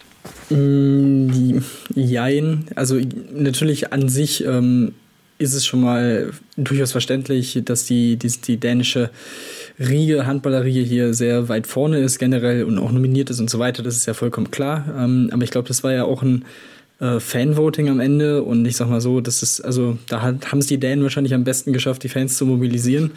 Mm, 0.49 1.61
jein. 1.93 2.69
Also 2.75 2.95
natürlich 3.31 3.91
an 3.91 4.07
sich 4.07 4.45
ähm, 4.45 4.95
ist 5.41 5.53
es 5.53 5.65
schon 5.65 5.81
mal 5.81 6.31
durchaus 6.55 6.91
verständlich, 6.91 7.59
dass 7.65 7.85
die, 7.85 8.15
die, 8.15 8.29
die 8.29 8.57
dänische 8.57 9.09
Riege, 9.79 10.25
Handballerriege 10.25 10.81
hier 10.81 11.13
sehr 11.13 11.49
weit 11.49 11.67
vorne 11.67 11.99
ist 11.99 12.19
generell 12.19 12.63
und 12.63 12.77
auch 12.77 12.91
nominiert 12.91 13.29
ist 13.29 13.39
und 13.39 13.49
so 13.49 13.57
weiter. 13.59 13.81
Das 13.81 13.95
ist 13.95 14.05
ja 14.05 14.13
vollkommen 14.13 14.51
klar. 14.51 14.85
Ähm, 14.97 15.29
aber 15.31 15.43
ich 15.43 15.51
glaube, 15.51 15.67
das 15.67 15.83
war 15.83 15.91
ja 15.91 16.03
auch 16.03 16.21
ein 16.21 16.45
äh, 16.99 17.19
Fanvoting 17.19 17.89
am 17.89 17.99
Ende 17.99 18.43
und 18.43 18.65
ich 18.65 18.77
sag 18.77 18.87
mal 18.87 19.01
so, 19.01 19.21
das 19.21 19.41
ist, 19.41 19.61
also 19.61 19.97
da 20.07 20.21
haben 20.21 20.59
es 20.59 20.67
die 20.67 20.79
Dänen 20.79 21.03
wahrscheinlich 21.03 21.33
am 21.33 21.43
besten 21.43 21.73
geschafft, 21.73 22.03
die 22.03 22.09
Fans 22.09 22.37
zu 22.37 22.45
mobilisieren. 22.45 23.11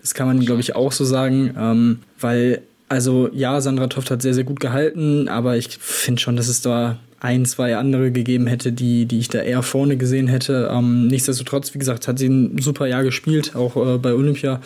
Das 0.00 0.14
kann 0.14 0.26
man, 0.26 0.40
glaube 0.40 0.60
ich, 0.60 0.76
auch 0.76 0.92
so 0.92 1.04
sagen, 1.04 1.54
ähm, 1.58 1.98
weil, 2.18 2.60
also 2.88 3.30
ja, 3.32 3.60
Sandra 3.60 3.86
Toft 3.86 4.10
hat 4.10 4.20
sehr, 4.20 4.34
sehr 4.34 4.44
gut 4.44 4.60
gehalten, 4.60 5.28
aber 5.28 5.56
ich 5.56 5.68
finde 5.78 6.20
schon, 6.20 6.36
dass 6.36 6.48
es 6.48 6.60
da 6.60 6.98
ein, 7.20 7.44
zwei 7.44 7.76
andere 7.76 8.10
gegeben 8.10 8.46
hätte, 8.46 8.72
die, 8.72 9.06
die 9.06 9.18
ich 9.18 9.28
da 9.28 9.40
eher 9.40 9.62
vorne 9.62 9.96
gesehen 9.96 10.26
hätte. 10.26 10.70
Ähm, 10.72 11.06
nichtsdestotrotz, 11.06 11.74
wie 11.74 11.78
gesagt, 11.78 12.08
hat 12.08 12.18
sie 12.18 12.28
ein 12.28 12.58
super 12.60 12.86
Jahr 12.86 13.04
gespielt, 13.04 13.54
auch 13.54 13.76
äh, 13.76 13.98
bei 13.98 14.14
Olympia, 14.14 14.60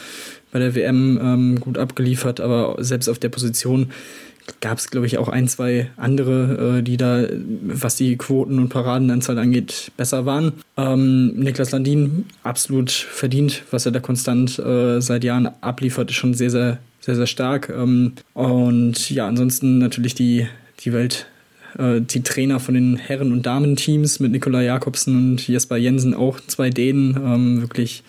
bei 0.52 0.60
der 0.60 0.74
WM 0.74 1.18
ähm, 1.20 1.60
gut 1.60 1.78
abgeliefert, 1.78 2.40
aber 2.40 2.76
selbst 2.78 3.08
auf 3.08 3.18
der 3.18 3.28
Position 3.28 3.90
gab 4.60 4.78
es, 4.78 4.90
glaube 4.90 5.06
ich, 5.06 5.18
auch 5.18 5.28
ein, 5.28 5.48
zwei 5.48 5.90
andere, 5.96 6.78
äh, 6.78 6.82
die 6.82 6.96
da, 6.96 7.24
was 7.62 7.96
die 7.96 8.16
Quoten 8.16 8.58
und 8.58 8.68
Paradenanzahl 8.68 9.38
angeht, 9.38 9.90
besser 9.96 10.26
waren. 10.26 10.52
Ähm, 10.76 11.34
Niklas 11.34 11.70
Landin, 11.70 12.26
absolut 12.42 12.90
verdient, 12.90 13.62
was 13.70 13.86
er 13.86 13.92
da 13.92 14.00
konstant 14.00 14.58
äh, 14.58 15.00
seit 15.00 15.24
Jahren 15.24 15.48
abliefert, 15.60 16.10
ist 16.10 16.16
schon 16.16 16.34
sehr, 16.34 16.50
sehr, 16.50 16.78
sehr, 17.00 17.16
sehr 17.16 17.26
stark. 17.26 17.72
Ähm, 17.74 18.12
und 18.34 19.10
ja, 19.10 19.26
ansonsten 19.26 19.78
natürlich 19.78 20.14
die, 20.14 20.46
die 20.80 20.92
Welt 20.92 21.26
äh, 21.78 22.00
die 22.00 22.22
Trainer 22.22 22.60
von 22.60 22.74
den 22.74 22.96
Herren- 22.96 23.32
und 23.32 23.44
Damen-Teams 23.46 24.20
mit 24.20 24.32
Nikola 24.32 24.62
Jakobsen 24.62 25.16
und 25.16 25.48
Jesper 25.48 25.76
Jensen, 25.76 26.14
auch 26.14 26.40
zwei 26.46 26.70
Dänen. 26.70 27.16
Ähm, 27.16 27.60
wirklich 27.62 28.02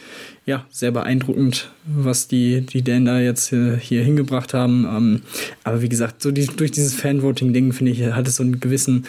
ja, 0.46 0.66
sehr 0.70 0.92
beeindruckend, 0.92 1.72
was 1.86 2.28
die, 2.28 2.62
die 2.62 2.82
Dänen 2.82 3.06
da 3.06 3.20
jetzt 3.20 3.50
hier, 3.50 3.78
hier 3.78 4.04
hingebracht 4.04 4.54
haben. 4.54 4.86
Ähm, 4.86 5.22
aber 5.64 5.82
wie 5.82 5.90
gesagt, 5.90 6.22
so 6.22 6.32
die, 6.32 6.46
durch 6.46 6.72
dieses 6.72 6.94
Fanvoting-Ding, 6.94 7.74
finde 7.74 7.92
ich, 7.92 8.04
hat 8.04 8.28
es 8.28 8.36
so 8.36 8.44
einen 8.44 8.60
gewissen, 8.60 9.06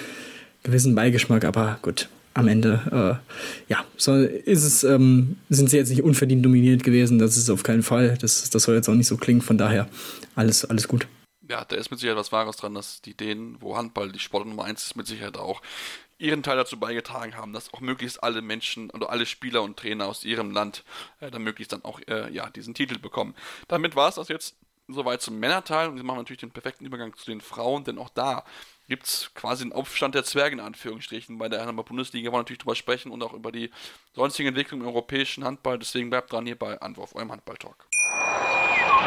gewissen 0.63 0.95
Beigeschmack. 0.95 1.45
Aber 1.45 1.79
gut, 1.83 2.09
am 2.33 2.49
Ende, 2.49 2.81
äh, 2.91 3.71
ja, 3.73 3.85
so 3.97 4.15
ist 4.15 4.65
es, 4.65 4.85
ähm, 4.85 5.37
sind 5.51 5.69
sie 5.69 5.77
jetzt 5.77 5.91
nicht 5.91 6.03
unverdient 6.03 6.45
dominiert 6.45 6.85
gewesen. 6.85 7.19
Das 7.19 7.37
ist 7.37 7.51
auf 7.51 7.63
keinen 7.63 7.83
Fall. 7.83 8.17
Das, 8.21 8.49
das 8.49 8.63
soll 8.63 8.75
jetzt 8.75 8.89
auch 8.89 8.95
nicht 8.95 9.09
so 9.09 9.17
klingen. 9.17 9.43
Von 9.43 9.59
daher, 9.59 9.89
alles, 10.35 10.65
alles 10.65 10.89
gut 10.89 11.07
ja, 11.49 11.65
da 11.65 11.77
ist 11.77 11.91
mit 11.91 12.01
Sicherheit 12.01 12.19
was 12.19 12.33
Wahres 12.33 12.57
dran, 12.57 12.75
dass 12.75 13.03
die 13.03 13.17
Dänen, 13.17 13.61
wo 13.61 13.77
Handball 13.77 14.13
die 14.13 14.19
Sport 14.19 14.47
Nummer 14.47 14.65
1 14.65 14.85
ist, 14.85 14.97
mit 14.97 15.07
Sicherheit 15.07 15.37
auch 15.37 15.63
ihren 16.19 16.43
Teil 16.43 16.57
dazu 16.57 16.79
beigetragen 16.79 17.37
haben, 17.37 17.53
dass 17.53 17.73
auch 17.75 17.81
möglichst 17.81 18.23
alle 18.23 18.43
Menschen 18.43 18.91
oder 18.91 19.11
alle 19.11 19.27
Spieler 19.27 19.63
und 19.63 19.77
Trainer 19.77 20.07
aus 20.07 20.25
ihrem 20.25 20.51
Land 20.51 20.85
äh, 21.21 21.31
dann 21.31 21.43
möglichst 21.43 21.73
dann 21.73 21.85
auch 21.85 22.01
äh, 22.09 22.33
ja, 22.33 22.49
diesen 22.51 22.75
Titel 22.75 22.99
bekommen. 22.99 23.35
Damit 23.69 23.97
war 23.97 24.09
es 24.09 24.15
das 24.15 24.29
jetzt 24.29 24.57
soweit 24.89 25.21
zum 25.21 25.39
Männerteil 25.39 25.89
und 25.89 25.97
wir 25.97 26.05
machen 26.05 26.19
natürlich 26.19 26.41
den 26.41 26.53
perfekten 26.53 26.87
Übergang 26.87 27.15
zu 27.17 27.27
den 27.27 27.41
Frauen, 27.41 27.85
denn 27.85 27.99
auch 27.99 28.09
da 28.09 28.45
gibt 28.89 29.05
es 29.05 29.33
quasi 29.35 29.65
einen 29.65 29.73
Aufstand 29.73 30.15
der 30.15 30.25
Zwerge 30.25 30.55
in 30.55 30.61
Anführungsstrichen. 30.61 31.39
Bei 31.39 31.49
der 31.49 31.67
Handball-Bundesliga 31.67 32.31
wollen 32.31 32.39
wir 32.39 32.43
natürlich 32.43 32.61
drüber 32.61 32.77
sprechen 32.77 33.11
und 33.11 33.23
auch 33.23 33.33
über 33.33 33.51
die 33.51 33.71
sonstigen 34.15 34.49
Entwicklungen 34.49 34.85
im 34.85 34.89
europäischen 34.89 35.45
Handball. 35.45 35.79
Deswegen 35.79 36.09
bleibt 36.09 36.33
dran 36.33 36.47
hier 36.47 36.57
bei 36.57 36.81
Anwurf, 36.81 37.15
eurem 37.17 37.33
Handball-Talk. 37.33 37.89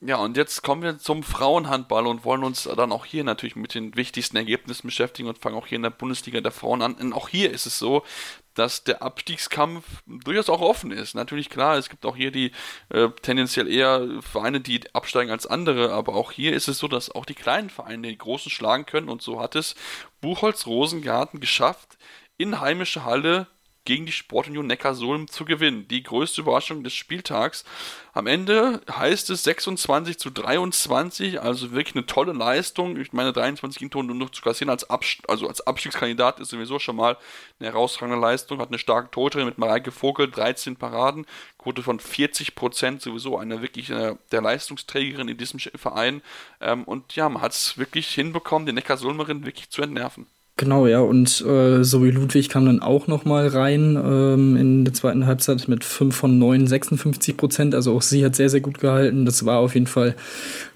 Ja, 0.00 0.16
und 0.16 0.36
jetzt 0.36 0.62
kommen 0.62 0.82
wir 0.82 0.98
zum 0.98 1.22
Frauenhandball 1.22 2.06
und 2.06 2.22
wollen 2.24 2.44
uns 2.44 2.64
dann 2.64 2.92
auch 2.92 3.06
hier 3.06 3.24
natürlich 3.24 3.56
mit 3.56 3.74
den 3.74 3.96
wichtigsten 3.96 4.36
Ergebnissen 4.36 4.86
beschäftigen 4.86 5.26
und 5.26 5.38
fangen 5.38 5.56
auch 5.56 5.66
hier 5.66 5.76
in 5.76 5.82
der 5.82 5.90
Bundesliga 5.90 6.42
der 6.42 6.52
Frauen 6.52 6.82
an. 6.82 6.94
Und 6.96 7.14
auch 7.14 7.30
hier 7.30 7.50
ist 7.50 7.64
es 7.64 7.78
so, 7.78 8.04
dass 8.52 8.84
der 8.84 9.00
Abstiegskampf 9.00 9.84
durchaus 10.04 10.50
auch 10.50 10.60
offen 10.60 10.90
ist. 10.90 11.14
Natürlich 11.14 11.48
klar, 11.48 11.78
es 11.78 11.88
gibt 11.88 12.04
auch 12.04 12.14
hier 12.14 12.30
die 12.30 12.52
äh, 12.90 13.08
tendenziell 13.22 13.68
eher 13.68 14.06
Vereine, 14.20 14.60
die 14.60 14.82
absteigen 14.94 15.30
als 15.30 15.46
andere, 15.46 15.92
aber 15.92 16.14
auch 16.14 16.30
hier 16.30 16.52
ist 16.52 16.68
es 16.68 16.78
so, 16.78 16.88
dass 16.88 17.10
auch 17.10 17.24
die 17.24 17.34
kleinen 17.34 17.70
Vereine 17.70 18.08
die 18.08 18.18
großen 18.18 18.50
schlagen 18.50 18.84
können 18.84 19.08
und 19.08 19.22
so 19.22 19.40
hat 19.40 19.56
es 19.56 19.76
Buchholz 20.20 20.66
Rosengarten 20.66 21.40
geschafft, 21.40 21.96
in 22.36 22.60
heimische 22.60 23.04
Halle 23.04 23.46
gegen 23.86 24.04
die 24.04 24.12
Sportunion 24.12 24.66
Neckarsulm 24.66 25.28
zu 25.28 25.46
gewinnen. 25.46 25.88
Die 25.88 26.02
größte 26.02 26.42
Überraschung 26.42 26.84
des 26.84 26.92
Spieltags. 26.92 27.64
Am 28.12 28.26
Ende 28.26 28.82
heißt 28.90 29.30
es 29.30 29.44
26 29.44 30.18
zu 30.18 30.30
23, 30.30 31.40
also 31.40 31.72
wirklich 31.72 31.94
eine 31.94 32.06
tolle 32.06 32.32
Leistung. 32.32 32.98
Ich 32.98 33.12
meine, 33.12 33.32
23 33.32 33.78
Gegentore 33.78 34.04
nur 34.04 34.16
noch 34.16 34.30
zu 34.30 34.42
kassieren 34.42 34.70
als, 34.70 34.88
Abs 34.90 35.18
also 35.28 35.48
als 35.48 35.66
Abstiegskandidat 35.66 36.40
ist 36.40 36.50
sowieso 36.50 36.78
schon 36.78 36.96
mal 36.96 37.16
eine 37.58 37.70
herausragende 37.70 38.20
Leistung. 38.20 38.60
Hat 38.60 38.68
eine 38.68 38.78
starke 38.78 39.10
Torhüterin 39.10 39.46
mit 39.46 39.58
Mareike 39.58 39.92
Vogel, 39.92 40.30
13 40.30 40.76
Paraden, 40.76 41.26
Quote 41.58 41.82
von 41.82 42.00
40 42.00 42.54
Prozent, 42.54 43.02
sowieso 43.02 43.38
eine 43.38 43.62
wirklich 43.62 43.90
äh, 43.90 44.16
der 44.32 44.42
Leistungsträgerin 44.42 45.28
in 45.28 45.36
diesem 45.38 45.60
Verein. 45.60 46.22
Ähm, 46.60 46.84
und 46.84 47.16
ja, 47.16 47.28
man 47.28 47.42
hat 47.42 47.52
es 47.52 47.78
wirklich 47.78 48.08
hinbekommen, 48.14 48.66
die 48.66 48.72
Neckarsulmerin 48.72 49.44
wirklich 49.44 49.70
zu 49.70 49.82
entnerven. 49.82 50.26
Genau, 50.58 50.86
ja, 50.86 51.00
und 51.00 51.42
äh, 51.42 51.82
Zoe 51.82 52.10
Ludwig 52.10 52.48
kam 52.48 52.64
dann 52.64 52.80
auch 52.80 53.08
noch 53.08 53.26
mal 53.26 53.46
rein 53.46 53.94
ähm, 54.02 54.56
in 54.56 54.84
der 54.86 54.94
zweiten 54.94 55.26
Halbzeit 55.26 55.68
mit 55.68 55.84
5 55.84 56.16
von 56.16 56.38
9, 56.38 56.66
56 56.66 57.36
Prozent. 57.36 57.74
Also 57.74 57.94
auch 57.94 58.00
sie 58.00 58.24
hat 58.24 58.34
sehr, 58.34 58.48
sehr 58.48 58.62
gut 58.62 58.80
gehalten. 58.80 59.26
Das 59.26 59.44
war 59.44 59.58
auf 59.58 59.74
jeden 59.74 59.86
Fall 59.86 60.16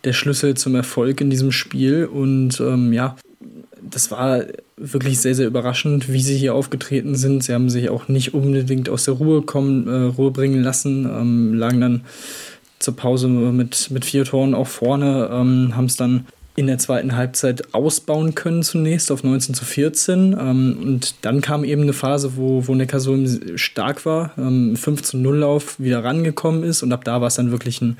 der 0.04 0.12
Schlüssel 0.12 0.54
zum 0.54 0.74
Erfolg 0.74 1.22
in 1.22 1.30
diesem 1.30 1.50
Spiel. 1.50 2.04
Und 2.04 2.60
ähm, 2.60 2.92
ja, 2.92 3.16
das 3.80 4.10
war 4.10 4.44
wirklich 4.76 5.18
sehr, 5.18 5.34
sehr 5.34 5.46
überraschend, 5.46 6.12
wie 6.12 6.20
sie 6.20 6.36
hier 6.36 6.54
aufgetreten 6.54 7.14
sind. 7.14 7.42
Sie 7.42 7.54
haben 7.54 7.70
sich 7.70 7.88
auch 7.88 8.06
nicht 8.08 8.34
unbedingt 8.34 8.90
aus 8.90 9.06
der 9.06 9.14
Ruhe, 9.14 9.40
kommen, 9.40 9.88
äh, 9.88 10.14
Ruhe 10.14 10.30
bringen 10.30 10.62
lassen, 10.62 11.06
ähm, 11.06 11.54
lagen 11.54 11.80
dann 11.80 12.00
zur 12.80 12.96
Pause 12.96 13.28
mit, 13.28 13.90
mit 13.90 14.04
vier 14.04 14.26
Toren 14.26 14.54
auch 14.54 14.68
vorne, 14.68 15.30
ähm, 15.32 15.74
haben 15.74 15.86
es 15.86 15.96
dann 15.96 16.26
in 16.56 16.66
der 16.66 16.78
zweiten 16.78 17.16
Halbzeit 17.16 17.74
ausbauen 17.74 18.34
können 18.34 18.62
zunächst 18.62 19.12
auf 19.12 19.22
19 19.22 19.54
zu 19.54 19.64
14. 19.64 20.36
Ähm, 20.38 20.78
und 20.82 21.14
dann 21.22 21.40
kam 21.40 21.64
eben 21.64 21.82
eine 21.82 21.92
Phase, 21.92 22.36
wo, 22.36 22.66
wo 22.66 22.74
Neckarsulm 22.74 23.56
stark 23.56 24.04
war, 24.04 24.32
ähm, 24.36 24.76
5 24.76 25.02
zu 25.02 25.16
0 25.16 25.38
Lauf 25.38 25.78
wieder 25.78 26.02
rangekommen 26.02 26.64
ist 26.64 26.82
und 26.82 26.92
ab 26.92 27.04
da 27.04 27.20
war 27.20 27.28
es 27.28 27.36
dann 27.36 27.50
wirklich 27.50 27.80
ein 27.80 27.96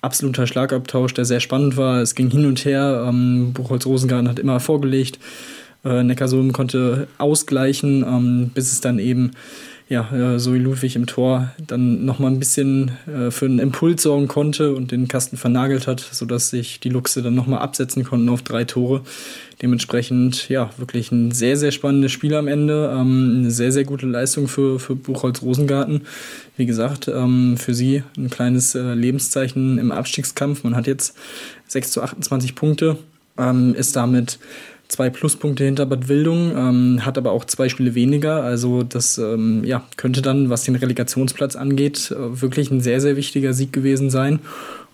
absoluter 0.00 0.46
Schlagabtausch, 0.46 1.12
der 1.14 1.24
sehr 1.24 1.40
spannend 1.40 1.76
war. 1.76 2.00
Es 2.00 2.14
ging 2.14 2.30
hin 2.30 2.46
und 2.46 2.64
her. 2.64 3.04
Ähm, 3.08 3.52
Buchholz 3.52 3.84
Rosengarten 3.84 4.28
hat 4.28 4.38
immer 4.38 4.60
vorgelegt. 4.60 5.18
Äh, 5.84 6.02
Neckarsulm 6.02 6.52
konnte 6.52 7.08
ausgleichen, 7.18 8.04
ähm, 8.04 8.50
bis 8.54 8.72
es 8.72 8.80
dann 8.80 8.98
eben 8.98 9.32
ja, 9.88 10.34
äh, 10.34 10.38
Zoe 10.38 10.58
Ludwig 10.58 10.96
im 10.96 11.06
Tor 11.06 11.50
dann 11.66 12.04
nochmal 12.04 12.30
ein 12.30 12.38
bisschen 12.38 12.92
äh, 13.06 13.30
für 13.30 13.46
einen 13.46 13.58
Impuls 13.58 14.02
sorgen 14.02 14.28
konnte 14.28 14.74
und 14.74 14.92
den 14.92 15.08
Kasten 15.08 15.38
vernagelt 15.38 15.86
hat, 15.86 16.00
sodass 16.00 16.50
sich 16.50 16.78
die 16.80 16.90
Luchse 16.90 17.22
dann 17.22 17.34
nochmal 17.34 17.60
absetzen 17.60 18.04
konnten 18.04 18.28
auf 18.28 18.42
drei 18.42 18.64
Tore. 18.64 19.00
Dementsprechend, 19.62 20.50
ja, 20.50 20.68
wirklich 20.76 21.10
ein 21.10 21.30
sehr, 21.30 21.56
sehr 21.56 21.72
spannendes 21.72 22.12
Spiel 22.12 22.34
am 22.34 22.48
Ende. 22.48 22.94
Ähm, 22.94 23.36
eine 23.38 23.50
sehr, 23.50 23.72
sehr 23.72 23.84
gute 23.84 24.06
Leistung 24.06 24.46
für, 24.46 24.78
für 24.78 24.94
Buchholz 24.94 25.40
Rosengarten. 25.40 26.02
Wie 26.58 26.66
gesagt, 26.66 27.08
ähm, 27.08 27.56
für 27.56 27.72
sie 27.72 28.02
ein 28.18 28.28
kleines 28.28 28.74
äh, 28.74 28.92
Lebenszeichen 28.92 29.78
im 29.78 29.90
Abstiegskampf. 29.90 30.64
Man 30.64 30.76
hat 30.76 30.86
jetzt 30.86 31.16
6 31.68 31.92
zu 31.92 32.02
28 32.02 32.54
Punkte, 32.54 32.98
ähm, 33.38 33.74
ist 33.74 33.96
damit 33.96 34.38
zwei 34.88 35.10
Pluspunkte 35.10 35.64
hinter 35.64 35.86
Bad 35.86 36.08
Wildung, 36.08 36.52
ähm, 36.56 37.04
hat 37.04 37.18
aber 37.18 37.32
auch 37.32 37.44
zwei 37.44 37.68
Spiele 37.68 37.94
weniger. 37.94 38.42
Also 38.42 38.82
das 38.82 39.18
ähm, 39.18 39.62
ja, 39.64 39.86
könnte 39.96 40.22
dann, 40.22 40.50
was 40.50 40.64
den 40.64 40.76
Relegationsplatz 40.76 41.56
angeht, 41.56 42.10
äh, 42.10 42.40
wirklich 42.40 42.70
ein 42.70 42.80
sehr, 42.80 43.00
sehr 43.00 43.16
wichtiger 43.16 43.52
Sieg 43.52 43.72
gewesen 43.72 44.10
sein. 44.10 44.40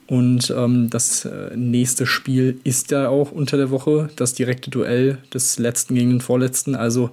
Und 0.07 0.53
ähm, 0.55 0.91
das 0.91 1.25
äh, 1.25 1.57
nächste 1.57 2.05
Spiel 2.05 2.61
ist 2.65 2.91
ja 2.91 3.09
auch 3.09 3.33
unter 3.33 3.57
der 3.57 3.71
Woche, 3.71 4.11
das 4.17 4.35
direkte 4.35 4.69
Duell 4.69 5.17
des 5.33 5.59
letzten 5.59 5.95
gegen 5.95 6.11
den 6.11 6.21
vorletzten. 6.21 6.75
Also 6.75 7.11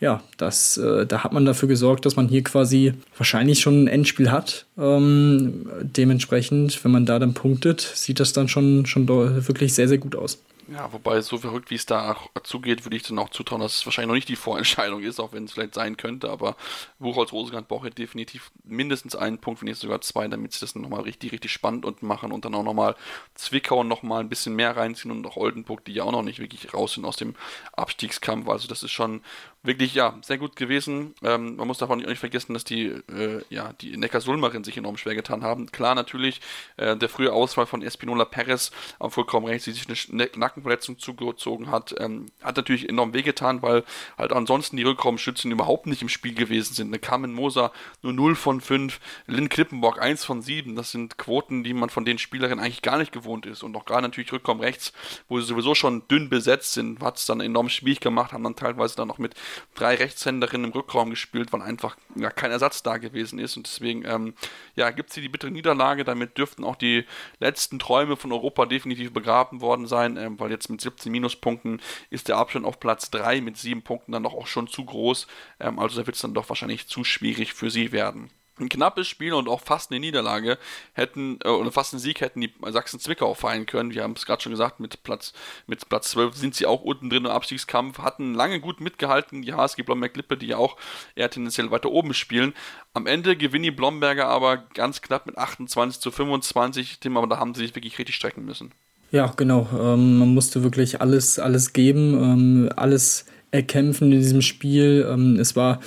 ja, 0.00 0.22
das, 0.38 0.78
äh, 0.78 1.04
da 1.04 1.22
hat 1.22 1.34
man 1.34 1.44
dafür 1.44 1.68
gesorgt, 1.68 2.06
dass 2.06 2.16
man 2.16 2.28
hier 2.28 2.42
quasi 2.42 2.94
wahrscheinlich 3.18 3.60
schon 3.60 3.84
ein 3.84 3.88
Endspiel 3.88 4.30
hat. 4.30 4.64
Ähm, 4.78 5.66
dementsprechend, 5.82 6.82
wenn 6.82 6.92
man 6.92 7.04
da 7.04 7.18
dann 7.18 7.34
punktet, 7.34 7.80
sieht 7.80 8.20
das 8.20 8.32
dann 8.32 8.48
schon, 8.48 8.86
schon 8.86 9.06
wirklich 9.08 9.74
sehr, 9.74 9.88
sehr 9.88 9.98
gut 9.98 10.16
aus. 10.16 10.38
Ja, 10.72 10.92
wobei 10.92 11.20
so 11.20 11.36
verrückt, 11.36 11.70
wie 11.70 11.74
es 11.74 11.84
da 11.84 12.16
zugeht, 12.44 12.84
würde 12.84 12.96
ich 12.96 13.02
dann 13.02 13.18
auch 13.18 13.30
zutrauen, 13.30 13.60
dass 13.60 13.74
es 13.74 13.86
wahrscheinlich 13.86 14.06
noch 14.06 14.14
nicht 14.14 14.28
die 14.28 14.36
Vorentscheidung 14.36 15.02
ist, 15.02 15.18
auch 15.18 15.32
wenn 15.32 15.42
es 15.42 15.52
vielleicht 15.52 15.74
sein 15.74 15.96
könnte. 15.96 16.30
Aber 16.30 16.54
Buchholz 17.00 17.32
Rosegard 17.32 17.66
braucht 17.66 17.86
ja 17.86 17.90
definitiv 17.90 18.52
mindestens 18.62 19.16
einen 19.16 19.38
Punkt, 19.38 19.60
wenn 19.60 19.68
nicht 19.68 19.80
sogar 19.80 20.00
zwei, 20.00 20.28
damit 20.28 20.52
sie 20.52 20.60
das 20.60 20.76
nochmal 20.76 21.00
richtig, 21.00 21.32
richtig 21.32 21.50
spannend 21.50 21.84
und 21.84 22.04
machen 22.04 22.30
und 22.30 22.44
dann 22.44 22.54
auch 22.54 22.62
nochmal 22.62 22.94
Zwickau 23.34 23.82
nochmal 23.82 24.20
ein 24.20 24.28
bisschen 24.28 24.54
mehr 24.54 24.76
reinziehen 24.76 25.10
und 25.10 25.26
auch 25.26 25.36
Oldenburg, 25.36 25.84
die 25.84 25.92
ja 25.92 26.04
auch 26.04 26.12
noch 26.12 26.22
nicht 26.22 26.38
wirklich 26.38 26.72
raus 26.72 26.94
sind 26.94 27.04
aus 27.04 27.16
dem 27.16 27.34
Abstiegskampf. 27.72 28.48
Also 28.48 28.68
das 28.68 28.84
ist 28.84 28.92
schon 28.92 29.22
wirklich, 29.62 29.94
ja, 29.94 30.18
sehr 30.22 30.38
gut 30.38 30.56
gewesen. 30.56 31.14
Ähm, 31.22 31.56
man 31.56 31.66
muss 31.66 31.78
davon 31.78 31.98
nicht 31.98 32.18
vergessen, 32.18 32.54
dass 32.54 32.64
die, 32.64 32.86
äh, 32.86 33.42
ja, 33.50 33.72
die 33.74 33.96
Neckar-Sulmerin 33.96 34.64
sich 34.64 34.76
enorm 34.76 34.96
schwer 34.96 35.14
getan 35.14 35.42
haben. 35.42 35.70
Klar, 35.70 35.94
natürlich, 35.94 36.40
äh, 36.78 36.96
der 36.96 37.08
frühe 37.08 37.32
Ausfall 37.32 37.66
von 37.66 37.82
Espinola 37.82 38.24
Perez, 38.24 38.70
aber 38.98 39.10
vollkommen 39.10 39.46
recht, 39.46 39.64
sie 39.64 39.72
sich 39.72 39.86
eine 39.86 40.16
Nacken 40.16 40.40
Nackenverletzung 40.40 40.98
zugezogen 40.98 41.70
hat. 41.70 41.94
Ähm, 41.98 42.26
hat 42.42 42.56
natürlich 42.56 42.88
enorm 42.88 43.12
wehgetan, 43.12 43.62
weil 43.62 43.84
halt 44.16 44.32
ansonsten 44.32 44.76
die 44.76 44.82
Rückraumschützen 44.82 45.50
überhaupt 45.50 45.86
nicht 45.86 46.02
im 46.02 46.08
Spiel 46.08 46.34
gewesen 46.34 46.74
sind. 46.74 46.88
Eine 46.88 46.98
Carmen 46.98 47.34
Moser 47.34 47.72
nur 48.02 48.12
0 48.12 48.36
von 48.36 48.60
5, 48.60 48.98
Lynn 49.26 49.48
Klippenborg 49.50 50.00
1 50.00 50.24
von 50.24 50.40
7. 50.40 50.74
Das 50.74 50.90
sind 50.90 51.18
Quoten, 51.18 51.64
die 51.64 51.74
man 51.74 51.90
von 51.90 52.04
den 52.04 52.18
Spielerinnen 52.18 52.64
eigentlich 52.64 52.82
gar 52.82 52.96
nicht 52.96 53.12
gewohnt 53.12 53.44
ist. 53.44 53.62
Und 53.62 53.76
auch 53.76 53.84
gerade 53.84 54.02
natürlich 54.02 54.32
Rückraum 54.32 54.60
rechts, 54.60 54.92
wo 55.28 55.38
sie 55.38 55.46
sowieso 55.46 55.74
schon 55.74 56.08
dünn 56.08 56.30
besetzt 56.30 56.72
sind, 56.72 57.00
hat 57.02 57.18
es 57.18 57.26
dann 57.26 57.40
enorm 57.40 57.68
schwierig 57.68 58.00
gemacht, 58.00 58.32
haben 58.32 58.44
dann 58.44 58.56
teilweise 58.56 58.96
dann 58.96 59.08
noch 59.08 59.18
mit 59.18 59.34
drei 59.74 59.94
Rechtshänderinnen 59.94 60.66
im 60.66 60.72
Rückraum 60.72 61.10
gespielt, 61.10 61.52
weil 61.52 61.62
einfach 61.62 61.96
ja, 62.16 62.30
kein 62.30 62.50
Ersatz 62.50 62.82
da 62.82 62.98
gewesen 62.98 63.38
ist. 63.38 63.56
Und 63.56 63.66
deswegen 63.66 64.04
ähm, 64.04 64.34
ja, 64.74 64.90
gibt 64.90 65.10
es 65.10 65.14
hier 65.14 65.22
die 65.22 65.28
bittere 65.28 65.50
Niederlage. 65.50 66.04
Damit 66.04 66.38
dürften 66.38 66.64
auch 66.64 66.76
die 66.76 67.04
letzten 67.38 67.78
Träume 67.78 68.16
von 68.16 68.32
Europa 68.32 68.66
definitiv 68.66 69.12
begraben 69.12 69.60
worden 69.60 69.86
sein, 69.86 70.16
ähm, 70.16 70.38
weil 70.38 70.50
jetzt 70.50 70.68
mit 70.68 70.80
17 70.80 71.10
Minuspunkten 71.10 71.80
ist 72.10 72.28
der 72.28 72.36
Abstand 72.36 72.66
auf 72.66 72.80
Platz 72.80 73.10
3 73.10 73.40
mit 73.40 73.56
7 73.56 73.82
Punkten 73.82 74.12
dann 74.12 74.22
doch 74.22 74.34
auch 74.34 74.46
schon 74.46 74.68
zu 74.68 74.84
groß. 74.84 75.26
Ähm, 75.60 75.78
also 75.78 76.00
da 76.00 76.06
wird 76.06 76.16
es 76.16 76.22
dann 76.22 76.34
doch 76.34 76.48
wahrscheinlich 76.48 76.88
zu 76.88 77.04
schwierig 77.04 77.54
für 77.54 77.70
sie 77.70 77.92
werden 77.92 78.30
ein 78.60 78.68
knappes 78.68 79.08
Spiel 79.08 79.32
und 79.32 79.48
auch 79.48 79.60
fast 79.60 79.90
eine 79.90 80.00
Niederlage 80.00 80.58
hätten, 80.92 81.38
äh, 81.44 81.48
oder 81.48 81.72
fast 81.72 81.92
einen 81.92 82.00
Sieg 82.00 82.20
hätten 82.20 82.40
die 82.40 82.52
Sachsen-Zwickau 82.64 83.34
feiern 83.34 83.66
können. 83.66 83.94
Wir 83.94 84.02
haben 84.02 84.12
es 84.12 84.26
gerade 84.26 84.42
schon 84.42 84.52
gesagt, 84.52 84.80
mit 84.80 85.02
Platz, 85.02 85.32
mit 85.66 85.88
Platz 85.88 86.10
12 86.10 86.36
sind 86.36 86.54
sie 86.54 86.66
auch 86.66 86.82
unten 86.82 87.10
drin 87.10 87.24
im 87.24 87.30
Abstiegskampf, 87.30 87.98
hatten 87.98 88.34
lange 88.34 88.60
gut 88.60 88.80
mitgehalten, 88.80 89.42
die 89.42 89.54
HSG 89.54 89.82
Blomberg-Lippe, 89.82 90.36
die 90.36 90.48
ja 90.48 90.56
auch 90.56 90.76
eher 91.14 91.30
tendenziell 91.30 91.70
weiter 91.70 91.90
oben 91.90 92.14
spielen. 92.14 92.54
Am 92.94 93.06
Ende 93.06 93.36
gewinnen 93.36 93.64
die 93.64 93.70
Blomberger 93.70 94.26
aber 94.26 94.58
ganz 94.74 95.02
knapp 95.02 95.26
mit 95.26 95.38
28 95.38 96.00
zu 96.00 96.10
25, 96.10 97.00
Tim, 97.00 97.16
aber 97.16 97.26
da 97.26 97.38
haben 97.38 97.54
sie 97.54 97.62
sich 97.62 97.74
wirklich 97.74 97.98
richtig 97.98 98.16
strecken 98.16 98.44
müssen. 98.44 98.72
Ja, 99.12 99.32
genau. 99.36 99.68
Ähm, 99.72 100.18
man 100.18 100.34
musste 100.34 100.62
wirklich 100.62 101.00
alles, 101.00 101.38
alles 101.38 101.72
geben, 101.72 102.14
ähm, 102.14 102.70
alles 102.76 103.26
erkämpfen 103.50 104.12
in 104.12 104.20
diesem 104.20 104.42
Spiel. 104.42 105.06
Ähm, 105.10 105.36
es 105.38 105.56
war 105.56 105.80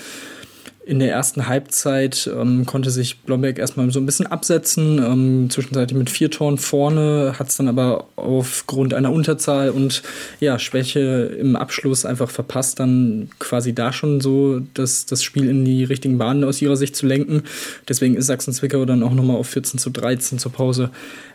in 0.85 0.99
der 0.99 1.11
ersten 1.11 1.47
Halbzeit 1.47 2.29
ähm, 2.33 2.65
konnte 2.65 2.91
sich 2.91 3.21
Blomberg 3.21 3.57
erstmal 3.57 3.89
so 3.91 3.99
ein 3.99 4.05
bisschen 4.05 4.27
absetzen, 4.27 4.99
ähm, 4.99 5.49
zwischenzeitlich 5.49 5.97
mit 5.97 6.09
vier 6.09 6.29
Toren 6.29 6.57
vorne, 6.57 7.35
hat 7.39 7.49
es 7.49 7.57
dann 7.57 7.69
aber 7.69 8.07
aufgrund 8.17 8.93
einer 8.93 9.11
Unterzahl 9.11 9.69
und 9.69 10.03
ja, 10.39 10.59
Schwäche 10.59 11.35
im 11.39 11.55
Abschluss 11.55 12.05
einfach 12.05 12.29
verpasst, 12.29 12.79
dann 12.79 13.29
quasi 13.39 13.73
da 13.73 13.93
schon 13.93 14.19
so 14.19 14.59
das, 14.73 15.05
das 15.05 15.23
Spiel 15.23 15.47
in 15.47 15.63
die 15.63 15.85
richtigen 15.85 16.17
Bahnen 16.17 16.43
aus 16.43 16.61
ihrer 16.61 16.75
Sicht 16.75 16.95
zu 16.95 17.05
lenken. 17.05 17.43
Deswegen 17.87 18.15
ist 18.15 18.27
Sachsen-Zwickau 18.27 18.83
dann 18.85 19.03
auch 19.03 19.13
nochmal 19.13 19.37
auf 19.37 19.47
14 19.47 19.79
zu 19.79 19.89
13 19.89 20.37
zur 20.37 20.51
Pause 20.51 20.89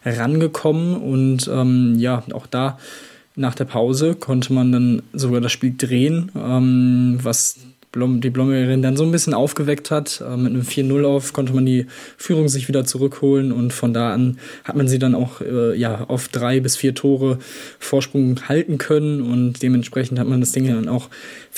rangekommen 0.05 0.97
und 0.97 1.49
ähm, 1.49 1.95
ja, 1.99 2.23
auch 2.33 2.47
da 2.47 2.79
nach 3.35 3.55
der 3.55 3.65
Pause 3.65 4.15
konnte 4.15 4.53
man 4.53 4.73
dann 4.73 5.03
sogar 5.13 5.41
das 5.41 5.53
Spiel 5.53 5.75
drehen, 5.79 6.33
ähm, 6.37 7.19
was 7.23 7.57
Blom, 7.91 8.21
die 8.21 8.31
Blommerin 8.31 8.83
dann 8.83 8.97
so 8.97 9.05
ein 9.05 9.13
bisschen 9.13 9.33
aufgeweckt 9.33 9.91
hat. 9.91 10.23
Äh, 10.27 10.37
mit 10.37 10.53
einem 10.53 10.63
4-0 10.63 11.05
auf 11.05 11.33
konnte 11.33 11.55
man 11.55 11.65
die 11.65 11.87
Führung 12.17 12.49
sich 12.49 12.69
wieder 12.69 12.85
zurückholen 12.85 13.51
und 13.51 13.73
von 13.73 13.95
da 13.95 14.13
an 14.13 14.39
hat 14.65 14.77
man 14.77 14.89
sie 14.89 14.99
dann 14.99 15.15
auch 15.15 15.41
äh, 15.41 15.75
ja, 15.75 16.05
auf 16.05 16.29
drei 16.29 16.61
bis 16.61 16.77
vier 16.77 16.95
Tore 16.95 17.39
Vorsprung 17.79 18.49
halten 18.49 18.79
können 18.79 19.23
und 19.23 19.63
dementsprechend 19.63 20.19
hat 20.19 20.29
man 20.29 20.41
das 20.41 20.53
Ding 20.53 20.67
dann 20.67 20.89
auch 20.89 21.09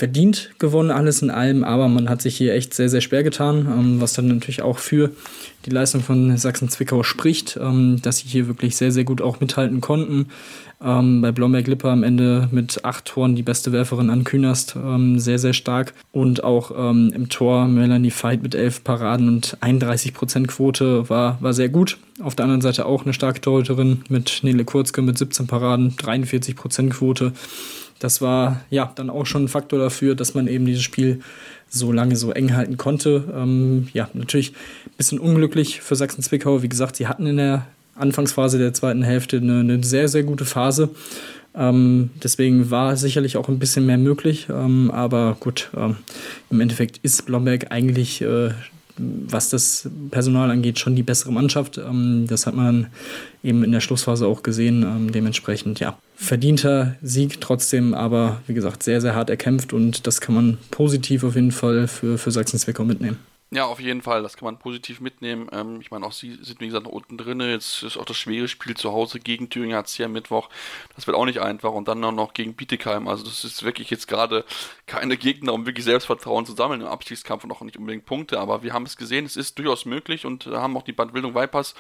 verdient 0.01 0.53
gewonnen, 0.59 0.91
alles 0.91 1.21
in 1.21 1.29
allem, 1.29 1.63
aber 1.63 1.87
man 1.87 2.09
hat 2.09 2.23
sich 2.23 2.35
hier 2.35 2.55
echt 2.55 2.73
sehr, 2.73 2.89
sehr 2.89 3.03
schwer 3.03 3.23
getan, 3.23 3.67
ähm, 3.71 4.01
was 4.01 4.15
dann 4.15 4.29
natürlich 4.29 4.63
auch 4.63 4.79
für 4.79 5.11
die 5.67 5.71
Leistung 5.71 6.01
von 6.01 6.39
Sachsen-Zwickau 6.39 7.03
spricht, 7.03 7.59
ähm, 7.61 8.01
dass 8.01 8.17
sie 8.17 8.29
hier 8.29 8.47
wirklich 8.47 8.79
sehr, 8.79 8.93
sehr 8.93 9.05
gut 9.05 9.21
auch 9.21 9.41
mithalten 9.41 9.83
konnten. 9.83 10.29
Ähm, 10.83 11.21
bei 11.21 11.33
Blomberg-Lippe 11.33 11.87
am 11.91 12.03
Ende 12.03 12.49
mit 12.51 12.83
acht 12.83 13.05
Toren 13.05 13.37
die 13.37 13.43
beste 13.43 13.73
Werferin 13.73 14.09
an 14.09 14.25
Künast, 14.25 14.75
sehr, 15.17 15.39
sehr 15.39 15.53
stark. 15.53 15.93
Und 16.13 16.43
auch 16.43 16.71
im 16.71 17.29
Tor 17.29 17.69
Melanie 17.69 18.11
Veit 18.11 18.43
mit 18.43 18.55
elf 18.55 18.83
Paraden 18.83 19.29
und 19.29 19.59
31% 19.61 20.47
Quote 20.47 21.11
war, 21.11 21.37
war 21.43 21.53
sehr 21.53 21.69
gut. 21.69 21.99
Auf 22.23 22.35
der 22.35 22.45
anderen 22.45 22.63
Seite 22.63 22.87
auch 22.87 23.05
eine 23.05 23.13
starke 23.13 23.43
Torhüterin 23.43 24.05
mit 24.09 24.41
Nele 24.43 24.65
Kurzke 24.65 25.03
mit 25.03 25.19
17 25.19 25.47
Paraden, 25.47 25.91
43% 25.99 26.89
Quote. 26.89 27.35
Das 28.01 28.21
war 28.21 28.63
ja 28.71 28.91
dann 28.97 29.11
auch 29.11 29.27
schon 29.27 29.45
ein 29.45 29.49
Faktor 29.49 29.79
dafür, 29.79 30.17
dass 30.17 30.35
man 30.35 30.49
eben 30.49 30.67
dieses 30.67 30.83
Spiel 30.83 31.21
so 31.69 31.93
lange 31.93 32.17
so 32.17 32.33
eng 32.33 32.57
halten 32.57 32.77
konnte. 32.77 33.33
Ähm, 33.33 33.89
ja, 33.93 34.11
natürlich 34.15 34.53
ein 34.87 34.97
bisschen 34.97 35.21
unglücklich 35.21 35.81
für 35.81 35.95
Sachsen-Zwickau. 35.95 36.63
Wie 36.63 36.69
gesagt, 36.69 36.97
sie 36.97 37.07
hatten 37.07 37.27
in 37.27 37.37
der 37.37 37.67
Anfangsphase 37.95 38.59
der 38.59 38.75
zweiten 38.75 39.03
Hälfte 39.03 39.37
eine, 39.37 39.61
eine 39.61 39.85
sehr, 39.85 40.09
sehr 40.09 40.25
gute 40.25 40.45
Phase. 40.45 40.91
Ähm, 41.55 42.11
deswegen 42.23 42.71
war 42.71 42.97
sicherlich 42.97 43.37
auch 43.37 43.49
ein 43.49 43.59
bisschen 43.59 43.87
mehr 43.87 43.99
möglich. 43.99 44.49
Ähm, 44.51 44.91
aber 44.91 45.37
gut, 45.39 45.71
ähm, 45.77 45.97
im 46.51 46.61
Endeffekt 46.61 46.99
ist 47.03 47.27
Blomberg 47.27 47.71
eigentlich, 47.71 48.23
äh, 48.23 48.51
was 48.97 49.51
das 49.51 49.89
Personal 50.11 50.51
angeht, 50.51 50.79
schon 50.79 50.97
die 50.97 51.03
bessere 51.03 51.33
Mannschaft. 51.33 51.79
Ähm, 51.79 52.27
das 52.29 52.47
hat 52.47 52.55
man 52.55 52.87
eben 53.43 53.63
in 53.63 53.73
der 53.73 53.81
Schlussphase 53.81 54.27
auch 54.27 54.43
gesehen. 54.43 54.83
Ähm, 54.83 55.13
dementsprechend, 55.13 55.81
ja, 55.81 55.99
verdienter 56.21 56.97
Sieg 57.01 57.41
trotzdem, 57.41 57.95
aber 57.95 58.43
wie 58.47 58.55
gesagt, 58.55 58.83
sehr, 58.83 59.01
sehr 59.01 59.15
hart 59.15 59.31
erkämpft 59.31 59.73
und 59.73 60.07
das 60.07 60.21
kann 60.21 60.35
man 60.35 60.59
positiv 60.71 61.25
auf 61.25 61.35
jeden 61.35 61.51
Fall 61.51 61.89
für, 61.89 62.19
für 62.19 62.31
Sachsen-Zwickau 62.31 62.85
mitnehmen. 62.85 63.19
Ja, 63.53 63.65
auf 63.65 63.81
jeden 63.81 64.01
Fall, 64.01 64.23
das 64.23 64.37
kann 64.37 64.45
man 64.45 64.59
positiv 64.59 65.01
mitnehmen. 65.01 65.49
Ähm, 65.51 65.81
ich 65.81 65.91
meine, 65.91 66.07
auch 66.07 66.13
sie 66.13 66.39
sind, 66.41 66.61
wie 66.61 66.67
gesagt, 66.67 66.85
noch 66.85 66.93
unten 66.93 67.19
drin. 67.19 67.41
Jetzt 67.41 67.83
ist 67.83 67.97
auch 67.97 68.05
das 68.05 68.17
schwere 68.17 68.47
Spiel 68.47 68.77
zu 68.77 68.93
Hause 68.93 69.19
gegen 69.19 69.51
Thüringen 69.51 69.83
sie 69.87 70.05
am 70.05 70.13
Mittwoch. 70.13 70.51
Das 70.95 71.09
wird 71.09 71.17
auch 71.17 71.25
nicht 71.25 71.41
einfach. 71.41 71.73
Und 71.73 71.89
dann 71.89 71.99
noch 71.99 72.33
gegen 72.33 72.55
Bietigheim. 72.55 73.09
Also, 73.09 73.25
das 73.25 73.43
ist 73.43 73.65
wirklich 73.65 73.91
jetzt 73.91 74.07
gerade 74.07 74.45
keine 74.87 75.17
Gegner, 75.17 75.53
um 75.53 75.67
wirklich 75.67 75.85
Selbstvertrauen 75.85 76.47
zu 76.47 76.53
sammeln 76.53 76.83
im 76.83 76.87
Abstiegskampf 76.87 77.43
und 77.43 77.51
auch 77.51 77.61
nicht 77.63 77.77
unbedingt 77.77 78.07
Punkte. 78.07 78.39
Aber 78.39 78.63
wir 78.63 78.73
haben 78.73 78.87
es 78.87 78.97
gesehen, 78.97 79.25
es 79.25 79.37
ist 79.37 79.59
durchaus 79.59 79.85
möglich 79.85 80.27
und 80.27 80.47
haben 80.47 80.77
auch 80.77 80.85
die 80.85 80.93
Bandbildung 80.93 81.35
Vipers 81.35 81.75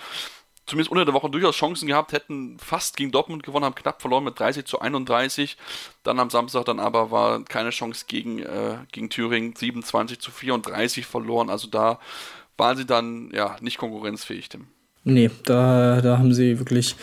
zumindest 0.70 0.90
unter 0.90 1.04
der 1.04 1.14
Woche 1.14 1.28
durchaus 1.28 1.56
Chancen 1.56 1.86
gehabt, 1.86 2.12
hätten 2.12 2.56
fast 2.58 2.96
gegen 2.96 3.10
Dortmund 3.10 3.42
gewonnen, 3.42 3.64
haben 3.64 3.74
knapp 3.74 4.00
verloren 4.00 4.24
mit 4.24 4.38
30 4.38 4.64
zu 4.64 4.80
31. 4.80 5.56
Dann 6.04 6.18
am 6.18 6.30
Samstag 6.30 6.64
dann 6.64 6.80
aber 6.80 7.10
war 7.10 7.44
keine 7.44 7.70
Chance 7.70 8.04
gegen, 8.06 8.38
äh, 8.38 8.78
gegen 8.92 9.10
Thüringen, 9.10 9.54
27 9.54 10.20
zu 10.20 10.30
34 10.30 11.04
verloren. 11.04 11.50
Also 11.50 11.68
da 11.68 11.98
waren 12.56 12.76
sie 12.76 12.86
dann 12.86 13.30
ja 13.34 13.56
nicht 13.60 13.78
konkurrenzfähig. 13.78 14.48
Tim. 14.48 14.68
Nee, 15.02 15.30
da, 15.44 16.00
da 16.02 16.18
haben 16.18 16.34
sie 16.34 16.58
wirklich 16.58 16.94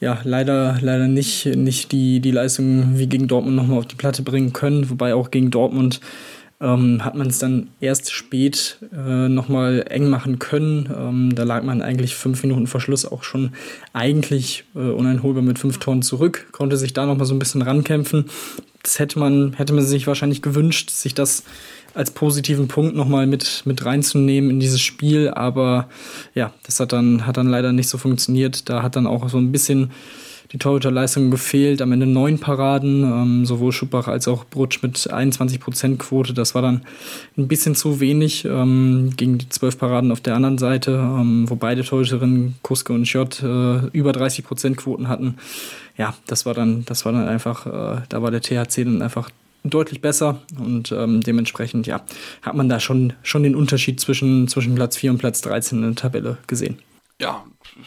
ja 0.00 0.20
leider, 0.24 0.78
leider 0.80 1.06
nicht, 1.06 1.46
nicht 1.46 1.92
die, 1.92 2.20
die 2.20 2.32
Leistung 2.32 2.98
wie 2.98 3.06
gegen 3.06 3.28
Dortmund 3.28 3.56
nochmal 3.56 3.78
auf 3.78 3.86
die 3.86 3.94
Platte 3.94 4.22
bringen 4.22 4.52
können, 4.52 4.90
wobei 4.90 5.14
auch 5.14 5.30
gegen 5.30 5.50
Dortmund 5.50 6.00
ähm, 6.60 7.04
hat 7.04 7.14
man 7.14 7.26
es 7.26 7.38
dann 7.38 7.68
erst 7.80 8.12
spät 8.12 8.78
äh, 8.92 9.28
nochmal 9.28 9.84
eng 9.90 10.08
machen 10.08 10.38
können. 10.38 10.88
Ähm, 10.96 11.34
da 11.34 11.44
lag 11.44 11.62
man 11.62 11.82
eigentlich 11.82 12.14
fünf 12.14 12.42
Minuten 12.42 12.66
vor 12.66 12.80
Schluss 12.80 13.04
auch 13.04 13.22
schon 13.22 13.52
eigentlich 13.92 14.64
äh, 14.74 14.78
uneinholbar 14.78 15.42
mit 15.42 15.58
fünf 15.58 15.78
Toren 15.78 16.02
zurück, 16.02 16.48
konnte 16.52 16.76
sich 16.76 16.92
da 16.92 17.04
nochmal 17.04 17.26
so 17.26 17.34
ein 17.34 17.38
bisschen 17.38 17.62
rankämpfen. 17.62 18.26
Das 18.82 18.98
hätte 18.98 19.18
man, 19.18 19.52
hätte 19.54 19.74
man 19.74 19.84
sich 19.84 20.06
wahrscheinlich 20.06 20.42
gewünscht, 20.42 20.90
sich 20.90 21.12
das 21.12 21.42
als 21.94 22.10
positiven 22.10 22.68
Punkt 22.68 22.94
nochmal 22.94 23.26
mit, 23.26 23.62
mit 23.64 23.84
reinzunehmen 23.84 24.50
in 24.50 24.60
dieses 24.60 24.80
Spiel. 24.80 25.30
Aber 25.30 25.88
ja, 26.34 26.52
das 26.64 26.78
hat 26.78 26.92
dann, 26.92 27.26
hat 27.26 27.36
dann 27.36 27.48
leider 27.48 27.72
nicht 27.72 27.88
so 27.88 27.98
funktioniert. 27.98 28.68
Da 28.68 28.82
hat 28.82 28.96
dann 28.96 29.06
auch 29.06 29.28
so 29.28 29.38
ein 29.38 29.50
bisschen 29.50 29.90
die 30.56 30.58
Torhüterleistung 30.58 31.30
gefehlt. 31.30 31.82
Am 31.82 31.92
Ende 31.92 32.06
neun 32.06 32.38
Paraden, 32.38 33.04
ähm, 33.04 33.46
sowohl 33.46 33.72
Schubach 33.72 34.08
als 34.08 34.26
auch 34.26 34.46
Brutsch 34.46 34.82
mit 34.82 34.96
21% 34.96 35.98
Quote. 35.98 36.32
Das 36.32 36.54
war 36.54 36.62
dann 36.62 36.82
ein 37.36 37.46
bisschen 37.46 37.74
zu 37.74 38.00
wenig 38.00 38.46
ähm, 38.46 39.12
gegen 39.16 39.36
die 39.36 39.50
zwölf 39.50 39.78
Paraden 39.78 40.12
auf 40.12 40.22
der 40.22 40.34
anderen 40.34 40.56
Seite, 40.56 40.92
ähm, 40.92 41.44
wo 41.48 41.56
beide 41.56 41.84
Torhüterinnen, 41.84 42.54
Kuske 42.62 42.94
und 42.94 43.06
Schott, 43.06 43.42
äh, 43.42 43.86
über 43.88 44.12
30% 44.12 44.76
Quoten 44.76 45.08
hatten. 45.08 45.36
Ja, 45.98 46.14
das 46.26 46.46
war 46.46 46.54
dann, 46.54 46.86
das 46.86 47.04
war 47.04 47.12
dann 47.12 47.28
einfach, 47.28 47.66
äh, 47.66 48.00
da 48.08 48.22
war 48.22 48.30
der 48.30 48.40
THC 48.40 48.84
dann 48.84 49.02
einfach 49.02 49.28
deutlich 49.62 50.00
besser 50.00 50.40
und 50.58 50.92
ähm, 50.92 51.20
dementsprechend 51.20 51.86
ja, 51.86 52.02
hat 52.40 52.54
man 52.54 52.68
da 52.68 52.80
schon, 52.80 53.12
schon 53.22 53.42
den 53.42 53.56
Unterschied 53.56 54.00
zwischen, 54.00 54.48
zwischen 54.48 54.74
Platz 54.74 54.96
4 54.96 55.10
und 55.10 55.18
Platz 55.18 55.42
13 55.42 55.78
in 55.78 55.84
der 55.84 55.94
Tabelle 55.96 56.38
gesehen. 56.46 56.78
Ja, 57.20 57.44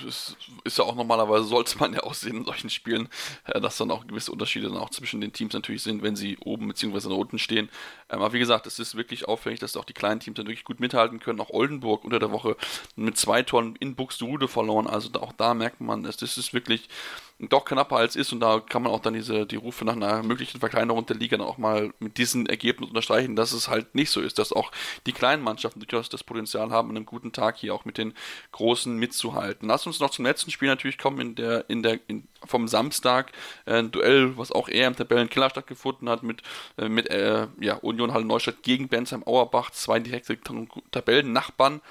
es 0.08 0.36
ist 0.64 0.78
ja 0.78 0.84
auch 0.84 0.96
normalerweise, 0.96 1.46
sollte 1.46 1.78
man 1.80 1.94
ja 1.94 2.04
auch 2.04 2.14
sehen 2.14 2.38
in 2.38 2.46
solchen 2.46 2.70
Spielen, 2.70 3.10
äh, 3.46 3.60
dass 3.60 3.78
dann 3.78 3.92
auch 3.92 4.06
gewisse 4.08 4.32
Unterschiede 4.32 4.68
dann 4.68 4.78
auch 4.78 4.90
zwischen 4.90 5.22
den 5.22 5.34
Teams 5.34 5.54
natürlich 5.54 5.84
sind, 5.84 6.02
wenn 6.02 6.16
sie 6.16 6.38
oben 6.40 6.68
bzw. 6.68 7.14
unten 7.14 7.40
stehen. 7.40 7.70
Ähm, 8.10 8.22
aber 8.22 8.34
wie 8.34 8.40
gesagt, 8.40 8.68
es 8.68 8.80
ist 8.80 8.96
wirklich 8.96 9.28
auffällig, 9.28 9.60
dass 9.60 9.78
auch 9.78 9.86
die 9.86 9.94
kleinen 9.94 10.20
Teams 10.20 10.38
dann 10.38 10.48
wirklich 10.48 10.66
gut 10.66 10.80
mithalten 10.80 11.20
können. 11.20 11.40
Auch 11.40 11.50
Oldenburg 11.50 12.04
unter 12.04 12.20
der 12.20 12.32
Woche 12.32 12.56
mit 12.96 13.18
zwei 13.18 13.44
Toren 13.44 13.76
in 13.80 13.96
Buxtehude 13.96 14.48
verloren. 14.48 14.88
Also 14.88 15.10
auch 15.20 15.34
da 15.34 15.54
merkt 15.54 15.82
man, 15.82 16.04
das 16.04 16.22
ist 16.22 16.54
wirklich 16.54 16.90
doch 17.48 17.64
knapper 17.64 17.96
als 17.96 18.18
ist 18.18 18.34
und 18.34 18.42
da 18.42 18.60
kann 18.60 18.84
man 18.84 18.92
auch 18.92 19.00
dann 19.00 19.14
diese 19.14 19.46
die 19.46 19.56
Rufe 19.56 19.86
nach 19.86 19.96
einer 19.96 20.24
möglichen 20.24 20.60
Verkleinerung 20.60 21.06
der 21.06 21.16
Liga 21.16 21.38
dann 21.38 21.48
auch 21.48 21.58
mal 21.58 21.94
mit 22.00 22.18
diesen 22.18 22.48
Ergebnissen 22.48 22.90
unterstreichen, 22.90 23.38
dass 23.38 23.54
es 23.54 23.70
halt 23.70 23.96
nicht 23.96 24.10
so 24.10 24.20
ist, 24.20 24.40
dass 24.40 24.52
auch 24.52 24.72
die 25.06 25.14
kleinen 25.14 25.42
Mannschaften 25.42 25.80
durchaus 25.80 26.10
das 26.10 26.24
Potenzial 26.24 26.70
haben, 26.72 26.90
an 26.90 26.98
einem 26.98 27.06
guten 27.06 27.32
Tag 27.32 27.58
hier 27.58 27.74
auch 27.74 27.86
mit 27.86 27.98
den 27.98 28.14
großen 28.52 28.94
mitzuhalten. 28.94 29.69
Lass 29.70 29.86
uns 29.86 30.00
noch 30.00 30.10
zum 30.10 30.26
letzten 30.26 30.50
Spiel 30.50 30.68
natürlich 30.68 30.98
kommen 30.98 31.20
in 31.22 31.36
der 31.36 31.70
in 31.70 31.84
der 31.84 32.00
in, 32.08 32.28
vom 32.44 32.68
Samstag 32.68 33.32
äh, 33.66 33.76
ein 33.76 33.92
Duell, 33.92 34.36
was 34.36 34.52
auch 34.52 34.68
eher 34.68 34.88
im 34.88 34.96
Tabellenkiller 34.96 35.52
stattgefunden 35.52 36.10
hat 36.10 36.24
mit 36.24 36.42
äh, 36.80 36.90
mit 36.90 37.08
äh, 37.12 37.46
ja, 37.60 37.76
Union 37.76 38.12
Halle 38.12 38.26
Neustadt 38.26 38.64
gegen 38.64 38.88
Bensheim 38.88 39.24
Auerbach, 39.28 39.70
zwei 39.70 40.00
direkte 40.00 40.40
Tabellennachbarn. 40.92 41.82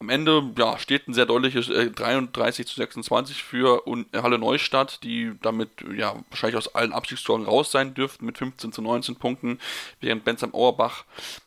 Am 0.00 0.10
Ende 0.10 0.52
ja, 0.58 0.76
steht 0.78 1.08
ein 1.08 1.14
sehr 1.14 1.24
deutliches 1.24 1.70
äh, 1.70 1.90
33 1.90 2.66
zu 2.66 2.74
26 2.74 3.42
für 3.42 3.82
Halle 4.12 4.38
Neustadt, 4.38 5.02
die 5.02 5.32
damit 5.40 5.70
ja, 5.96 6.16
wahrscheinlich 6.28 6.58
aus 6.58 6.74
allen 6.74 6.92
Abstiegstoren 6.92 7.46
raus 7.46 7.70
sein 7.70 7.94
dürften 7.94 8.26
mit 8.26 8.36
15 8.36 8.70
zu 8.72 8.82
19 8.82 9.16
Punkten, 9.16 9.58
während 10.00 10.26
Bensheim 10.26 10.52
Auerbach 10.52 11.04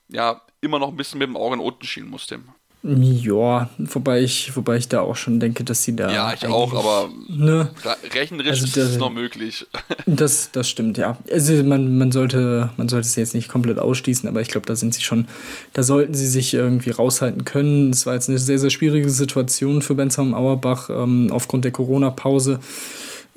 ja 0.08 0.42
immer 0.60 0.80
noch 0.80 0.88
ein 0.88 0.98
bisschen 0.98 1.20
mit 1.20 1.28
dem 1.28 1.38
Auge 1.38 1.54
in 1.56 1.62
unten 1.62 1.86
schielen 1.86 2.10
musste. 2.10 2.40
Ja, 2.84 3.70
wobei 3.80 4.22
ich, 4.22 4.56
wobei 4.56 4.78
ich 4.78 4.88
da 4.88 5.02
auch 5.02 5.16
schon 5.16 5.40
denke, 5.40 5.64
dass 5.64 5.84
sie 5.84 5.96
da. 5.96 6.12
Ja, 6.12 6.34
ich 6.34 6.46
auch, 6.46 6.74
aber 6.74 7.10
ne, 7.28 7.70
rechnerisch 8.14 8.62
also 8.62 8.66
ist 8.66 8.78
es 8.78 8.98
noch 8.98 9.12
möglich. 9.12 9.66
Das, 10.06 10.52
das 10.52 10.70
stimmt, 10.70 10.98
ja. 10.98 11.18
Also 11.32 11.64
man, 11.64 11.98
man, 11.98 12.12
sollte, 12.12 12.70
man 12.78 12.88
sollte 12.88 13.06
es 13.06 13.16
jetzt 13.18 13.34
nicht 13.36 13.50
komplett 13.50 13.78
ausschließen, 13.78 14.28
aber 14.30 14.42
ich 14.42 14.48
glaube, 14.48 14.66
da 14.66 14.76
sind 14.76 14.94
sie 14.94 15.02
schon, 15.02 15.28
da 15.74 15.84
sollten 15.84 16.14
sie 16.14 16.28
sich 16.28 16.54
irgendwie 16.54 16.92
raushalten 16.92 17.44
können. 17.44 17.90
Es 17.90 18.06
war 18.06 18.14
jetzt 18.14 18.30
eine 18.30 18.38
sehr, 18.38 18.58
sehr 18.58 18.70
schwierige 18.70 19.10
Situation 19.10 19.82
für 19.82 19.96
Bensheim 19.96 20.34
Auerbach 20.34 20.90
ähm, 20.90 21.30
aufgrund 21.32 21.66
der 21.66 21.72
Corona-Pause 21.72 22.60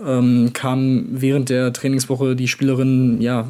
ähm, 0.04 0.52
kamen 0.52 1.08
während 1.10 1.48
der 1.48 1.72
Trainingswoche 1.72 2.36
die 2.36 2.48
Spielerinnen 2.48 3.20
ja 3.20 3.48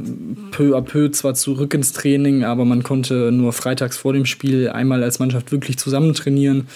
peu 0.50 0.76
à 0.76 0.82
peu 0.82 1.10
zwar 1.10 1.34
zurück 1.34 1.74
ins 1.74 1.92
Training, 1.92 2.44
aber 2.44 2.64
man 2.64 2.82
konnte 2.82 3.30
nur 3.32 3.52
freitags 3.52 3.96
vor 3.96 4.12
dem 4.12 4.26
Spiel 4.26 4.68
einmal 4.68 5.02
als 5.02 5.18
Mannschaft 5.18 5.52
wirklich 5.52 5.78
zusammen 5.78 6.14
trainieren. 6.14 6.68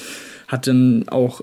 Hat 0.48 0.66
dann 0.66 1.08
auch, 1.08 1.42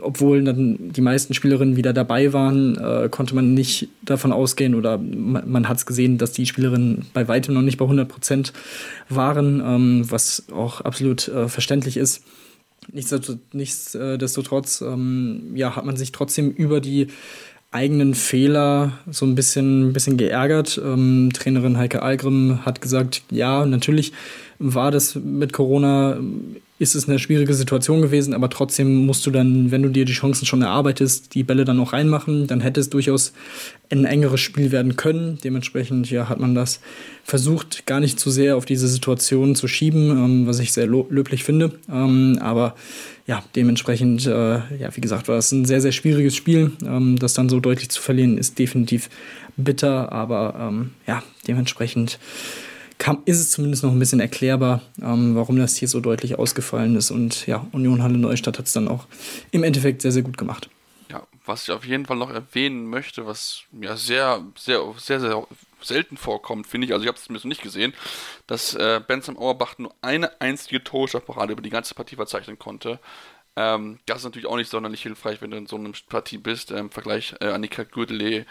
obwohl 0.00 0.44
dann 0.44 0.92
die 0.92 1.00
meisten 1.00 1.34
Spielerinnen 1.34 1.76
wieder 1.76 1.92
dabei 1.92 2.32
waren, 2.32 2.76
äh, 2.76 3.08
konnte 3.08 3.34
man 3.34 3.54
nicht 3.54 3.88
davon 4.02 4.32
ausgehen 4.32 4.74
oder 4.74 4.98
man, 4.98 5.50
man 5.50 5.68
hat 5.68 5.78
es 5.78 5.86
gesehen, 5.86 6.18
dass 6.18 6.32
die 6.32 6.46
Spielerinnen 6.46 7.06
bei 7.12 7.26
weitem 7.26 7.54
noch 7.54 7.62
nicht 7.62 7.78
bei 7.78 7.84
100 7.84 8.08
Prozent 8.08 8.52
waren, 9.08 9.62
ähm, 9.64 10.10
was 10.10 10.44
auch 10.52 10.80
absolut 10.80 11.28
äh, 11.28 11.48
verständlich 11.48 11.96
ist. 11.96 12.22
Nichtsdestotrotz 12.92 14.82
ähm, 14.82 15.52
ja, 15.54 15.74
hat 15.74 15.86
man 15.86 15.96
sich 15.96 16.12
trotzdem 16.12 16.50
über 16.50 16.80
die 16.80 17.08
eigenen 17.74 18.14
Fehler 18.14 18.92
so 19.10 19.26
ein 19.26 19.34
bisschen, 19.34 19.88
ein 19.88 19.92
bisschen 19.92 20.16
geärgert. 20.16 20.80
Ähm, 20.82 21.30
Trainerin 21.34 21.76
Heike 21.76 22.02
Algrim 22.02 22.64
hat 22.64 22.80
gesagt, 22.80 23.22
ja, 23.30 23.66
natürlich 23.66 24.12
war 24.72 24.90
das 24.90 25.14
mit 25.14 25.52
Corona, 25.52 26.18
ist 26.78 26.94
es 26.94 27.08
eine 27.08 27.18
schwierige 27.18 27.54
Situation 27.54 28.02
gewesen, 28.02 28.34
aber 28.34 28.48
trotzdem 28.48 29.06
musst 29.06 29.24
du 29.26 29.30
dann, 29.30 29.70
wenn 29.70 29.82
du 29.82 29.90
dir 29.90 30.04
die 30.04 30.12
Chancen 30.12 30.46
schon 30.46 30.62
erarbeitest, 30.62 31.34
die 31.34 31.44
Bälle 31.44 31.64
dann 31.64 31.78
auch 31.78 31.92
reinmachen. 31.92 32.46
Dann 32.46 32.60
hätte 32.60 32.80
es 32.80 32.90
durchaus 32.90 33.32
ein 33.90 34.04
engeres 34.06 34.40
Spiel 34.40 34.72
werden 34.72 34.96
können. 34.96 35.38
Dementsprechend 35.44 36.10
ja, 36.10 36.28
hat 36.28 36.40
man 36.40 36.54
das 36.54 36.80
versucht, 37.22 37.86
gar 37.86 38.00
nicht 38.00 38.18
zu 38.18 38.30
sehr 38.30 38.56
auf 38.56 38.64
diese 38.64 38.88
Situation 38.88 39.54
zu 39.54 39.68
schieben, 39.68 40.10
ähm, 40.10 40.46
was 40.46 40.58
ich 40.58 40.72
sehr 40.72 40.86
löblich 40.86 41.44
finde. 41.44 41.72
Ähm, 41.92 42.38
aber 42.40 42.74
ja, 43.26 43.44
dementsprechend, 43.54 44.26
äh, 44.26 44.56
ja, 44.78 44.94
wie 44.94 45.00
gesagt, 45.00 45.28
war 45.28 45.36
es 45.36 45.52
ein 45.52 45.66
sehr, 45.66 45.80
sehr 45.80 45.92
schwieriges 45.92 46.34
Spiel. 46.34 46.72
Ähm, 46.84 47.18
das 47.18 47.34
dann 47.34 47.48
so 47.48 47.60
deutlich 47.60 47.90
zu 47.90 48.02
verlieren, 48.02 48.36
ist 48.36 48.58
definitiv 48.58 49.10
bitter, 49.56 50.10
aber 50.10 50.56
ähm, 50.58 50.90
ja, 51.06 51.22
dementsprechend 51.46 52.18
kam, 52.98 53.22
ist 53.24 53.40
es 53.40 53.50
zumindest 53.50 53.82
noch 53.82 53.92
ein 53.92 53.98
bisschen 53.98 54.20
erklärbar, 54.20 54.82
ähm, 55.00 55.34
warum 55.34 55.56
das 55.56 55.76
hier 55.76 55.88
so 55.88 56.00
deutlich 56.00 56.38
ausgefallen 56.38 56.96
ist. 56.96 57.10
Und 57.10 57.46
ja, 57.46 57.66
Union 57.72 58.02
Halle 58.02 58.18
Neustadt 58.18 58.58
hat 58.58 58.66
es 58.66 58.72
dann 58.72 58.88
auch 58.88 59.06
im 59.50 59.64
Endeffekt 59.64 60.02
sehr, 60.02 60.12
sehr 60.12 60.22
gut 60.22 60.38
gemacht. 60.38 60.68
Ja, 61.10 61.26
was 61.44 61.64
ich 61.64 61.70
auf 61.70 61.84
jeden 61.84 62.06
Fall 62.06 62.16
noch 62.16 62.30
erwähnen 62.30 62.86
möchte, 62.86 63.26
was 63.26 63.62
ja 63.80 63.96
sehr, 63.96 64.42
sehr, 64.56 64.80
sehr, 64.98 65.20
sehr 65.20 65.46
selten 65.82 66.16
vorkommt, 66.16 66.66
finde 66.66 66.86
ich, 66.86 66.92
also 66.92 67.04
ich 67.04 67.08
habe 67.08 67.18
es 67.18 67.42
so 67.42 67.48
nicht 67.48 67.62
gesehen, 67.62 67.92
dass 68.46 68.74
äh, 68.74 69.00
Benson 69.06 69.36
Auerbach 69.36 69.76
nur 69.78 69.94
eine 70.00 70.40
einzige 70.40 70.82
Torschafparade 70.82 71.52
über 71.52 71.62
die 71.62 71.70
ganze 71.70 71.94
Partie 71.94 72.16
verzeichnen 72.16 72.58
konnte. 72.58 73.00
Ähm, 73.56 73.98
das 74.06 74.18
ist 74.18 74.24
natürlich 74.24 74.48
auch 74.48 74.56
nicht 74.56 74.70
sonderlich 74.70 75.02
hilfreich, 75.02 75.40
wenn 75.40 75.50
du 75.50 75.56
in 75.56 75.66
so 75.66 75.76
einer 75.76 75.92
Partie 76.08 76.38
bist. 76.38 76.70
Im 76.70 76.90
Vergleich 76.90 77.34
äh, 77.40 77.48
Annika 77.48 77.84
Gürdelee 77.84 78.46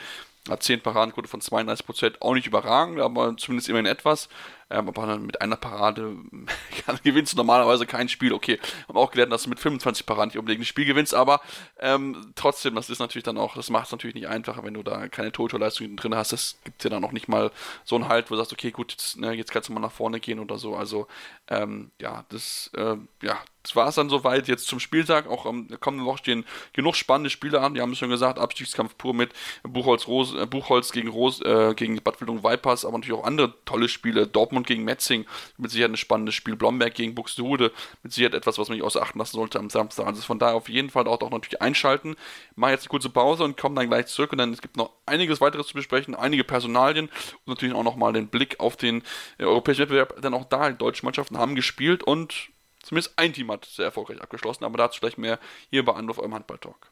hat 0.50 0.64
10 0.64 0.82
Paradenquote 0.82 1.28
von 1.28 1.42
32%, 1.42 2.22
auch 2.22 2.34
nicht 2.34 2.48
überragend, 2.48 3.00
aber 3.00 3.36
zumindest 3.38 3.70
immerhin 3.70 3.86
etwas. 3.86 4.30
Ähm, 4.70 4.88
aber 4.88 5.18
mit 5.18 5.42
einer 5.42 5.56
Parade 5.56 6.16
gewinnst 7.04 7.34
du 7.34 7.38
normalerweise 7.38 7.86
kein 7.86 8.10
Spiel. 8.10 8.34
Okay, 8.34 8.60
haben 8.88 8.98
auch 8.98 9.12
gelernt, 9.12 9.32
dass 9.32 9.44
du 9.44 9.50
mit 9.50 9.60
25 9.60 10.06
Paraden 10.06 10.30
nicht 10.30 10.38
unbedingt 10.38 10.62
ein 10.62 10.66
Spiel 10.66 10.86
gewinnst, 10.86 11.14
aber 11.14 11.42
ähm, 11.80 12.34
trotzdem, 12.36 12.76
das 12.76 12.90
ist 12.90 13.00
natürlich 13.00 13.24
dann 13.24 13.38
auch, 13.38 13.56
das 13.56 13.70
macht 13.70 13.88
es 13.88 13.92
natürlich 13.92 14.16
nicht 14.16 14.28
einfacher, 14.28 14.64
wenn 14.64 14.74
du 14.74 14.84
da 14.84 15.08
keine 15.08 15.32
Totalleistung 15.32 15.96
drin 15.96 16.16
hast. 16.16 16.34
Das 16.34 16.58
gibt 16.64 16.84
dir 16.84 16.90
dann 16.90 17.04
auch 17.04 17.12
nicht 17.12 17.28
mal 17.28 17.52
so 17.84 17.96
einen 17.96 18.08
Halt, 18.08 18.30
wo 18.30 18.36
du 18.36 18.40
sagst, 18.40 18.54
okay, 18.54 18.72
gut, 18.72 18.92
jetzt, 18.92 19.18
ne, 19.18 19.34
jetzt 19.34 19.52
kannst 19.52 19.70
du 19.70 19.74
mal 19.74 19.80
nach 19.80 19.92
vorne 19.92 20.20
gehen 20.20 20.40
oder 20.40 20.58
so. 20.58 20.76
Also, 20.76 21.08
ähm, 21.48 21.92
ja, 22.00 22.26
das, 22.30 22.72
äh, 22.76 22.98
ja, 23.22 23.38
das 23.64 23.78
war 23.78 23.88
es 23.88 23.96
dann 23.96 24.10
soweit 24.10 24.50
jetzt 24.50 24.68
zum 24.68 24.80
Spieltag. 24.80 25.28
Auch 25.28 25.46
am 25.46 25.68
ähm, 25.70 25.80
kommenden 25.80 26.06
Woche 26.06 26.18
stehen 26.20 26.46
genug 26.74 26.96
spannende 26.96 27.30
Spiele 27.30 27.62
an. 27.62 27.74
Die 27.74 27.82
haben 27.82 27.94
es 27.94 27.98
schon 27.98 28.10
gesagt, 28.10 28.38
Abstiegskampf 28.38 28.98
pur 28.98 29.14
mit 29.14 29.32
Buchholz, 29.64 30.08
Rose, 30.08 30.38
äh, 30.42 30.46
Buchholz 30.46 30.92
gegen 30.92 31.08
Rose, 31.08 31.44
äh, 31.46 31.74
gegen 31.74 32.02
Bad 32.02 32.20
Wildung 32.20 32.44
Vipers, 32.44 32.84
aber 32.84 32.98
natürlich 32.98 33.20
auch 33.20 33.26
andere 33.26 33.54
tolle 33.64 33.88
Spiele. 33.88 34.28
Dortmund 34.28 34.53
gegen 34.62 34.84
Metzing, 34.84 35.26
mit 35.58 35.72
Sicherheit 35.72 35.92
ein 35.92 35.98
spannendes 35.98 36.36
Spiel. 36.36 36.56
Blomberg 36.56 36.94
gegen 36.94 37.16
Buxtehude, 37.16 37.72
mit 38.04 38.14
Sicherheit 38.14 38.36
etwas, 38.36 38.60
was 38.60 38.70
man 38.70 38.78
nicht 38.78 38.86
außer 38.86 39.02
achten 39.02 39.18
lassen 39.18 39.36
sollte 39.36 39.58
am 39.58 39.72
Samstag. 39.72 40.06
Also 40.06 40.22
von 40.22 40.38
daher 40.38 40.56
auf 40.56 40.70
jeden 40.70 40.92
Fall 40.92 41.08
auch, 41.08 41.22
auch 41.22 41.32
natürlich 41.32 41.62
einschalten. 41.62 42.16
Mach 42.56 42.70
jetzt 42.70 42.84
eine 42.84 42.90
kurze 42.90 43.10
Pause 43.10 43.44
und 43.44 43.58
komme 43.58 43.76
dann 43.76 43.90
gleich 43.90 44.06
zurück. 44.06 44.32
Und 44.32 44.38
dann 44.38 44.54
es 44.54 44.62
gibt 44.62 44.78
noch 44.78 44.92
einiges 45.08 45.42
weiteres 45.42 45.68
zu 45.68 45.74
besprechen, 45.74 46.14
einige 46.14 46.44
Personalien 46.44 47.08
und 47.08 47.48
natürlich 47.48 47.76
auch 47.76 47.84
nochmal 47.84 48.14
den 48.14 48.28
Blick 48.28 48.60
auf 48.60 48.78
den 48.78 49.02
äh, 49.40 49.46
europäischen 49.46 49.82
Wettbewerb. 49.82 50.22
Denn 50.22 50.36
auch 50.36 50.46
da, 50.46 50.70
die 50.70 50.78
deutschen 50.78 51.08
Mannschaften 51.08 51.40
haben 51.40 51.56
gespielt 51.56 52.04
und 52.04 52.50
Zumindest 52.84 53.18
ein 53.18 53.32
Team 53.32 53.50
hat 53.50 53.64
sehr 53.66 53.86
erfolgreich 53.86 54.22
abgeschlossen, 54.22 54.66
aber 54.66 54.78
dazu 54.78 55.00
vielleicht 55.00 55.18
mehr 55.18 55.40
hier 55.70 55.86
bei 55.86 55.94
Anruf 55.94 56.20
eurem 56.20 56.34
Handball-Talk. 56.34 56.92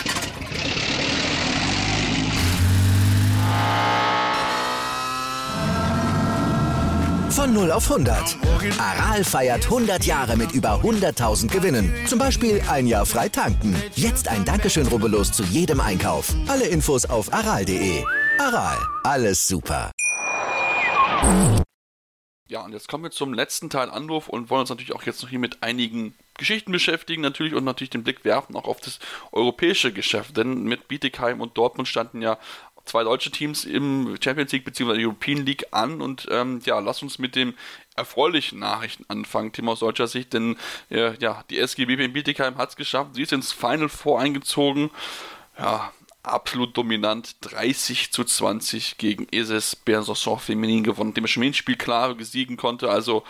Von 7.41 7.55
0 7.55 7.71
auf 7.71 7.89
100. 7.89 8.37
Aral 8.77 9.23
feiert 9.23 9.63
100 9.63 10.05
Jahre 10.05 10.37
mit 10.37 10.51
über 10.51 10.79
100.000 10.83 11.47
Gewinnen. 11.47 11.91
Zum 12.05 12.19
Beispiel 12.19 12.61
ein 12.69 12.85
Jahr 12.85 13.03
frei 13.03 13.29
tanken. 13.29 13.75
Jetzt 13.95 14.27
ein 14.27 14.45
Dankeschön, 14.45 14.85
rubbellos 14.85 15.31
zu 15.31 15.41
jedem 15.45 15.81
Einkauf. 15.81 16.35
Alle 16.47 16.67
Infos 16.67 17.07
auf 17.07 17.33
aral.de. 17.33 18.03
Aral, 18.37 18.77
alles 19.03 19.47
super. 19.47 19.89
Ja, 22.47 22.63
und 22.63 22.73
jetzt 22.73 22.87
kommen 22.87 23.05
wir 23.05 23.11
zum 23.11 23.33
letzten 23.33 23.71
Teil 23.71 23.89
Anruf 23.89 24.29
und 24.29 24.51
wollen 24.51 24.61
uns 24.61 24.69
natürlich 24.69 24.93
auch 24.93 25.03
jetzt 25.03 25.23
noch 25.23 25.29
hier 25.29 25.39
mit 25.39 25.63
einigen 25.63 26.13
Geschichten 26.37 26.71
beschäftigen 26.71 27.21
natürlich 27.21 27.53
und 27.53 27.63
natürlich 27.63 27.91
den 27.91 28.03
Blick 28.03 28.25
werfen 28.25 28.55
auch 28.55 28.65
auf 28.65 28.81
das 28.81 28.99
europäische 29.31 29.93
Geschäft, 29.93 30.37
denn 30.37 30.63
mit 30.63 30.87
Bietigheim 30.87 31.39
und 31.39 31.57
Dortmund 31.57 31.87
standen 31.87 32.21
ja 32.21 32.37
zwei 32.85 33.03
deutsche 33.03 33.31
Teams 33.31 33.65
im 33.65 34.17
Champions 34.21 34.51
League 34.51 34.65
bzw. 34.65 35.03
European 35.03 35.45
League 35.45 35.65
an 35.71 36.01
und 36.01 36.27
ähm, 36.31 36.59
ja, 36.65 36.79
lass 36.79 37.01
uns 37.01 37.19
mit 37.19 37.35
den 37.35 37.53
erfreulichen 37.95 38.59
Nachrichten 38.59 39.05
anfangen, 39.07 39.51
Tim 39.51 39.69
aus 39.69 39.79
deutscher 39.79 40.07
Sicht, 40.07 40.33
denn 40.33 40.57
äh, 40.89 41.17
ja, 41.17 41.43
die 41.49 41.59
SGB 41.59 41.93
in 42.03 42.13
Bietigheim 42.13 42.57
hat 42.57 42.69
es 42.69 42.75
geschafft, 42.75 43.15
sie 43.15 43.23
ist 43.23 43.33
ins 43.33 43.51
Final 43.51 43.89
Four 43.89 44.19
eingezogen, 44.19 44.91
ja, 45.57 45.91
absolut 46.23 46.77
dominant, 46.77 47.35
30 47.41 48.11
zu 48.11 48.23
20 48.23 48.97
gegen 48.97 49.27
ESS 49.31 49.75
Besançon 49.85 50.37
Feminin 50.37 50.83
gewonnen, 50.83 51.13
dem 51.13 51.27
Spiel 51.27 51.75
klar 51.75 52.15
gesiegen 52.15 52.57
konnte, 52.57 52.89
also 52.89 53.23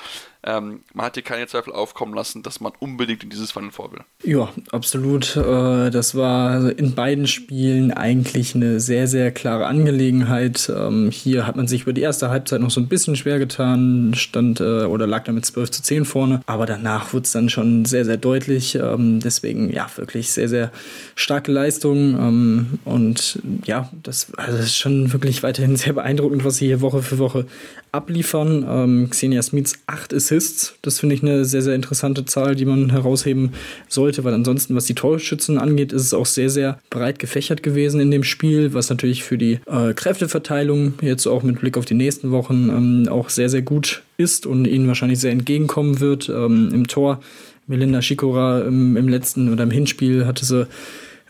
ähm, 0.44 0.82
man 0.94 1.06
hat 1.06 1.14
hier 1.14 1.24
keine 1.24 1.46
Zweifel 1.46 1.72
aufkommen 1.72 2.16
lassen, 2.16 2.42
dass 2.42 2.60
man 2.60 2.72
unbedingt 2.80 3.24
in 3.24 3.30
dieses 3.30 3.52
Final 3.52 3.70
Four 3.72 3.92
will. 3.92 4.00
Ja, 4.24 4.50
absolut. 4.72 5.36
Äh, 5.36 5.92
das 5.92 6.16
war 6.16 6.72
in 6.78 6.96
beiden 6.96 7.28
Spielen 7.28 7.92
eigentlich 7.92 8.56
eine 8.56 8.80
sehr, 8.80 9.08
sehr 9.08 9.32
klare 9.32 9.68
Angelegenheit. 9.68 10.72
Ähm, 10.76 11.12
hier 11.12 11.46
hat 11.46 11.58
man 11.58 11.68
sich 11.68 11.84
über 11.84 11.94
die 11.94 12.02
erste 12.02 12.32
Halbzeit 12.32 12.60
noch 12.60 12.72
so 12.72 12.82
ein 12.82 12.88
bisschen 12.88 13.16
schwer 13.16 13.38
getan, 13.38 14.14
stand 14.16 14.60
äh, 14.62 14.86
oder 14.86 15.06
lag 15.06 15.26
damit 15.26 15.46
12 15.46 15.70
zu 15.70 15.84
10 15.84 16.06
vorne, 16.06 16.42
aber 16.48 16.66
danach 16.66 17.14
wurde 17.14 17.26
es 17.26 17.32
dann 17.32 17.50
schon 17.50 17.86
sehr, 17.86 18.06
sehr 18.06 18.18
deutlich. 18.18 18.74
Ähm, 18.74 19.20
deswegen, 19.20 19.72
ja, 19.72 19.88
wirklich 19.96 20.32
sehr, 20.32 20.50
sehr 20.50 20.72
starke 21.14 21.52
Leistung. 21.52 22.16
Ähm, 22.16 22.80
und 22.84 23.40
ja, 23.66 23.92
das, 24.02 24.34
also 24.38 24.58
das 24.58 24.68
ist 24.68 24.78
schon 24.78 25.14
wirklich 25.14 25.44
weiterhin 25.44 25.76
sehr 25.76 25.94
beeindruckend, 25.94 26.44
was 26.44 26.56
sie 26.56 26.66
hier 26.66 26.82
Woche 26.82 27.04
für 27.04 27.20
Woche 27.20 27.46
abliefern. 27.92 28.66
Ähm, 28.68 29.10
Xenia 29.10 29.42
Smiths 29.42 29.80
acht 29.88 30.14
Assists, 30.14 30.76
das 30.82 31.00
finde 31.00 31.16
ich 31.16 31.24
eine 31.24 31.46
sehr, 31.46 31.62
sehr 31.62 31.76
interessante 31.76 32.26
Zahl, 32.26 32.56
die 32.56 32.66
man 32.66 32.90
herausheben 32.90 33.52
sollte, 33.88 34.24
weil 34.24 34.34
ansonsten, 34.34 34.76
was 34.76 34.86
die 34.86 34.96
Torschützen 34.96 35.58
angeht, 35.58 35.92
ist 35.92 36.04
es 36.04 36.14
auch 36.14 36.26
sehr, 36.26 36.50
sehr 36.50 36.80
breit 36.90 37.20
gefächert 37.20 37.64
gewesen 37.64 38.00
in 38.00 38.12
dem 38.12 38.24
Spiel, 38.24 38.74
was 38.74 38.90
natürlich 38.90 39.24
für 39.24 39.38
die 39.38 39.60
äh, 39.66 39.94
Kräfteverteilung 39.94 40.94
jetzt 41.02 41.28
auch 41.28 41.44
mit 41.44 41.60
Blick 41.60 41.78
auf 41.78 41.86
die 41.86 41.94
nächsten 41.94 42.32
Wochen 42.32 42.70
ähm, 42.70 43.08
auch 43.10 43.30
sehr, 43.30 43.50
sehr 43.50 43.62
gut 43.62 44.04
ist 44.18 44.46
und 44.46 44.66
ihnen 44.66 44.88
wahrscheinlich 44.88 45.20
sehr 45.20 45.32
entgegenkommen 45.32 46.00
wird. 46.00 46.30
Ähm, 46.30 46.70
Im 46.74 46.88
Tor 46.88 47.22
Melinda 47.68 48.02
Schikora 48.02 48.62
im, 48.62 48.98
im 48.98 49.08
letzten 49.08 49.52
oder 49.52 49.64
im 49.64 49.72
Hinspiel 49.72 50.26
hatte 50.26 50.46
sie 50.46 50.68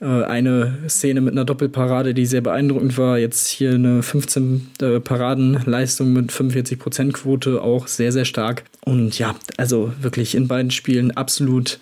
eine 0.06 0.80
Szene 0.88 1.22
mit 1.22 1.34
einer 1.34 1.46
Doppelparade, 1.46 2.14
die 2.14 2.26
sehr 2.26 2.42
beeindruckend 2.42 2.98
war. 2.98 3.20
Jetzt 3.20 3.48
hier 3.48 3.76
eine 3.76 4.02
15 4.02 4.68
äh, 4.82 5.00
Paradenleistung 5.00 6.12
mit 6.12 6.32
45% 6.32 7.12
Quote, 7.12 7.62
auch 7.62 7.88
sehr, 7.88 8.12
sehr 8.12 8.26
stark. 8.26 8.64
Und 8.84 9.20
ja, 9.20 9.36
also 9.58 9.94
wirklich 10.02 10.34
in 10.34 10.48
beiden 10.48 10.72
Spielen 10.72 11.12
absolut 11.12 11.80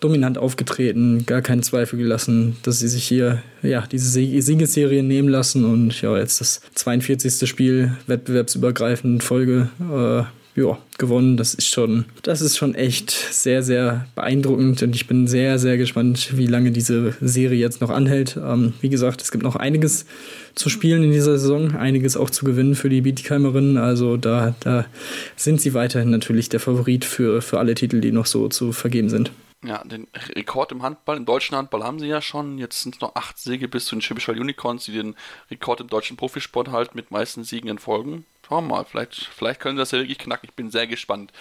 dominant 0.00 0.36
aufgetreten, 0.36 1.24
gar 1.26 1.42
keinen 1.42 1.62
Zweifel 1.62 1.98
gelassen, 1.98 2.56
dass 2.62 2.80
sie 2.80 2.88
sich 2.88 3.04
hier 3.04 3.42
ja 3.62 3.86
diese 3.90 4.10
Siegesserie 4.10 5.02
nehmen 5.02 5.28
lassen 5.28 5.64
und 5.64 6.02
ja 6.02 6.18
jetzt 6.18 6.40
das 6.40 6.60
42. 6.74 7.48
Spiel 7.48 7.96
wettbewerbsübergreifend 8.06 9.22
Folge 9.22 9.70
äh, 9.80 10.24
ja, 10.54 10.78
gewonnen. 10.98 11.36
Das 11.36 11.54
ist 11.54 11.68
schon, 11.68 12.04
das 12.22 12.40
ist 12.40 12.56
schon 12.56 12.74
echt 12.74 13.10
sehr, 13.10 13.62
sehr 13.62 14.06
beeindruckend 14.14 14.82
und 14.82 14.94
ich 14.94 15.06
bin 15.06 15.26
sehr, 15.26 15.58
sehr 15.58 15.78
gespannt, 15.78 16.36
wie 16.36 16.46
lange 16.46 16.72
diese 16.72 17.14
Serie 17.20 17.58
jetzt 17.58 17.80
noch 17.80 17.90
anhält. 17.90 18.36
Ähm, 18.36 18.74
wie 18.80 18.88
gesagt, 18.88 19.22
es 19.22 19.30
gibt 19.30 19.44
noch 19.44 19.56
einiges 19.56 20.06
zu 20.54 20.68
spielen 20.68 21.04
in 21.04 21.12
dieser 21.12 21.38
Saison, 21.38 21.76
einiges 21.76 22.16
auch 22.16 22.30
zu 22.30 22.44
gewinnen 22.44 22.74
für 22.74 22.90
die 22.90 23.00
Bietigheimerinnen. 23.00 23.78
Also 23.78 24.16
da, 24.16 24.54
da 24.60 24.84
sind 25.36 25.60
sie 25.60 25.74
weiterhin 25.74 26.10
natürlich 26.10 26.48
der 26.48 26.60
Favorit 26.60 27.04
für, 27.04 27.40
für 27.40 27.58
alle 27.58 27.74
Titel, 27.74 28.00
die 28.00 28.12
noch 28.12 28.26
so 28.26 28.48
zu 28.48 28.72
vergeben 28.72 29.08
sind. 29.08 29.32
Ja, 29.64 29.84
den 29.84 30.08
Rekord 30.34 30.72
im 30.72 30.82
Handball, 30.82 31.16
im 31.16 31.24
deutschen 31.24 31.56
Handball 31.56 31.84
haben 31.84 32.00
sie 32.00 32.08
ja 32.08 32.20
schon. 32.20 32.58
Jetzt 32.58 32.82
sind 32.82 32.96
es 32.96 33.00
noch 33.00 33.14
acht 33.14 33.38
Siege 33.38 33.68
bis 33.68 33.86
zu 33.86 33.94
den 33.94 34.02
Schwäbisch 34.02 34.28
Unicorns, 34.28 34.86
die 34.86 34.92
den 34.92 35.14
Rekord 35.52 35.80
im 35.80 35.86
deutschen 35.86 36.16
Profisport 36.16 36.72
halten 36.72 36.96
mit 36.96 37.12
meisten 37.12 37.44
Siegen 37.44 37.70
in 37.70 37.78
Folgen. 37.78 38.26
Schauen 38.46 38.66
wir 38.66 38.76
mal, 38.76 38.84
vielleicht, 38.84 39.14
vielleicht 39.14 39.60
können 39.60 39.76
sie 39.76 39.82
das 39.82 39.92
ja 39.92 39.98
wirklich 39.98 40.18
knacken. 40.18 40.48
Ich 40.48 40.56
bin 40.56 40.70
sehr 40.70 40.86
gespannt. 40.86 41.32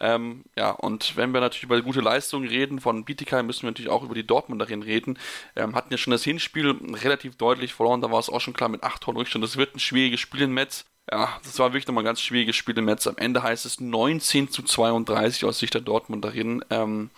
Ähm, 0.00 0.44
ja, 0.56 0.70
und 0.70 1.16
wenn 1.16 1.32
wir 1.32 1.40
natürlich 1.40 1.64
über 1.64 1.80
gute 1.80 2.00
Leistungen 2.00 2.48
reden 2.48 2.80
von 2.80 3.04
Bietigheim, 3.04 3.46
müssen 3.46 3.62
wir 3.62 3.70
natürlich 3.70 3.90
auch 3.90 4.02
über 4.02 4.14
die 4.14 4.26
Dortmunderin 4.26 4.82
reden. 4.82 5.18
Ähm, 5.56 5.74
hatten 5.74 5.92
ja 5.92 5.98
schon 5.98 6.10
das 6.10 6.24
Hinspiel 6.24 6.76
relativ 7.02 7.36
deutlich 7.36 7.74
verloren, 7.74 8.00
da 8.00 8.10
war 8.10 8.18
es 8.18 8.28
auch 8.28 8.40
schon 8.40 8.54
klar 8.54 8.68
mit 8.68 8.82
8 8.82 9.02
Toren 9.02 9.16
Rückstand. 9.16 9.44
Das 9.44 9.56
wird 9.56 9.76
ein 9.76 9.80
schwieriges 9.80 10.20
Spiel 10.20 10.42
in 10.42 10.52
Metz. 10.52 10.84
Ja, 11.10 11.38
das 11.42 11.58
war 11.58 11.72
wirklich 11.72 11.86
nochmal 11.86 12.02
ein 12.02 12.06
ganz 12.06 12.20
schwieriges 12.20 12.56
Spiel 12.56 12.76
in 12.76 12.84
Metz. 12.84 13.06
Am 13.06 13.16
Ende 13.16 13.42
heißt 13.42 13.64
es 13.64 13.80
19 13.80 14.50
zu 14.50 14.62
32 14.62 15.44
aus 15.46 15.58
Sicht 15.58 15.72
der 15.72 15.80
Dortmunderin. 15.80 16.62
Ähm, 16.68 17.10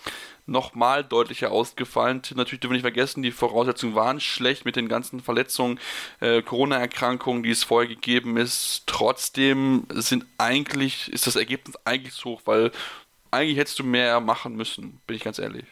nochmal 0.50 1.04
deutlicher 1.04 1.50
ausgefallen. 1.50 2.20
Natürlich 2.34 2.60
dürfen 2.60 2.72
wir 2.72 2.76
nicht 2.76 2.82
vergessen, 2.82 3.22
die 3.22 3.30
Voraussetzungen 3.30 3.94
waren 3.94 4.20
schlecht 4.20 4.64
mit 4.64 4.76
den 4.76 4.88
ganzen 4.88 5.20
Verletzungen, 5.20 5.78
äh, 6.20 6.42
Corona-Erkrankungen, 6.42 7.42
die 7.42 7.50
es 7.50 7.64
vorher 7.64 7.88
gegeben 7.88 8.36
ist. 8.36 8.82
Trotzdem 8.86 9.84
sind 9.94 10.26
eigentlich, 10.38 11.10
ist 11.12 11.26
das 11.26 11.36
Ergebnis 11.36 11.76
eigentlich 11.84 12.14
zu 12.14 12.30
hoch, 12.30 12.42
weil 12.44 12.72
eigentlich 13.30 13.58
hättest 13.58 13.78
du 13.78 13.84
mehr 13.84 14.20
machen 14.20 14.56
müssen, 14.56 15.00
bin 15.06 15.16
ich 15.16 15.22
ganz 15.22 15.38
ehrlich. 15.38 15.64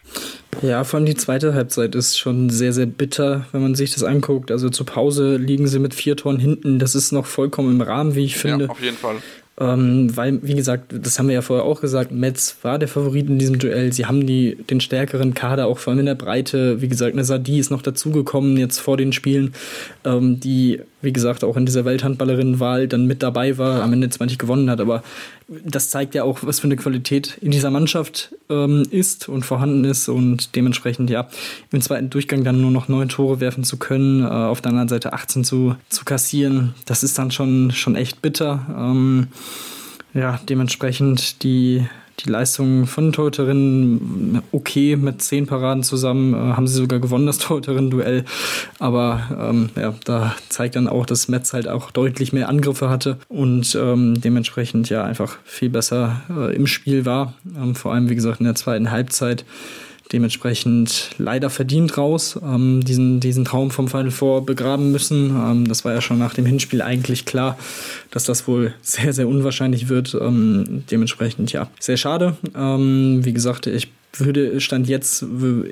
Ja, 0.63 0.85
vor 0.85 0.99
allem 0.99 1.07
die 1.07 1.15
zweite 1.15 1.55
Halbzeit 1.55 1.95
ist 1.95 2.17
schon 2.17 2.51
sehr, 2.51 2.73
sehr 2.73 2.87
bitter, 2.87 3.47
wenn 3.53 3.63
man 3.63 3.75
sich 3.75 3.93
das 3.93 4.05
anguckt. 4.05 4.51
Also 4.51 4.71
zur 4.71 4.87
Pause 4.87 5.37
liegen 5.37 5.67
sie 5.67 5.79
mit 5.79 5.95
vier 5.95 6.17
Toren 6.17 6.39
hinten. 6.39 6.79
Das 6.79 6.95
ist 6.95 7.13
noch 7.13 7.27
vollkommen 7.27 7.73
im 7.73 7.81
Rahmen, 7.81 8.15
wie 8.15 8.25
ich 8.25 8.37
finde. 8.37 8.67
Ja, 8.67 8.71
auf 8.71 8.83
jeden 8.83 8.97
Fall. 8.97 9.17
Ähm, 9.61 10.17
weil, 10.17 10.41
wie 10.43 10.55
gesagt, 10.55 10.95
das 10.97 11.19
haben 11.19 11.27
wir 11.27 11.35
ja 11.35 11.43
vorher 11.43 11.65
auch 11.65 11.81
gesagt, 11.81 12.13
Metz 12.13 12.57
war 12.63 12.79
der 12.79 12.89
Favorit 12.89 13.29
in 13.29 13.39
diesem 13.39 13.59
Duell. 13.59 13.93
Sie 13.93 14.07
haben 14.07 14.27
die, 14.27 14.57
den 14.71 14.81
stärkeren 14.81 15.35
Kader, 15.35 15.67
auch 15.67 15.79
vor 15.79 15.93
allem 15.93 16.01
in 16.01 16.07
der 16.07 16.15
Breite. 16.15 16.81
Wie 16.81 16.89
gesagt, 16.89 17.15
eine 17.15 17.25
Sadi 17.25 17.59
ist 17.59 17.71
noch 17.71 17.83
dazugekommen 17.83 18.57
jetzt 18.57 18.79
vor 18.79 18.97
den 18.97 19.13
Spielen, 19.13 19.55
ähm, 20.05 20.39
die 20.39 20.81
wie 21.01 21.13
gesagt, 21.13 21.45
auch 21.45 21.57
in 21.57 21.67
dieser 21.67 21.85
Welthandballerinnenwahl 21.85 22.89
dann 22.89 23.07
mit 23.07 23.23
dabei 23.23 23.57
war, 23.57 23.83
am 23.83 23.93
Ende 23.93 24.09
zwar 24.11 24.27
nicht 24.27 24.41
gewonnen 24.41 24.69
hat, 24.69 24.81
aber 24.81 25.03
das 25.49 25.89
zeigt 25.89 26.15
ja 26.15 26.25
auch, 26.25 26.41
was 26.43 26.61
für 26.61 26.67
eine 26.67 26.77
Qualität 26.77 27.39
in 27.41 27.51
dieser 27.51 27.71
Mannschaft 27.71 28.35
ähm, 28.51 28.87
ist 28.91 29.29
und 29.29 29.47
vorhanden 29.47 29.85
ist 29.85 30.09
und 30.09 30.55
dementsprechend 30.55 31.09
ja 31.09 31.29
im 31.71 31.81
zweiten 31.81 32.11
Durchgang 32.11 32.45
dann 32.45 32.61
nur 32.61 32.71
noch 32.71 32.89
neun 32.89 33.09
Tore 33.09 33.41
werfen 33.41 33.65
zu 33.65 33.79
können, 33.79 34.23
äh, 34.23 34.27
auf 34.27 34.61
der 34.61 34.71
anderen 34.71 34.89
Seite 34.89 35.15
18 35.15 35.45
zu, 35.45 35.77
zu 35.89 36.05
kassieren, 36.05 36.75
das 36.85 37.03
ist 37.03 37.19
dann 37.19 37.31
schon, 37.31 37.71
schon 37.71 37.97
echt 37.97 38.21
bitter. 38.21 38.67
Ähm, 38.77 39.29
ja, 40.13 40.39
dementsprechend 40.49 41.43
die 41.43 41.87
die 42.21 42.31
Leistung 42.31 42.87
von 42.87 43.13
Torhüterinnen 43.13 44.43
okay 44.53 44.97
mit 44.97 45.23
zehn 45.23 45.47
Paraden 45.47 45.83
zusammen. 45.83 46.35
Äh, 46.35 46.55
haben 46.55 46.67
sie 46.67 46.75
sogar 46.75 46.99
gewonnen, 46.99 47.27
das 47.27 47.39
Torhüterinnen-Duell. 47.39 48.25
Aber 48.79 49.23
ähm, 49.39 49.71
ja, 49.77 49.95
da 50.05 50.35
zeigt 50.49 50.77
dann 50.77 50.89
auch, 50.89 51.07
dass 51.07 51.29
Metz 51.29 51.53
halt 51.53 51.69
auch 51.69 51.91
deutlich 51.91 52.33
mehr 52.33 52.49
Angriffe 52.49 52.89
hatte 52.89 53.19
und 53.29 53.77
ähm, 53.81 54.21
dementsprechend 54.21 54.89
ja 54.89 55.05
einfach 55.05 55.39
viel 55.45 55.71
besser 55.71 56.23
äh, 56.31 56.55
im 56.55 56.67
Spiel 56.67 57.05
war. 57.05 57.35
Ähm, 57.57 57.75
vor 57.75 57.93
allem, 57.93 58.09
wie 58.09 58.15
gesagt, 58.15 58.41
in 58.41 58.47
der 58.47 58.55
zweiten 58.55 58.91
Halbzeit 58.91 59.45
dementsprechend 60.13 61.11
leider 61.19 61.51
verdient 61.51 61.97
raus, 61.97 62.39
ähm, 62.43 62.83
diesen, 62.85 63.21
diesen 63.21 63.45
Traum 63.45 63.71
vom 63.71 63.89
Final 63.89 64.11
Four 64.11 64.47
begraben 64.47 64.91
müssen. 64.91 65.31
Ähm, 65.31 65.69
das 65.69 65.85
war 65.85 65.93
ja 65.95 66.01
schon 66.01 66.19
nach 66.19 66.35
dem 66.35 66.47
Hinspiel 66.47 66.83
eigentlich 66.83 67.25
klar, 67.25 67.59
dass 68.11 68.25
das 68.25 68.49
wohl 68.49 68.75
sehr, 68.83 69.13
sehr 69.13 69.29
unwahrscheinlich 69.29 69.89
wird. 69.89 70.17
Ähm, 70.21 70.85
dementsprechend 70.91 71.53
ja, 71.53 71.69
sehr 71.79 71.97
schade. 71.97 72.37
Ähm, 72.57 73.21
wie 73.25 73.33
gesagt, 73.33 73.67
ich 73.67 73.89
würde, 74.17 74.61
Stand 74.61 74.89
jetzt 74.89 75.19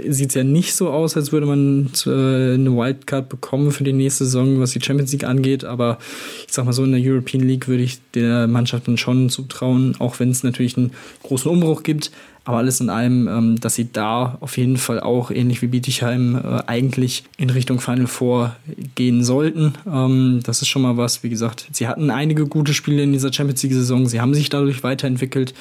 sieht 0.09 0.29
es 0.29 0.35
ja 0.35 0.45
nicht 0.45 0.75
so 0.75 0.91
aus, 0.91 1.17
als 1.17 1.33
würde 1.33 1.47
man 1.47 1.91
äh, 2.07 2.55
eine 2.55 2.77
Wildcard 2.77 3.29
bekommen 3.29 3.73
für 3.73 3.85
die 3.85 3.93
nächste 3.93 4.25
Saison, 4.25 4.61
was 4.61 4.73
die 4.73 4.81
Champions 4.81 5.13
League 5.13 5.25
angeht. 5.25 5.65
Aber 5.65 5.99
ich 6.47 6.53
sag 6.53 6.65
mal 6.65 6.73
so, 6.73 6.85
in 6.85 6.93
der 6.93 7.01
European 7.03 7.43
League 7.43 7.69
würde 7.69 7.83
ich 7.83 7.99
der 8.15 8.47
Mannschaft 8.47 8.89
dann 8.89 8.99
schon 8.99 9.31
zutrauen, 9.31 9.97
auch 9.99 10.21
wenn 10.21 10.31
es 10.31 10.43
natürlich 10.43 10.77
einen 10.77 10.93
großen 11.23 11.51
Umbruch 11.51 11.83
gibt. 11.83 12.11
Aber 12.47 12.59
alles 12.59 12.81
in 12.81 12.91
allem, 12.91 13.27
ähm, 13.27 13.61
dass 13.61 13.75
sie 13.75 13.93
da 13.93 14.39
auf 14.41 14.57
jeden 14.57 14.77
Fall 14.77 15.01
auch, 15.01 15.33
ähnlich 15.33 15.63
wie 15.63 15.67
Bietigheim, 15.67 16.37
äh, 16.37 16.63
eigentlich 16.69 17.25
in 17.37 17.51
Richtung 17.51 17.81
Final 17.81 18.07
Four 18.07 18.55
gehen 18.95 19.25
sollten. 19.25 19.75
Ähm, 19.85 20.41
das 20.45 20.63
ist 20.63 20.69
schon 20.69 20.83
mal 20.83 20.97
was. 20.97 21.25
Wie 21.25 21.29
gesagt, 21.29 21.67
sie 21.73 21.89
hatten 21.89 22.09
einige 22.09 22.47
gute 22.47 22.73
Spiele 22.73 23.03
in 23.03 23.13
dieser 23.13 23.33
Champions 23.33 23.65
League-Saison. 23.65 24.07
Sie 24.07 24.21
haben 24.21 24.33
sich 24.33 24.49
dadurch 24.49 24.85
weiterentwickelt. 24.85 25.55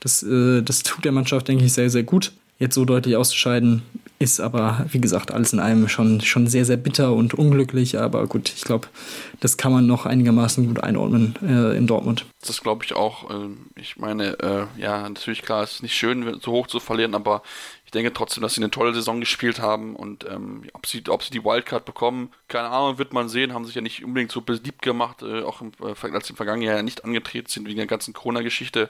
Das, 0.00 0.24
äh, 0.24 0.62
das 0.62 0.82
tut 0.82 1.04
der 1.04 1.12
Mannschaft, 1.12 1.46
denke 1.46 1.64
ich, 1.64 1.72
sehr, 1.72 1.90
sehr 1.90 2.02
gut. 2.02 2.32
Jetzt 2.62 2.76
so 2.76 2.84
deutlich 2.84 3.16
auszuscheiden, 3.16 3.82
ist 4.20 4.38
aber, 4.38 4.86
wie 4.88 5.00
gesagt, 5.00 5.32
alles 5.32 5.52
in 5.52 5.58
allem 5.58 5.88
schon, 5.88 6.20
schon 6.20 6.46
sehr, 6.46 6.64
sehr 6.64 6.76
bitter 6.76 7.12
und 7.12 7.34
unglücklich. 7.34 7.98
Aber 7.98 8.24
gut, 8.28 8.52
ich 8.54 8.62
glaube, 8.62 8.86
das 9.40 9.56
kann 9.56 9.72
man 9.72 9.88
noch 9.88 10.06
einigermaßen 10.06 10.68
gut 10.68 10.80
einordnen 10.80 11.34
äh, 11.42 11.76
in 11.76 11.88
Dortmund. 11.88 12.24
Das 12.46 12.60
glaube 12.60 12.84
ich 12.84 12.94
auch. 12.94 13.28
Ähm, 13.32 13.66
ich 13.74 13.96
meine, 13.96 14.38
äh, 14.38 14.80
ja, 14.80 15.02
natürlich 15.08 15.42
klar, 15.42 15.64
es 15.64 15.72
ist 15.72 15.82
nicht 15.82 15.96
schön, 15.96 16.38
so 16.40 16.52
hoch 16.52 16.68
zu 16.68 16.78
verlieren, 16.78 17.16
aber 17.16 17.42
ich 17.84 17.90
denke 17.90 18.12
trotzdem, 18.12 18.44
dass 18.44 18.54
sie 18.54 18.60
eine 18.60 18.70
tolle 18.70 18.94
Saison 18.94 19.18
gespielt 19.18 19.58
haben 19.58 19.96
und 19.96 20.24
ähm, 20.30 20.62
ob, 20.72 20.86
sie, 20.86 21.02
ob 21.08 21.24
sie 21.24 21.32
die 21.32 21.44
Wildcard 21.44 21.84
bekommen, 21.84 22.30
keine 22.46 22.68
Ahnung, 22.68 22.98
wird 22.98 23.12
man 23.12 23.28
sehen, 23.28 23.52
haben 23.52 23.64
sich 23.64 23.74
ja 23.74 23.80
nicht 23.80 24.04
unbedingt 24.04 24.30
so 24.30 24.40
beliebt 24.40 24.82
gemacht, 24.82 25.22
äh, 25.22 25.42
auch 25.42 25.62
im, 25.62 25.72
äh, 25.82 26.12
als 26.12 26.30
im 26.30 26.36
vergangenen 26.36 26.68
Jahr 26.68 26.82
nicht 26.84 27.04
angetreten 27.04 27.48
sind 27.48 27.66
wegen 27.66 27.78
der 27.78 27.88
ganzen 27.88 28.14
Corona-Geschichte. 28.14 28.88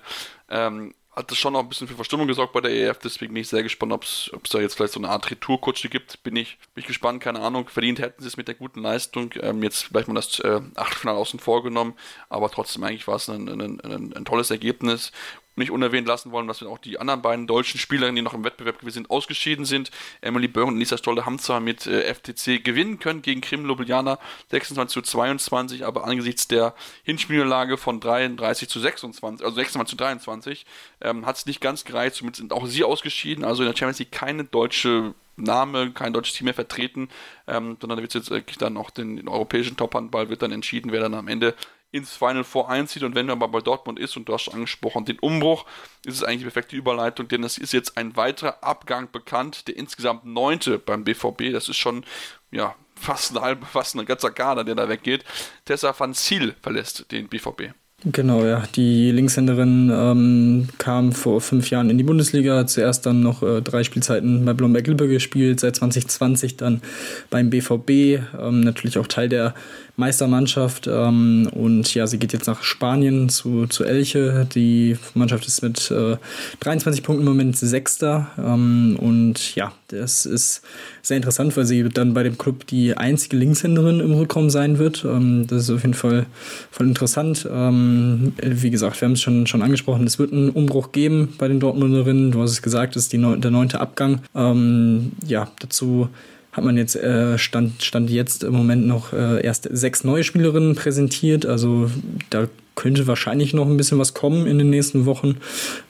Ähm, 0.51 0.93
hat 1.15 1.31
das 1.31 1.37
schon 1.37 1.53
noch 1.53 1.61
ein 1.61 1.69
bisschen 1.69 1.89
für 1.89 1.95
Verstimmung 1.95 2.27
gesorgt 2.27 2.55
bei 2.55 2.63
der 2.63 2.71
EF, 2.71 2.99
deswegen 2.99 3.35
bin 3.35 3.43
ich 3.43 3.49
sehr 3.49 3.63
gespannt, 3.63 3.93
ob 3.93 4.05
es 4.05 4.31
da 4.51 4.61
jetzt 4.61 4.77
vielleicht 4.77 4.95
so 4.95 5.01
eine 5.01 5.11
Art 5.11 5.31
Retourkutsche 5.31 5.91
gibt. 5.91 6.23
Bin 6.23 6.37
ich, 6.37 6.59
bin 6.75 6.83
ich 6.83 6.87
gespannt, 6.87 7.23
keine 7.23 7.41
Ahnung. 7.41 7.69
Verdient 7.69 7.99
hätten 7.99 8.23
sie 8.23 8.29
es 8.29 8.39
mit 8.39 8.49
der 8.49 8.55
guten 8.55 8.81
Leistung. 8.81 9.31
Ähm, 9.41 9.63
jetzt 9.63 9.85
vielleicht 9.85 10.09
mal 10.09 10.15
das 10.15 10.39
äh, 10.41 10.61
Achtelfinale 10.75 11.19
außen 11.19 11.39
vorgenommen, 11.39 11.95
aber 12.31 12.51
trotzdem 12.51 12.83
eigentlich 12.85 13.07
war 13.09 13.17
es 13.17 13.29
ein, 13.29 13.47
ein, 13.49 13.81
ein, 13.81 14.15
ein, 14.17 14.25
tolles 14.25 14.51
Ergebnis. 14.51 15.13
Nicht 15.57 15.70
unerwähnt 15.70 16.07
lassen 16.07 16.32
wollen, 16.32 16.48
dass 16.48 16.61
wir 16.61 16.68
auch 16.68 16.78
die 16.78 16.98
anderen 16.98 17.22
beiden 17.22 17.46
deutschen 17.46 17.78
Spielerinnen, 17.78 18.16
die 18.16 18.22
noch 18.22 18.34
im 18.34 18.44
Wettbewerb 18.44 18.78
gewesen 18.80 18.94
sind, 18.94 19.11
ausgeschieden 19.11 19.64
sind. 19.64 19.90
Emily 20.20 20.48
Böhm 20.48 20.68
und 20.68 20.78
Lisa 20.78 20.96
Stolle 20.96 21.26
haben 21.26 21.38
zwar 21.38 21.61
mit 21.61 21.86
äh, 21.86 22.12
FTC 22.14 22.64
gewinnen 22.64 22.98
können 22.98 23.22
gegen 23.22 23.40
Krim 23.40 23.66
Ljubljana 23.66 24.18
26 24.50 24.94
zu 24.94 25.03
22, 25.03 25.84
aber 25.84 26.05
angesichts 26.05 26.48
der 26.48 26.74
Hinspiellage 27.03 27.76
von 27.76 28.00
33 28.00 28.68
zu 28.68 28.80
26, 28.80 29.44
also 29.44 29.55
26 29.55 29.90
zu 29.90 29.96
23, 29.96 30.66
ähm, 31.03 31.26
hat 31.26 31.36
es 31.36 31.46
nicht 31.46 31.61
ganz 31.61 31.84
gereicht. 31.84 32.16
Somit 32.16 32.36
sind 32.36 32.53
auch 32.53 32.66
sie 32.66 32.84
ausgeschieden. 32.84 33.44
Also 33.44 33.62
in 33.62 33.68
der 33.68 33.76
Champions 33.76 33.98
League 33.98 34.12
keine 34.12 34.44
deutsche 34.44 35.14
Name, 35.36 35.92
kein 35.92 36.12
deutsches 36.12 36.36
Team 36.36 36.46
mehr 36.46 36.55
vertreten, 36.55 37.09
ähm, 37.46 37.76
sondern 37.80 37.98
da 37.98 38.03
wird 38.03 38.14
jetzt 38.14 38.30
wirklich 38.30 38.59
dann 38.59 38.76
auch 38.76 38.90
den, 38.90 39.16
den 39.16 39.28
europäischen 39.28 39.76
Top-Handball 39.76 40.28
wird 40.28 40.42
dann 40.42 40.53
entschieden, 40.53 40.92
wer 40.92 41.00
dann 41.00 41.14
am 41.14 41.28
Ende 41.28 41.55
ins 41.93 42.16
Final 42.16 42.43
Four 42.43 42.68
einzieht. 42.68 43.05
Und 43.05 43.14
wenn 43.14 43.26
man 43.26 43.40
aber 43.40 43.49
bei 43.49 43.61
Dortmund 43.61 43.99
ist, 43.99 44.16
und 44.16 44.28
du 44.28 44.34
hast 44.34 44.49
angesprochen, 44.49 45.05
den 45.05 45.18
Umbruch, 45.20 45.66
ist 46.05 46.16
es 46.16 46.24
eigentlich 46.24 46.40
die 46.40 46.45
perfekte 46.45 46.76
Überleitung, 46.76 47.28
denn 47.28 47.45
es 47.45 47.59
ist 47.59 47.72
jetzt 47.72 47.97
ein 47.97 48.16
weiterer 48.16 48.64
Abgang 48.64 49.11
bekannt, 49.12 49.68
der 49.68 49.76
insgesamt 49.76 50.24
neunte 50.24 50.78
beim 50.78 51.05
BVB. 51.05 51.53
Das 51.53 51.68
ist 51.68 51.76
schon, 51.76 52.05
ja, 52.51 52.74
fast 52.97 53.36
ein, 53.36 53.43
halb, 53.43 53.64
fast 53.66 53.95
ein 53.95 54.07
ganzer 54.07 54.30
Kader, 54.30 54.64
der 54.64 54.74
da 54.74 54.88
weggeht. 54.88 55.24
Tessa 55.64 55.95
van 55.97 56.14
Ziel 56.14 56.57
verlässt 56.62 57.11
den 57.12 57.28
BVB. 57.28 57.74
Genau, 58.05 58.45
ja. 58.45 58.64
Die 58.74 59.12
Linkshänderin 59.12 59.90
ähm, 59.95 60.68
kam 60.78 61.12
vor 61.12 61.40
fünf 61.40 61.70
Jahren 61.70 61.88
in 61.88 61.99
die 61.99 62.05
Bundesliga, 62.05 62.66
zuerst 62.66 63.07
dann 63.07 63.22
noch 63.22 63.45
äh, 63.45 63.62
drei 63.62 63.84
Spielzeiten 63.84 64.45
bei 64.45 64.55
Blomberg-Lippe 64.55 65.07
gespielt, 65.07 65.61
seit 65.61 65.76
2020 65.76 66.57
dann 66.57 66.82
beim 67.30 67.51
BVB, 67.51 68.20
ähm, 68.40 68.61
natürlich 68.62 68.99
auch 68.99 69.07
Teil 69.07 69.28
der 69.28 69.55
Meistermannschaft. 69.97 70.86
Ähm, 70.86 71.49
und 71.53 71.93
ja, 71.95 72.07
sie 72.07 72.18
geht 72.18 72.32
jetzt 72.32 72.47
nach 72.47 72.62
Spanien 72.62 73.28
zu, 73.28 73.66
zu 73.66 73.84
Elche. 73.84 74.47
Die 74.55 74.97
Mannschaft 75.14 75.47
ist 75.47 75.62
mit 75.62 75.90
äh, 75.90 76.16
23 76.61 77.03
Punkten 77.03 77.26
im 77.26 77.32
Moment 77.32 77.57
Sechster. 77.57 78.28
Ähm, 78.38 78.97
und 79.01 79.55
ja, 79.55 79.72
das 79.88 80.24
ist 80.24 80.62
sehr 81.03 81.18
interessant, 81.18 81.57
weil 81.57 81.66
sie 81.66 81.88
dann 81.88 82.14
bei 82.14 82.22
dem 82.22 82.38
Club 82.38 82.66
die 82.66 82.97
einzige 82.97 83.36
Linkshänderin 83.36 84.01
im 84.01 84.12
Rückraum 84.12 84.49
sein 84.49 84.78
wird. 84.78 85.05
Ähm, 85.05 85.47
das 85.47 85.64
ist 85.64 85.70
auf 85.70 85.82
jeden 85.82 85.95
Fall 85.95 86.26
voll 86.70 86.88
interessant. 86.88 87.47
Ähm, 87.51 88.32
wie 88.43 88.70
gesagt, 88.70 89.01
wir 89.01 89.07
haben 89.07 89.12
es 89.12 89.20
schon, 89.20 89.47
schon 89.47 89.62
angesprochen, 89.62 90.07
es 90.07 90.18
wird 90.18 90.32
einen 90.32 90.51
Umbruch 90.51 90.93
geben 90.93 91.34
bei 91.38 91.49
den 91.49 91.61
Dortmunderinnen. 91.61 92.30
Du 92.32 92.40
hast 92.40 92.53
es 92.53 92.62
gesagt, 92.62 92.97
es 92.97 93.05
ist 93.05 93.12
die 93.12 93.18
neun, 93.18 93.40
der 93.40 93.51
neunte 93.51 93.80
Abgang. 93.80 94.20
Ähm, 94.34 95.12
ja, 95.26 95.49
dazu 95.61 96.09
hat 96.53 96.64
man 96.64 96.76
jetzt 96.76 96.96
äh, 96.96 97.38
stand, 97.38 97.82
stand 97.82 98.11
jetzt 98.11 98.44
im 98.44 98.53
Moment 98.53 98.86
noch 98.86 99.12
äh, 99.14 99.42
erst 99.42 99.68
sechs 99.72 100.05
neue 100.05 100.22
Spielerinnen 100.22 100.74
präsentiert. 100.74 101.46
Also 101.46 101.90
da 102.28 102.46
könnte 102.75 103.07
wahrscheinlich 103.07 103.55
noch 103.55 103.66
ein 103.66 103.77
bisschen 103.77 103.99
was 103.99 104.14
kommen 104.14 104.47
in 104.47 104.59
den 104.59 104.70
nächsten 104.70 105.07
Wochen. 105.07 105.37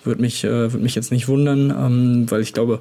Würde 0.05 0.21
mich, 0.21 0.45
äh, 0.45 0.73
würd 0.73 0.83
mich 0.83 0.95
jetzt 0.95 1.13
nicht 1.13 1.29
wundern, 1.29 1.71
ähm, 1.71 2.31
weil 2.31 2.41
ich 2.41 2.53
glaube, 2.53 2.81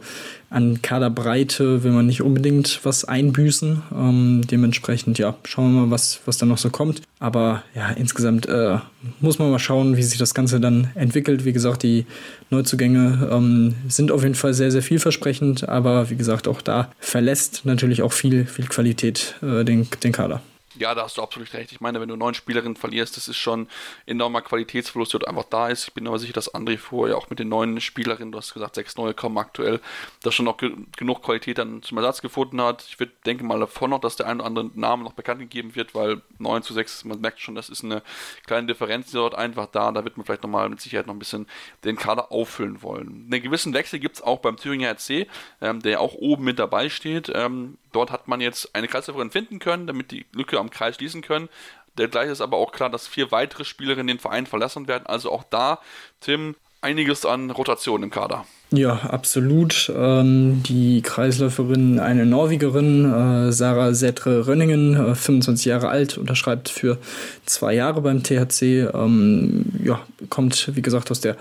an 0.49 0.81
Kaderbreite 0.81 1.83
will 1.83 1.91
man 1.91 2.07
nicht 2.07 2.21
unbedingt 2.21 2.81
was 2.83 3.05
einbüßen. 3.05 3.83
Ähm, 3.95 4.41
dementsprechend, 4.49 5.17
ja, 5.17 5.37
schauen 5.45 5.73
wir 5.73 5.81
mal, 5.81 5.91
was, 5.91 6.19
was 6.25 6.37
da 6.37 6.45
noch 6.45 6.57
so 6.57 6.69
kommt. 6.69 7.01
Aber 7.19 7.63
ja, 7.73 7.89
insgesamt 7.91 8.47
äh, 8.47 8.77
muss 9.21 9.39
man 9.39 9.49
mal 9.49 9.59
schauen, 9.59 9.95
wie 9.95 10.03
sich 10.03 10.17
das 10.17 10.33
Ganze 10.33 10.59
dann 10.59 10.89
entwickelt. 10.95 11.45
Wie 11.45 11.53
gesagt, 11.53 11.83
die 11.83 12.05
Neuzugänge 12.49 13.29
ähm, 13.31 13.75
sind 13.87 14.11
auf 14.11 14.23
jeden 14.23 14.35
Fall 14.35 14.53
sehr, 14.53 14.71
sehr 14.71 14.81
vielversprechend. 14.81 15.69
Aber 15.69 16.09
wie 16.09 16.15
gesagt, 16.15 16.47
auch 16.47 16.61
da 16.61 16.91
verlässt 16.99 17.61
natürlich 17.63 18.01
auch 18.01 18.11
viel, 18.11 18.45
viel 18.45 18.65
Qualität 18.65 19.35
äh, 19.41 19.63
den, 19.63 19.87
den 20.03 20.11
Kader. 20.11 20.41
Ja, 20.81 20.95
da 20.95 21.03
hast 21.03 21.15
du 21.15 21.21
absolut 21.21 21.53
recht. 21.53 21.71
Ich 21.71 21.79
meine, 21.79 22.01
wenn 22.01 22.09
du 22.09 22.15
neun 22.15 22.33
Spielerinnen 22.33 22.75
verlierst, 22.75 23.15
das 23.15 23.27
ist 23.27 23.37
schon 23.37 23.67
enormer 24.07 24.41
Qualitätsverlust, 24.41 25.13
der 25.13 25.27
einfach 25.27 25.43
da 25.43 25.67
ist. 25.67 25.89
Ich 25.89 25.93
bin 25.93 26.07
aber 26.07 26.17
sicher, 26.17 26.33
dass 26.33 26.55
André 26.55 26.79
vorher 26.79 27.19
auch 27.19 27.29
mit 27.29 27.37
den 27.37 27.49
neuen 27.49 27.79
Spielerinnen, 27.79 28.31
du 28.31 28.39
hast 28.39 28.51
gesagt, 28.51 28.73
sechs 28.73 28.97
neue 28.97 29.13
kommen 29.13 29.37
aktuell, 29.37 29.79
da 30.23 30.31
schon 30.31 30.45
noch 30.45 30.57
ge 30.57 30.71
genug 30.97 31.21
Qualität 31.21 31.59
dann 31.59 31.83
zum 31.83 31.99
Ersatz 31.99 32.23
gefunden 32.23 32.59
hat. 32.59 32.83
Ich 32.87 32.99
würde, 32.99 33.11
denke 33.27 33.43
mal 33.43 33.59
davon 33.59 33.91
noch, 33.91 33.99
dass 33.99 34.15
der 34.15 34.25
ein 34.25 34.39
oder 34.39 34.47
andere 34.47 34.71
Name 34.73 35.03
noch 35.03 35.13
bekannt 35.13 35.41
gegeben 35.41 35.75
wird, 35.75 35.93
weil 35.93 36.23
9 36.39 36.63
zu 36.63 36.73
6, 36.73 37.05
man 37.05 37.21
merkt 37.21 37.41
schon, 37.41 37.53
das 37.53 37.69
ist 37.69 37.83
eine 37.83 38.01
kleine 38.47 38.65
Differenz, 38.65 39.11
die 39.11 39.17
dort 39.17 39.35
einfach 39.35 39.67
da. 39.67 39.91
Da 39.91 40.03
wird 40.03 40.17
man 40.17 40.25
vielleicht 40.25 40.41
nochmal 40.41 40.67
mit 40.67 40.81
Sicherheit 40.81 41.05
noch 41.05 41.13
ein 41.13 41.19
bisschen 41.19 41.45
den 41.83 41.95
Kader 41.95 42.31
auffüllen 42.31 42.81
wollen. 42.81 43.27
Einen 43.31 43.43
gewissen 43.43 43.75
Wechsel 43.75 43.99
gibt 43.99 44.15
es 44.15 44.23
auch 44.23 44.39
beim 44.39 44.57
Thüringer 44.57 44.89
RC, 44.89 45.27
ähm, 45.61 45.83
der 45.83 46.01
auch 46.01 46.15
oben 46.15 46.43
mit 46.43 46.57
dabei 46.57 46.89
steht. 46.89 47.31
Ähm, 47.35 47.77
Dort 47.91 48.11
hat 48.11 48.27
man 48.27 48.41
jetzt 48.41 48.73
eine 48.75 48.87
Kreisläuferin 48.87 49.31
finden 49.31 49.59
können, 49.59 49.87
damit 49.87 50.11
die 50.11 50.25
Lücke 50.31 50.59
am 50.59 50.69
Kreis 50.69 50.95
schließen 50.95 51.21
können. 51.21 51.49
Dergleich 51.97 52.29
ist 52.29 52.41
aber 52.41 52.57
auch 52.57 52.71
klar, 52.71 52.89
dass 52.89 53.07
vier 53.07 53.31
weitere 53.31 53.65
Spielerinnen 53.65 54.07
den 54.07 54.19
Verein 54.19 54.45
verlassen 54.45 54.87
werden. 54.87 55.05
Also 55.05 55.31
auch 55.31 55.43
da, 55.43 55.79
Tim, 56.21 56.55
einiges 56.81 57.25
an 57.25 57.51
Rotation 57.51 58.03
im 58.03 58.09
Kader. 58.09 58.45
Ja, 58.73 58.93
absolut. 58.93 59.91
Ähm, 59.93 60.63
die 60.63 61.01
Kreisläuferin, 61.01 61.99
eine 61.99 62.25
Norwegerin, 62.25 63.03
äh, 63.03 63.51
Sarah 63.51 63.93
Setre 63.93 64.47
Rönningen, 64.47 64.95
äh, 64.95 65.13
25 65.13 65.65
Jahre 65.65 65.89
alt, 65.89 66.17
unterschreibt 66.17 66.69
für 66.69 66.97
zwei 67.45 67.73
Jahre 67.73 67.99
beim 67.99 68.23
THC. 68.23 68.87
Ähm, 68.93 69.65
ja, 69.83 69.99
kommt, 70.29 70.73
wie 70.73 70.81
gesagt, 70.81 71.11
aus 71.11 71.19
der 71.19 71.35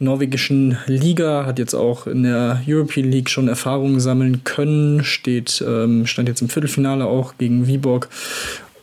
norwegischen 0.00 0.76
Liga, 0.86 1.46
hat 1.46 1.60
jetzt 1.60 1.74
auch 1.74 2.08
in 2.08 2.24
der 2.24 2.60
European 2.66 3.08
League 3.08 3.30
schon 3.30 3.46
Erfahrungen 3.46 4.00
sammeln 4.00 4.42
können, 4.42 5.04
steht, 5.04 5.62
ähm, 5.64 6.06
stand 6.06 6.28
jetzt 6.28 6.42
im 6.42 6.48
Viertelfinale 6.48 7.06
auch 7.06 7.34
gegen 7.38 7.68
Viborg 7.68 8.08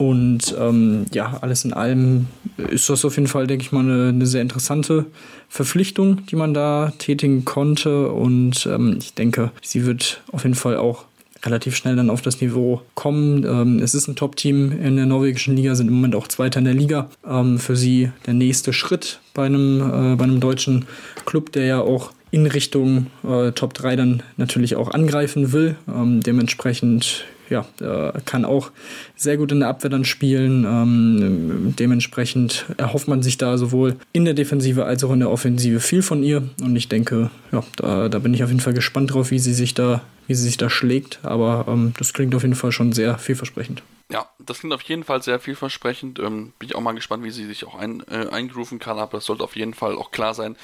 und 0.01 0.55
ähm, 0.57 1.05
ja, 1.13 1.37
alles 1.41 1.63
in 1.63 1.73
allem 1.73 2.25
ist 2.57 2.89
das 2.89 3.05
auf 3.05 3.17
jeden 3.17 3.27
Fall, 3.27 3.45
denke 3.45 3.63
ich 3.63 3.71
mal, 3.71 3.81
eine, 3.81 4.09
eine 4.09 4.25
sehr 4.25 4.41
interessante 4.41 5.05
Verpflichtung, 5.47 6.25
die 6.25 6.35
man 6.35 6.55
da 6.55 6.91
tätigen 6.97 7.45
konnte. 7.45 8.11
Und 8.11 8.65
ähm, 8.65 8.95
ich 8.97 9.13
denke, 9.13 9.51
sie 9.61 9.85
wird 9.85 10.23
auf 10.31 10.41
jeden 10.41 10.55
Fall 10.55 10.77
auch 10.77 11.05
relativ 11.45 11.75
schnell 11.75 11.95
dann 11.95 12.09
auf 12.09 12.23
das 12.23 12.41
Niveau 12.41 12.81
kommen. 12.95 13.45
Ähm, 13.45 13.77
es 13.77 13.93
ist 13.93 14.07
ein 14.07 14.15
Top-Team 14.15 14.71
in 14.71 14.95
der 14.95 15.05
norwegischen 15.05 15.55
Liga, 15.55 15.75
sind 15.75 15.89
im 15.89 15.93
Moment 15.93 16.15
auch 16.15 16.27
Zweiter 16.27 16.57
in 16.57 16.65
der 16.65 16.73
Liga. 16.73 17.07
Ähm, 17.23 17.59
für 17.59 17.75
sie 17.75 18.09
der 18.25 18.33
nächste 18.33 18.73
Schritt 18.73 19.19
bei 19.35 19.45
einem, 19.45 19.81
äh, 19.81 20.15
bei 20.15 20.23
einem 20.23 20.39
deutschen 20.39 20.85
Club, 21.27 21.51
der 21.51 21.65
ja 21.65 21.79
auch 21.79 22.11
in 22.31 22.47
Richtung 22.47 23.11
äh, 23.23 23.51
Top 23.51 23.75
3 23.75 23.97
dann 23.97 24.23
natürlich 24.37 24.77
auch 24.77 24.89
angreifen 24.89 25.51
will. 25.51 25.75
Ähm, 25.87 26.21
dementsprechend 26.21 27.23
ja, 27.51 27.65
äh, 27.79 28.19
kann 28.25 28.45
auch 28.45 28.71
sehr 29.15 29.37
gut 29.37 29.51
in 29.51 29.59
der 29.59 29.69
Abwehr 29.69 29.89
dann 29.89 30.05
spielen. 30.05 30.65
Ähm, 30.65 31.75
dementsprechend 31.77 32.65
erhofft 32.77 33.07
man 33.07 33.21
sich 33.21 33.37
da 33.37 33.57
sowohl 33.57 33.97
in 34.13 34.25
der 34.25 34.33
Defensive 34.33 34.85
als 34.85 35.03
auch 35.03 35.11
in 35.11 35.19
der 35.19 35.29
Offensive 35.29 35.79
viel 35.79 36.01
von 36.01 36.23
ihr. 36.23 36.49
Und 36.61 36.75
ich 36.75 36.89
denke, 36.89 37.29
ja, 37.51 37.63
da, 37.75 38.09
da 38.09 38.19
bin 38.19 38.33
ich 38.33 38.43
auf 38.43 38.49
jeden 38.49 38.61
Fall 38.61 38.73
gespannt 38.73 39.13
drauf, 39.13 39.29
wie 39.29 39.39
sie 39.39 39.53
sich 39.53 39.73
da, 39.73 40.01
wie 40.27 40.33
sie 40.33 40.43
sich 40.43 40.57
da 40.57 40.69
schlägt. 40.69 41.19
Aber 41.23 41.65
ähm, 41.67 41.93
das 41.99 42.13
klingt 42.13 42.33
auf 42.33 42.41
jeden 42.41 42.55
Fall 42.55 42.71
schon 42.71 42.93
sehr 42.93 43.17
vielversprechend. 43.17 43.83
Ja, 44.11 44.29
das 44.39 44.59
klingt 44.59 44.73
auf 44.73 44.81
jeden 44.81 45.03
Fall 45.03 45.21
sehr 45.21 45.39
vielversprechend. 45.39 46.19
Ähm, 46.19 46.53
bin 46.59 46.69
ich 46.69 46.75
auch 46.75 46.81
mal 46.81 46.91
gespannt, 46.91 47.23
wie 47.23 47.31
sie 47.31 47.45
sich 47.45 47.65
auch 47.65 47.75
ein, 47.75 48.03
äh, 48.09 48.27
eingrooven 48.29 48.79
kann, 48.79 48.99
aber 48.99 49.19
es 49.19 49.25
sollte 49.25 49.43
auf 49.43 49.55
jeden 49.55 49.73
Fall 49.73 49.95
auch 49.95 50.11
klar 50.11 50.33
sein, 50.33 50.57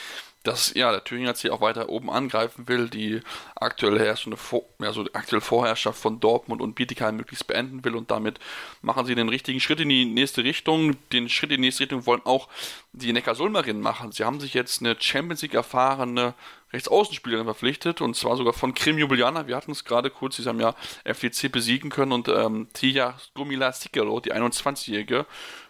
dass 0.48 0.74
ja, 0.76 0.92
der 0.92 1.04
Thüringer 1.04 1.30
jetzt 1.30 1.42
hier 1.42 1.54
auch 1.54 1.60
weiter 1.60 1.90
oben 1.90 2.10
angreifen 2.10 2.68
will, 2.68 2.90
die 2.90 3.20
aktuelle 3.56 4.00
herrschende 4.00 4.38
Vor 4.38 4.64
ja, 4.80 4.94
so 4.94 5.06
aktuelle 5.14 5.42
Vorherrschaft 5.42 6.00
von 6.00 6.20
Dortmund 6.20 6.62
und 6.62 6.76
Bietigheim 6.76 7.18
möglichst 7.18 7.48
beenden 7.48 7.84
will 7.84 7.96
und 7.96 8.12
damit 8.12 8.40
machen 8.82 9.06
sie 9.06 9.16
den 9.16 9.28
richtigen 9.28 9.60
Schritt 9.60 9.82
in 9.82 9.90
die 9.90 10.06
nächste 10.06 10.44
Richtung. 10.44 10.96
Den 11.12 11.28
Schritt 11.28 11.52
in 11.52 11.58
die 11.58 11.68
nächste 11.68 11.84
Richtung 11.84 12.06
wollen 12.06 12.22
auch 12.24 12.48
die 12.94 13.12
Neckar-Sulmerinnen 13.12 13.82
machen. 13.82 14.12
Sie 14.12 14.24
haben 14.24 14.40
sich 14.40 14.54
jetzt 14.54 14.82
eine 14.82 14.96
Champions 15.00 15.42
League 15.42 15.54
erfahrene 15.54 16.34
Rechtsaußenspielerin 16.72 17.46
verpflichtet 17.46 18.02
und 18.02 18.16
zwar 18.16 18.38
sogar 18.38 18.54
von 18.54 18.74
Krim 18.74 18.98
Ljubljana. 18.98 19.48
Wir 19.48 19.56
hatten 19.56 19.72
es 19.72 19.84
gerade 19.84 20.10
kurz, 20.10 20.38
sie 20.38 20.46
haben 20.46 20.60
ja 20.60 20.76
FTC 21.04 21.52
besiegen 21.52 21.90
können 21.90 22.12
und 22.12 22.28
ähm, 22.30 22.68
Tia 22.74 23.18
Gumila 23.34 23.72
Sikero, 23.72 24.20
die 24.20 24.34
21-Jährige, 24.34 25.26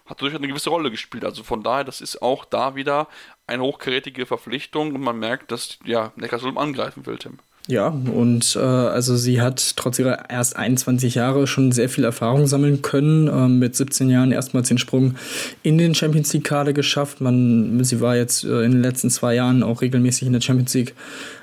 hat 0.06 0.22
durchaus 0.22 0.40
eine 0.40 0.48
gewisse 0.48 0.70
Rolle 0.70 0.90
gespielt. 0.90 1.26
Also 1.26 1.44
von 1.44 1.64
daher, 1.64 1.84
das 1.84 2.02
ist 2.02 2.22
auch 2.22 2.46
da 2.46 2.76
wieder 2.76 3.08
eine 3.48 3.64
hochkarätige 3.64 4.26
Verpflichtung 4.26 4.94
und 4.94 5.02
man 5.02 5.18
merkt, 5.18 5.52
dass 5.52 5.80
ja, 5.86 6.12
Neckarsulm 6.16 6.58
angreifen 6.58 7.06
will, 7.06 7.18
Tim. 7.18 7.40
Ja, 7.70 7.88
und 7.90 8.56
äh, 8.56 8.60
also 8.60 9.18
sie 9.18 9.42
hat 9.42 9.76
trotz 9.76 10.00
ihrer 10.00 10.30
erst 10.30 10.56
21 10.56 11.16
Jahre 11.16 11.48
schon 11.48 11.74
sehr 11.74 11.90
viel 11.90 12.06
Erfahrung 12.06 12.48
sammeln 12.48 12.82
können. 12.82 13.28
Ähm, 13.28 13.60
mit 13.60 13.76
17 13.76 14.10
Jahren 14.10 14.32
erstmals 14.32 14.70
den 14.70 14.78
Sprung 14.78 15.16
in 15.64 15.78
den 15.78 15.94
Champions 15.94 16.32
League-Kader 16.32 16.72
geschafft. 16.72 17.20
Man, 17.20 17.84
sie 17.84 18.00
war 18.00 18.16
jetzt 18.16 18.46
äh, 18.46 18.64
in 18.64 18.72
den 18.72 18.82
letzten 18.82 19.10
zwei 19.10 19.36
Jahren 19.36 19.64
auch 19.64 19.82
regelmäßig 19.82 20.28
in 20.28 20.34
der 20.34 20.40
Champions 20.40 20.74
League 20.76 20.96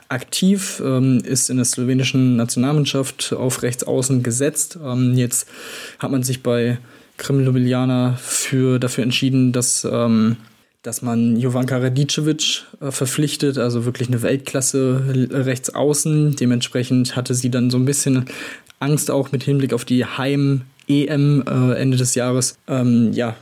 aktiv, 0.08 0.82
ähm, 0.84 1.20
ist 1.24 1.50
in 1.50 1.56
der 1.56 1.66
slowenischen 1.66 2.36
Nationalmannschaft 2.36 3.34
auf 3.34 3.62
rechts 3.62 3.84
außen 3.84 4.22
gesetzt. 4.22 4.78
Ähm, 4.82 5.14
jetzt 5.14 5.46
hat 5.98 6.10
man 6.10 6.22
sich 6.22 6.42
bei 6.42 6.78
Krim 7.18 7.40
Ljubljana 7.40 8.16
für, 8.18 8.78
dafür 8.78 9.04
entschieden, 9.04 9.52
dass, 9.52 9.86
ähm, 9.90 10.36
dass 10.84 11.00
man 11.00 11.36
Jovanka 11.36 11.78
Radicevic 11.78 12.62
äh, 12.80 12.92
verpflichtet, 12.92 13.58
also 13.58 13.86
wirklich 13.86 14.08
eine 14.08 14.22
Weltklasse 14.22 15.02
rechts 15.32 15.74
außen. 15.74 16.36
Dementsprechend 16.36 17.16
hatte 17.16 17.34
sie 17.34 17.50
dann 17.50 17.70
so 17.70 17.78
ein 17.78 17.86
bisschen 17.86 18.26
Angst 18.80 19.10
auch 19.10 19.32
mit 19.32 19.42
Hinblick 19.42 19.72
auf 19.72 19.86
die 19.86 20.04
Heim 20.04 20.60
EM 20.88 21.44
äh, 21.46 21.74
Ende 21.74 21.96
des 21.96 22.14
Jahres 22.14 22.58
ähm, 22.68 23.12
ja, 23.12 23.36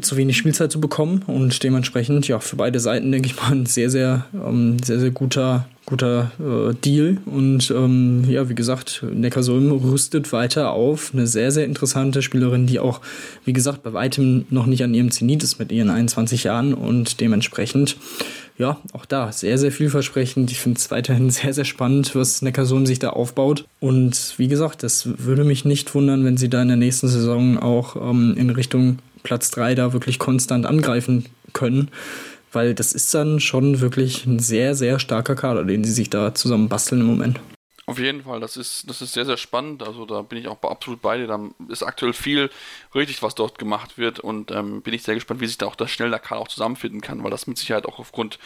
zu 0.00 0.16
wenig 0.16 0.36
Spielzeit 0.36 0.72
zu 0.72 0.80
bekommen 0.80 1.22
und 1.26 1.62
dementsprechend 1.62 2.28
ja 2.28 2.38
für 2.38 2.56
beide 2.56 2.80
Seiten 2.80 3.10
denke 3.12 3.26
ich 3.26 3.36
mal 3.36 3.52
ein 3.52 3.66
sehr, 3.66 3.90
sehr, 3.90 4.26
ähm, 4.34 4.76
sehr, 4.82 5.00
sehr 5.00 5.10
guter 5.10 5.66
guter 5.84 6.30
äh, 6.38 6.74
Deal. 6.74 7.18
Und 7.26 7.70
ähm, 7.70 8.24
ja, 8.28 8.48
wie 8.48 8.54
gesagt, 8.54 9.04
Neckarsulm 9.12 9.72
rüstet 9.72 10.32
weiter 10.32 10.72
auf. 10.72 11.10
Eine 11.12 11.26
sehr, 11.26 11.50
sehr 11.50 11.64
interessante 11.64 12.22
Spielerin, 12.22 12.66
die 12.66 12.78
auch, 12.78 13.00
wie 13.44 13.52
gesagt, 13.52 13.82
bei 13.82 13.92
weitem 13.92 14.46
noch 14.50 14.66
nicht 14.66 14.84
an 14.84 14.94
ihrem 14.94 15.10
Zenit 15.10 15.42
ist 15.42 15.58
mit 15.58 15.72
ihren 15.72 15.90
21 15.90 16.44
Jahren 16.44 16.74
und 16.74 17.20
dementsprechend, 17.20 17.96
ja, 18.58 18.78
auch 18.92 19.06
da 19.06 19.32
sehr, 19.32 19.58
sehr 19.58 19.72
vielversprechend. 19.72 20.50
Ich 20.50 20.60
finde 20.60 20.78
es 20.78 20.90
weiterhin 20.90 21.30
sehr, 21.30 21.52
sehr 21.52 21.64
spannend, 21.64 22.14
was 22.14 22.42
Neckarsulm 22.42 22.86
sich 22.86 22.98
da 22.98 23.10
aufbaut. 23.10 23.64
Und 23.80 24.34
wie 24.36 24.48
gesagt, 24.48 24.82
das 24.82 25.08
würde 25.18 25.44
mich 25.44 25.64
nicht 25.64 25.94
wundern, 25.94 26.24
wenn 26.24 26.36
sie 26.36 26.48
da 26.48 26.62
in 26.62 26.68
der 26.68 26.76
nächsten 26.76 27.08
Saison 27.08 27.58
auch 27.58 27.96
ähm, 27.96 28.34
in 28.36 28.50
Richtung 28.50 28.98
Platz 29.22 29.50
3 29.50 29.74
da 29.74 29.92
wirklich 29.92 30.18
konstant 30.18 30.66
angreifen 30.66 31.26
können 31.52 31.90
weil 32.52 32.74
das 32.74 32.92
ist 32.92 33.12
dann 33.14 33.40
schon 33.40 33.80
wirklich 33.80 34.26
ein 34.26 34.38
sehr, 34.38 34.74
sehr 34.74 34.98
starker 34.98 35.34
Kader, 35.34 35.64
den 35.64 35.84
sie 35.84 35.92
sich 35.92 36.10
da 36.10 36.34
zusammen 36.34 36.68
basteln 36.68 37.00
im 37.00 37.06
Moment. 37.06 37.40
Auf 37.86 37.98
jeden 37.98 38.22
Fall, 38.22 38.38
das 38.38 38.56
ist, 38.56 38.88
das 38.88 39.02
ist 39.02 39.12
sehr, 39.12 39.24
sehr 39.24 39.36
spannend. 39.36 39.82
Also 39.82 40.06
da 40.06 40.22
bin 40.22 40.38
ich 40.38 40.46
auch 40.46 40.62
absolut 40.62 41.02
bei 41.02 41.18
dir. 41.18 41.26
Da 41.26 41.40
ist 41.68 41.82
aktuell 41.82 42.12
viel 42.12 42.48
richtig, 42.94 43.22
was 43.22 43.34
dort 43.34 43.58
gemacht 43.58 43.98
wird 43.98 44.20
und 44.20 44.52
ähm, 44.52 44.82
bin 44.82 44.94
ich 44.94 45.02
sehr 45.02 45.16
gespannt, 45.16 45.40
wie 45.40 45.46
sich 45.48 45.58
da 45.58 45.66
auch 45.66 45.74
das 45.74 45.90
schnell 45.90 46.10
der 46.10 46.20
Kader 46.20 46.40
auch 46.40 46.48
zusammenfinden 46.48 47.00
kann, 47.00 47.24
weil 47.24 47.32
das 47.32 47.48
mit 47.48 47.58
Sicherheit 47.58 47.86
auch 47.86 47.98
aufgrund 47.98 48.38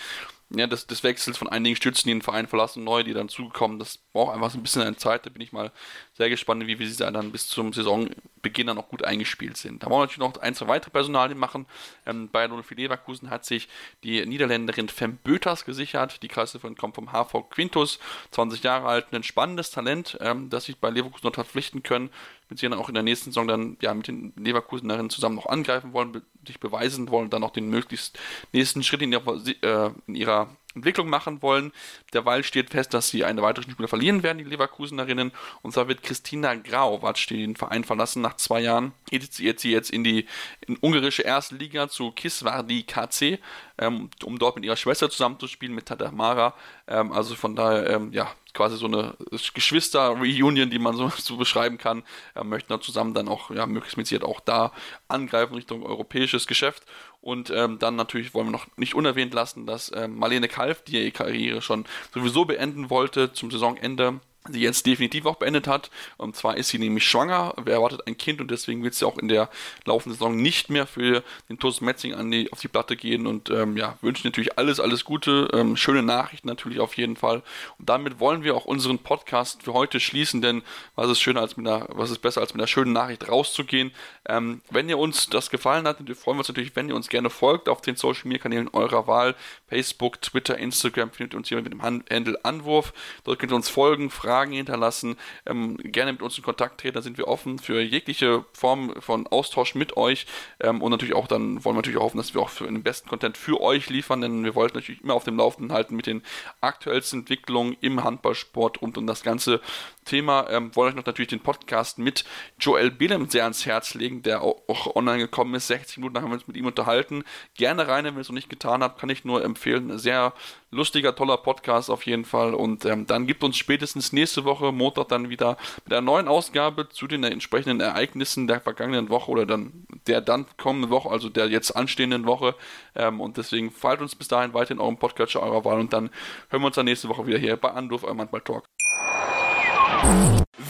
ja, 0.51 0.66
des, 0.66 0.87
des 0.87 1.03
Wechsels 1.03 1.37
von 1.37 1.49
einigen 1.49 1.76
Stützen, 1.76 2.09
die 2.09 2.14
den 2.14 2.22
Verein 2.22 2.47
verlassen, 2.47 2.84
neu, 2.84 3.03
die 3.03 3.12
dann 3.12 3.28
zugekommen, 3.28 3.78
das 3.78 3.99
braucht 4.12 4.34
einfach 4.34 4.51
so 4.51 4.59
ein 4.59 4.62
bisschen 4.62 4.82
eine 4.82 4.97
Zeit. 4.97 5.26
Da 5.26 5.30
bin 5.30 5.43
ich 5.43 5.53
mal 5.53 5.70
sehr 6.17 6.31
gespannt, 6.31 6.67
wie 6.67 6.79
wir 6.79 6.89
sie 6.89 6.97
dann 6.97 7.31
bis 7.31 7.47
zum 7.47 7.73
Saisonbeginn 7.73 8.69
dann 8.69 8.79
auch 8.79 8.89
gut 8.89 9.05
eingespielt 9.05 9.57
sind. 9.57 9.83
Da 9.83 9.91
wollen 9.91 10.01
wir 10.01 10.05
natürlich 10.05 10.35
noch 10.35 10.41
ein, 10.41 10.55
zwei 10.55 10.69
weitere 10.69 10.91
Personalien 10.91 11.39
machen. 11.39 11.67
Ähm, 12.07 12.31
bei 12.31 12.47
Lohn 12.47 12.62
für 12.62 12.75
Leverkusen 12.75 13.29
hat 13.29 13.45
sich 13.45 13.69
die 14.03 14.25
Niederländerin 14.25 14.89
Fem 14.89 15.17
Böters 15.19 15.64
gesichert. 15.67 16.23
Die 16.23 16.29
von 16.29 16.77
kommt 16.77 16.95
vom 16.95 17.12
HV 17.12 17.51
Quintus, 17.51 17.99
20 18.31 18.62
Jahre 18.62 18.89
alt, 18.89 19.12
ein 19.12 19.23
spannendes 19.23 19.71
Talent, 19.71 20.17
ähm, 20.21 20.49
das 20.49 20.64
sich 20.64 20.79
bei 20.79 20.89
Leverkusen 20.91 21.27
noch 21.27 21.35
verpflichten 21.35 21.83
können 21.83 22.11
mit 22.49 22.59
sie 22.59 22.69
dann 22.69 22.79
auch 22.79 22.89
in 22.89 22.95
der 22.95 23.03
nächsten 23.03 23.31
Saison 23.31 23.49
dann 23.49 23.77
ja 23.83 23.93
mit 23.93 24.09
den 24.09 24.33
Leverkusenerinnen 24.37 25.11
zusammen 25.11 25.37
noch 25.37 25.47
angreifen 25.47 25.93
wollen, 25.93 26.23
sich 26.47 26.61
beweisen 26.61 27.11
wollen, 27.11 27.31
dann 27.31 27.43
auch 27.43 27.51
den 27.51 27.69
möglichst 27.69 28.19
nächsten 28.53 28.83
Schritt 28.83 29.03
in 29.03 29.12
ihrer, 29.12 29.37
äh, 29.62 29.91
in 30.07 30.14
ihrer 30.14 30.49
Entwicklung 30.77 31.09
machen 31.09 31.43
wollen. 31.43 31.72
Derweil 32.12 32.45
steht 32.45 32.70
fest, 32.70 32.95
dass 32.95 33.09
sie 33.09 33.24
eine 33.24 33.43
weitere 33.43 33.70
Spieler 33.70 33.89
verlieren 33.89 34.22
werden, 34.22 34.39
die 34.39 34.45
Leverkusenerinnen. 34.45 35.33
Und 35.62 35.72
zwar 35.72 35.89
wird 35.89 36.03
Christina 36.03 36.55
Grauwatsch 36.55 37.29
den 37.31 37.57
Verein 37.57 37.83
verlassen 37.85 38.22
nach 38.22 38.37
zwei 38.37 38.61
Jahren. 38.61 38.93
Geht 39.11 39.33
sie 39.33 39.72
jetzt 39.72 39.91
in 39.91 40.05
die 40.05 40.27
in 40.66 40.77
ungarische 40.81 41.22
erste 41.22 41.57
Liga 41.57 41.89
zu 41.89 42.12
Kiswardi 42.12 42.85
KC, 42.85 43.39
ähm, 43.79 44.11
um 44.24 44.39
dort 44.39 44.57
mit 44.57 44.64
ihrer 44.64 44.77
Schwester 44.77 45.11
zusammenzuspielen, 45.11 45.74
mit 45.74 45.87
Tadamara. 45.87 46.55
Ähm, 46.87 47.12
also 47.12 47.35
von 47.35 47.57
daher, 47.57 47.91
ähm, 47.91 48.12
ja, 48.12 48.31
quasi 48.57 48.77
so 48.77 48.87
eine 48.87 49.15
Geschwister-Reunion, 49.55 50.71
die 50.71 50.79
man 50.79 50.97
so, 50.97 51.09
so 51.17 51.37
beschreiben 51.37 51.79
kann, 51.79 52.03
äh, 52.35 52.43
möchten 52.43 52.71
dann 52.71 52.81
zusammen 52.81 53.15
dann 53.15 53.29
auch, 53.29 53.51
ja, 53.51 53.67
möglichst 53.67 53.97
mit 53.97 54.25
auch 54.25 54.41
da 54.41 54.73
angreifen 55.09 55.55
Richtung 55.55 55.85
europäisches 55.85 56.47
Geschäft. 56.47 56.85
Und 57.21 57.51
ähm, 57.51 57.79
dann 57.79 57.97
natürlich 57.97 58.35
wollen 58.35 58.47
wir 58.47 58.53
noch 58.53 58.67
nicht 58.77 58.95
unerwähnt 58.95 59.35
lassen, 59.35 59.67
dass 59.67 59.93
ähm, 59.95 60.17
Marlene 60.17 60.49
Kalf, 60.49 60.83
die 60.85 60.99
ihre 61.01 61.11
Karriere 61.11 61.61
schon 61.61 61.85
sowieso 62.15 62.45
beenden 62.45 62.89
wollte 62.89 63.33
zum 63.33 63.51
Saisonende, 63.51 64.21
die 64.49 64.61
jetzt 64.61 64.87
definitiv 64.87 65.27
auch 65.27 65.37
beendet 65.37 65.67
hat. 65.67 65.91
Und 66.17 66.37
zwar 66.37 66.57
ist 66.57 66.69
sie 66.69 66.79
nämlich 66.79 67.05
schwanger, 67.05 67.55
wer 67.57 67.75
erwartet 67.75 68.07
ein 68.07 68.17
Kind 68.17 68.41
und 68.41 68.51
deswegen 68.51 68.83
wird 68.83 68.95
sie 68.95 69.07
auch 69.07 69.19
in 69.19 69.29
der 69.29 69.49
laufenden 69.85 70.15
Saison 70.17 70.37
nicht 70.37 70.71
mehr 70.71 70.87
für 70.87 71.23
den 71.49 71.59
TuS 71.59 71.81
Metzing 71.81 72.15
an 72.15 72.31
die, 72.31 72.53
auf 72.53 72.61
die 72.61 72.69
Platte 72.69 72.97
gehen 72.97 73.27
und 73.27 73.51
ähm, 73.51 73.77
ja, 73.77 73.97
wünschen 74.01 74.27
natürlich 74.27 74.59
alles, 74.59 74.81
alles 74.81 75.05
Gute, 75.05 75.49
ähm, 75.53 75.77
schöne 75.77 76.03
Nachrichten 76.03 76.49
natürlich 76.49 76.81
auf 76.81 76.97
jeden 76.97 77.17
Fall. 77.17 77.43
Und 77.79 77.89
damit 77.89 78.21
wollen 78.21 78.43
wir 78.43 78.55
auch 78.55 78.65
unseren 78.65 78.99
Podcast 78.99 79.63
für 79.63 79.73
heute 79.73 80.01
schließen, 80.01 80.43
denn 80.43 80.63
was 80.95 81.11
ist 81.11 81.21
schöner 81.21 81.41
als 81.41 81.57
mit 81.57 81.67
einer, 81.67 81.87
was 81.91 82.11
ist 82.11 82.19
besser 82.19 82.41
als 82.41 82.55
mit 82.55 82.61
einer 82.61 82.69
schönen 82.69 82.93
Nachricht 82.93 83.29
rauszugehen. 83.29 83.93
Ähm, 84.29 84.63
wenn 84.71 84.89
ihr 84.89 84.99
uns 84.99 85.29
das 85.29 85.51
gefallen 85.51 85.87
hat, 85.87 85.99
freuen 85.99 86.37
wir 86.37 86.41
uns 86.41 86.49
natürlich, 86.49 86.75
wenn 86.77 86.89
ihr 86.89 86.97
uns 86.97 87.09
gerne 87.09 87.31
folgt 87.31 87.69
auf 87.69 87.81
den 87.81 87.97
Social 87.97 88.29
Media 88.29 88.43
Kanälen 88.43 88.69
eurer 88.73 89.07
Wahl, 89.07 89.35
Facebook, 89.69 90.21
Twitter, 90.23 90.59
Instagram, 90.59 91.11
findet 91.11 91.35
ihr 91.35 91.39
uns 91.39 91.49
hier 91.49 91.61
mit 91.61 91.73
dem 91.73 91.83
Handle 91.83 92.39
Anwurf. 92.45 92.93
Dort 93.25 93.39
könnt 93.39 93.53
ihr 93.53 93.57
uns 93.57 93.69
folgen, 93.69 94.11
fragen, 94.11 94.36
Fragen 94.37 94.53
hinterlassen, 94.53 95.16
ähm, 95.47 95.78
gerne 95.78 96.12
mit 96.12 96.20
uns 96.20 96.37
in 96.37 96.45
Kontakt 96.45 96.82
treten, 96.82 96.95
da 96.95 97.01
sind 97.01 97.16
wir 97.16 97.26
offen 97.26 97.59
für 97.59 97.80
jegliche 97.80 98.45
Form 98.53 98.93
von 99.01 99.26
Austausch 99.26 99.74
mit 99.74 99.97
euch. 99.97 100.26
Ähm, 100.61 100.82
und 100.82 100.91
natürlich 100.91 101.14
auch 101.14 101.26
dann 101.26 101.64
wollen 101.64 101.74
wir 101.74 101.80
natürlich 101.80 102.01
hoffen, 102.01 102.18
dass 102.18 102.34
wir 102.34 102.43
auch 102.43 102.51
für 102.51 102.66
den 102.66 102.82
besten 102.82 103.09
Content 103.09 103.39
für 103.39 103.62
euch 103.62 103.89
liefern, 103.89 104.20
denn 104.20 104.45
wir 104.45 104.55
wollten 104.55 104.76
natürlich 104.76 105.03
immer 105.03 105.14
auf 105.14 105.24
dem 105.24 105.39
Laufenden 105.39 105.72
halten 105.72 105.97
mit 105.97 106.07
den 106.07 106.22
aktuellsten 106.61 107.20
Entwicklungen 107.20 107.78
im 107.80 108.05
Handballsport 108.05 108.82
rund 108.82 108.99
um 108.99 109.07
das 109.07 109.22
ganze 109.22 109.62
Thema. 110.07 110.49
Ähm, 110.49 110.75
wollen 110.75 110.91
euch 110.91 110.97
noch 110.97 111.05
natürlich 111.05 111.29
den 111.29 111.41
Podcast 111.41 111.99
mit 111.99 112.25
Joel 112.59 112.91
Billem 112.91 113.29
sehr 113.29 113.43
ans 113.43 113.67
Herz 113.67 113.93
legen, 113.95 114.23
der 114.23 114.41
auch 114.41 114.97
online 114.97 115.19
gekommen 115.19 115.55
ist. 115.55 115.67
60 115.67 115.99
Minuten 115.99 116.17
haben 116.17 116.31
wir 116.31 116.35
uns 116.35 116.47
mit 116.47 116.57
ihm 116.57 116.67
unterhalten. 116.67 117.25
Gerne 117.55 117.87
rein, 117.87 118.05
wenn 118.07 118.15
ihr 118.15 118.21
es 118.21 118.29
noch 118.29 118.35
nicht 118.35 118.49
getan 118.49 118.83
habt, 118.83 118.99
kann 118.99 119.11
ich 119.11 119.25
nur 119.25 119.45
empfehlen. 119.45 119.99
Sehr 119.99 120.33
lustiger, 120.71 121.15
toller 121.15 121.37
Podcast 121.37 121.91
auf 121.91 122.07
jeden 122.07 122.25
Fall. 122.25 122.55
Und 122.55 122.85
ähm, 122.85 123.07
dann 123.07 123.27
gibt 123.27 123.43
uns 123.45 123.57
spätestens 123.57 124.13
nächste 124.13 124.45
Woche, 124.45 124.73
Montag, 124.73 125.09
dann 125.09 125.29
wieder 125.29 125.57
mit 125.85 125.93
einer 125.93 126.03
neuen 126.03 126.29
Ausgabe 126.29 126.89
zu 126.89 127.07
den 127.07 127.25
entsprechenden 127.25 127.81
Ereignissen 127.81 128.47
der 128.47 128.61
vergangenen 128.61 129.09
Woche 129.09 129.31
oder 129.31 129.47
dann 129.47 129.87
der 130.07 130.21
dann 130.21 130.47
kommenden 130.57 130.91
Woche, 130.91 131.11
also 131.11 131.29
der 131.29 131.49
jetzt 131.49 131.73
anstehenden 131.73 132.27
Woche. 132.27 132.55
Ähm, 132.95 133.21
und 133.21 133.37
deswegen 133.37 133.71
fallt 133.71 134.01
uns 134.01 134.15
bis 134.15 134.29
dahin 134.29 134.55
weiter 134.55 134.73
in 134.73 134.81
eurem 134.81 134.99
Podcast 134.99 135.37
eurer 135.37 135.65
Wahl 135.65 135.81
und 135.81 135.93
dann 135.93 136.11
hören 136.51 136.63
wir 136.63 136.67
uns 136.67 136.77
dann 136.77 136.87
nächste 136.87 137.09
Woche 137.09 137.27
wieder 137.27 137.39
hier 137.39 137.57
bei 137.57 137.71
Anruf, 137.71 138.05
eurem 138.05 138.21
Handball 138.21 138.41
Talk. 138.41 138.65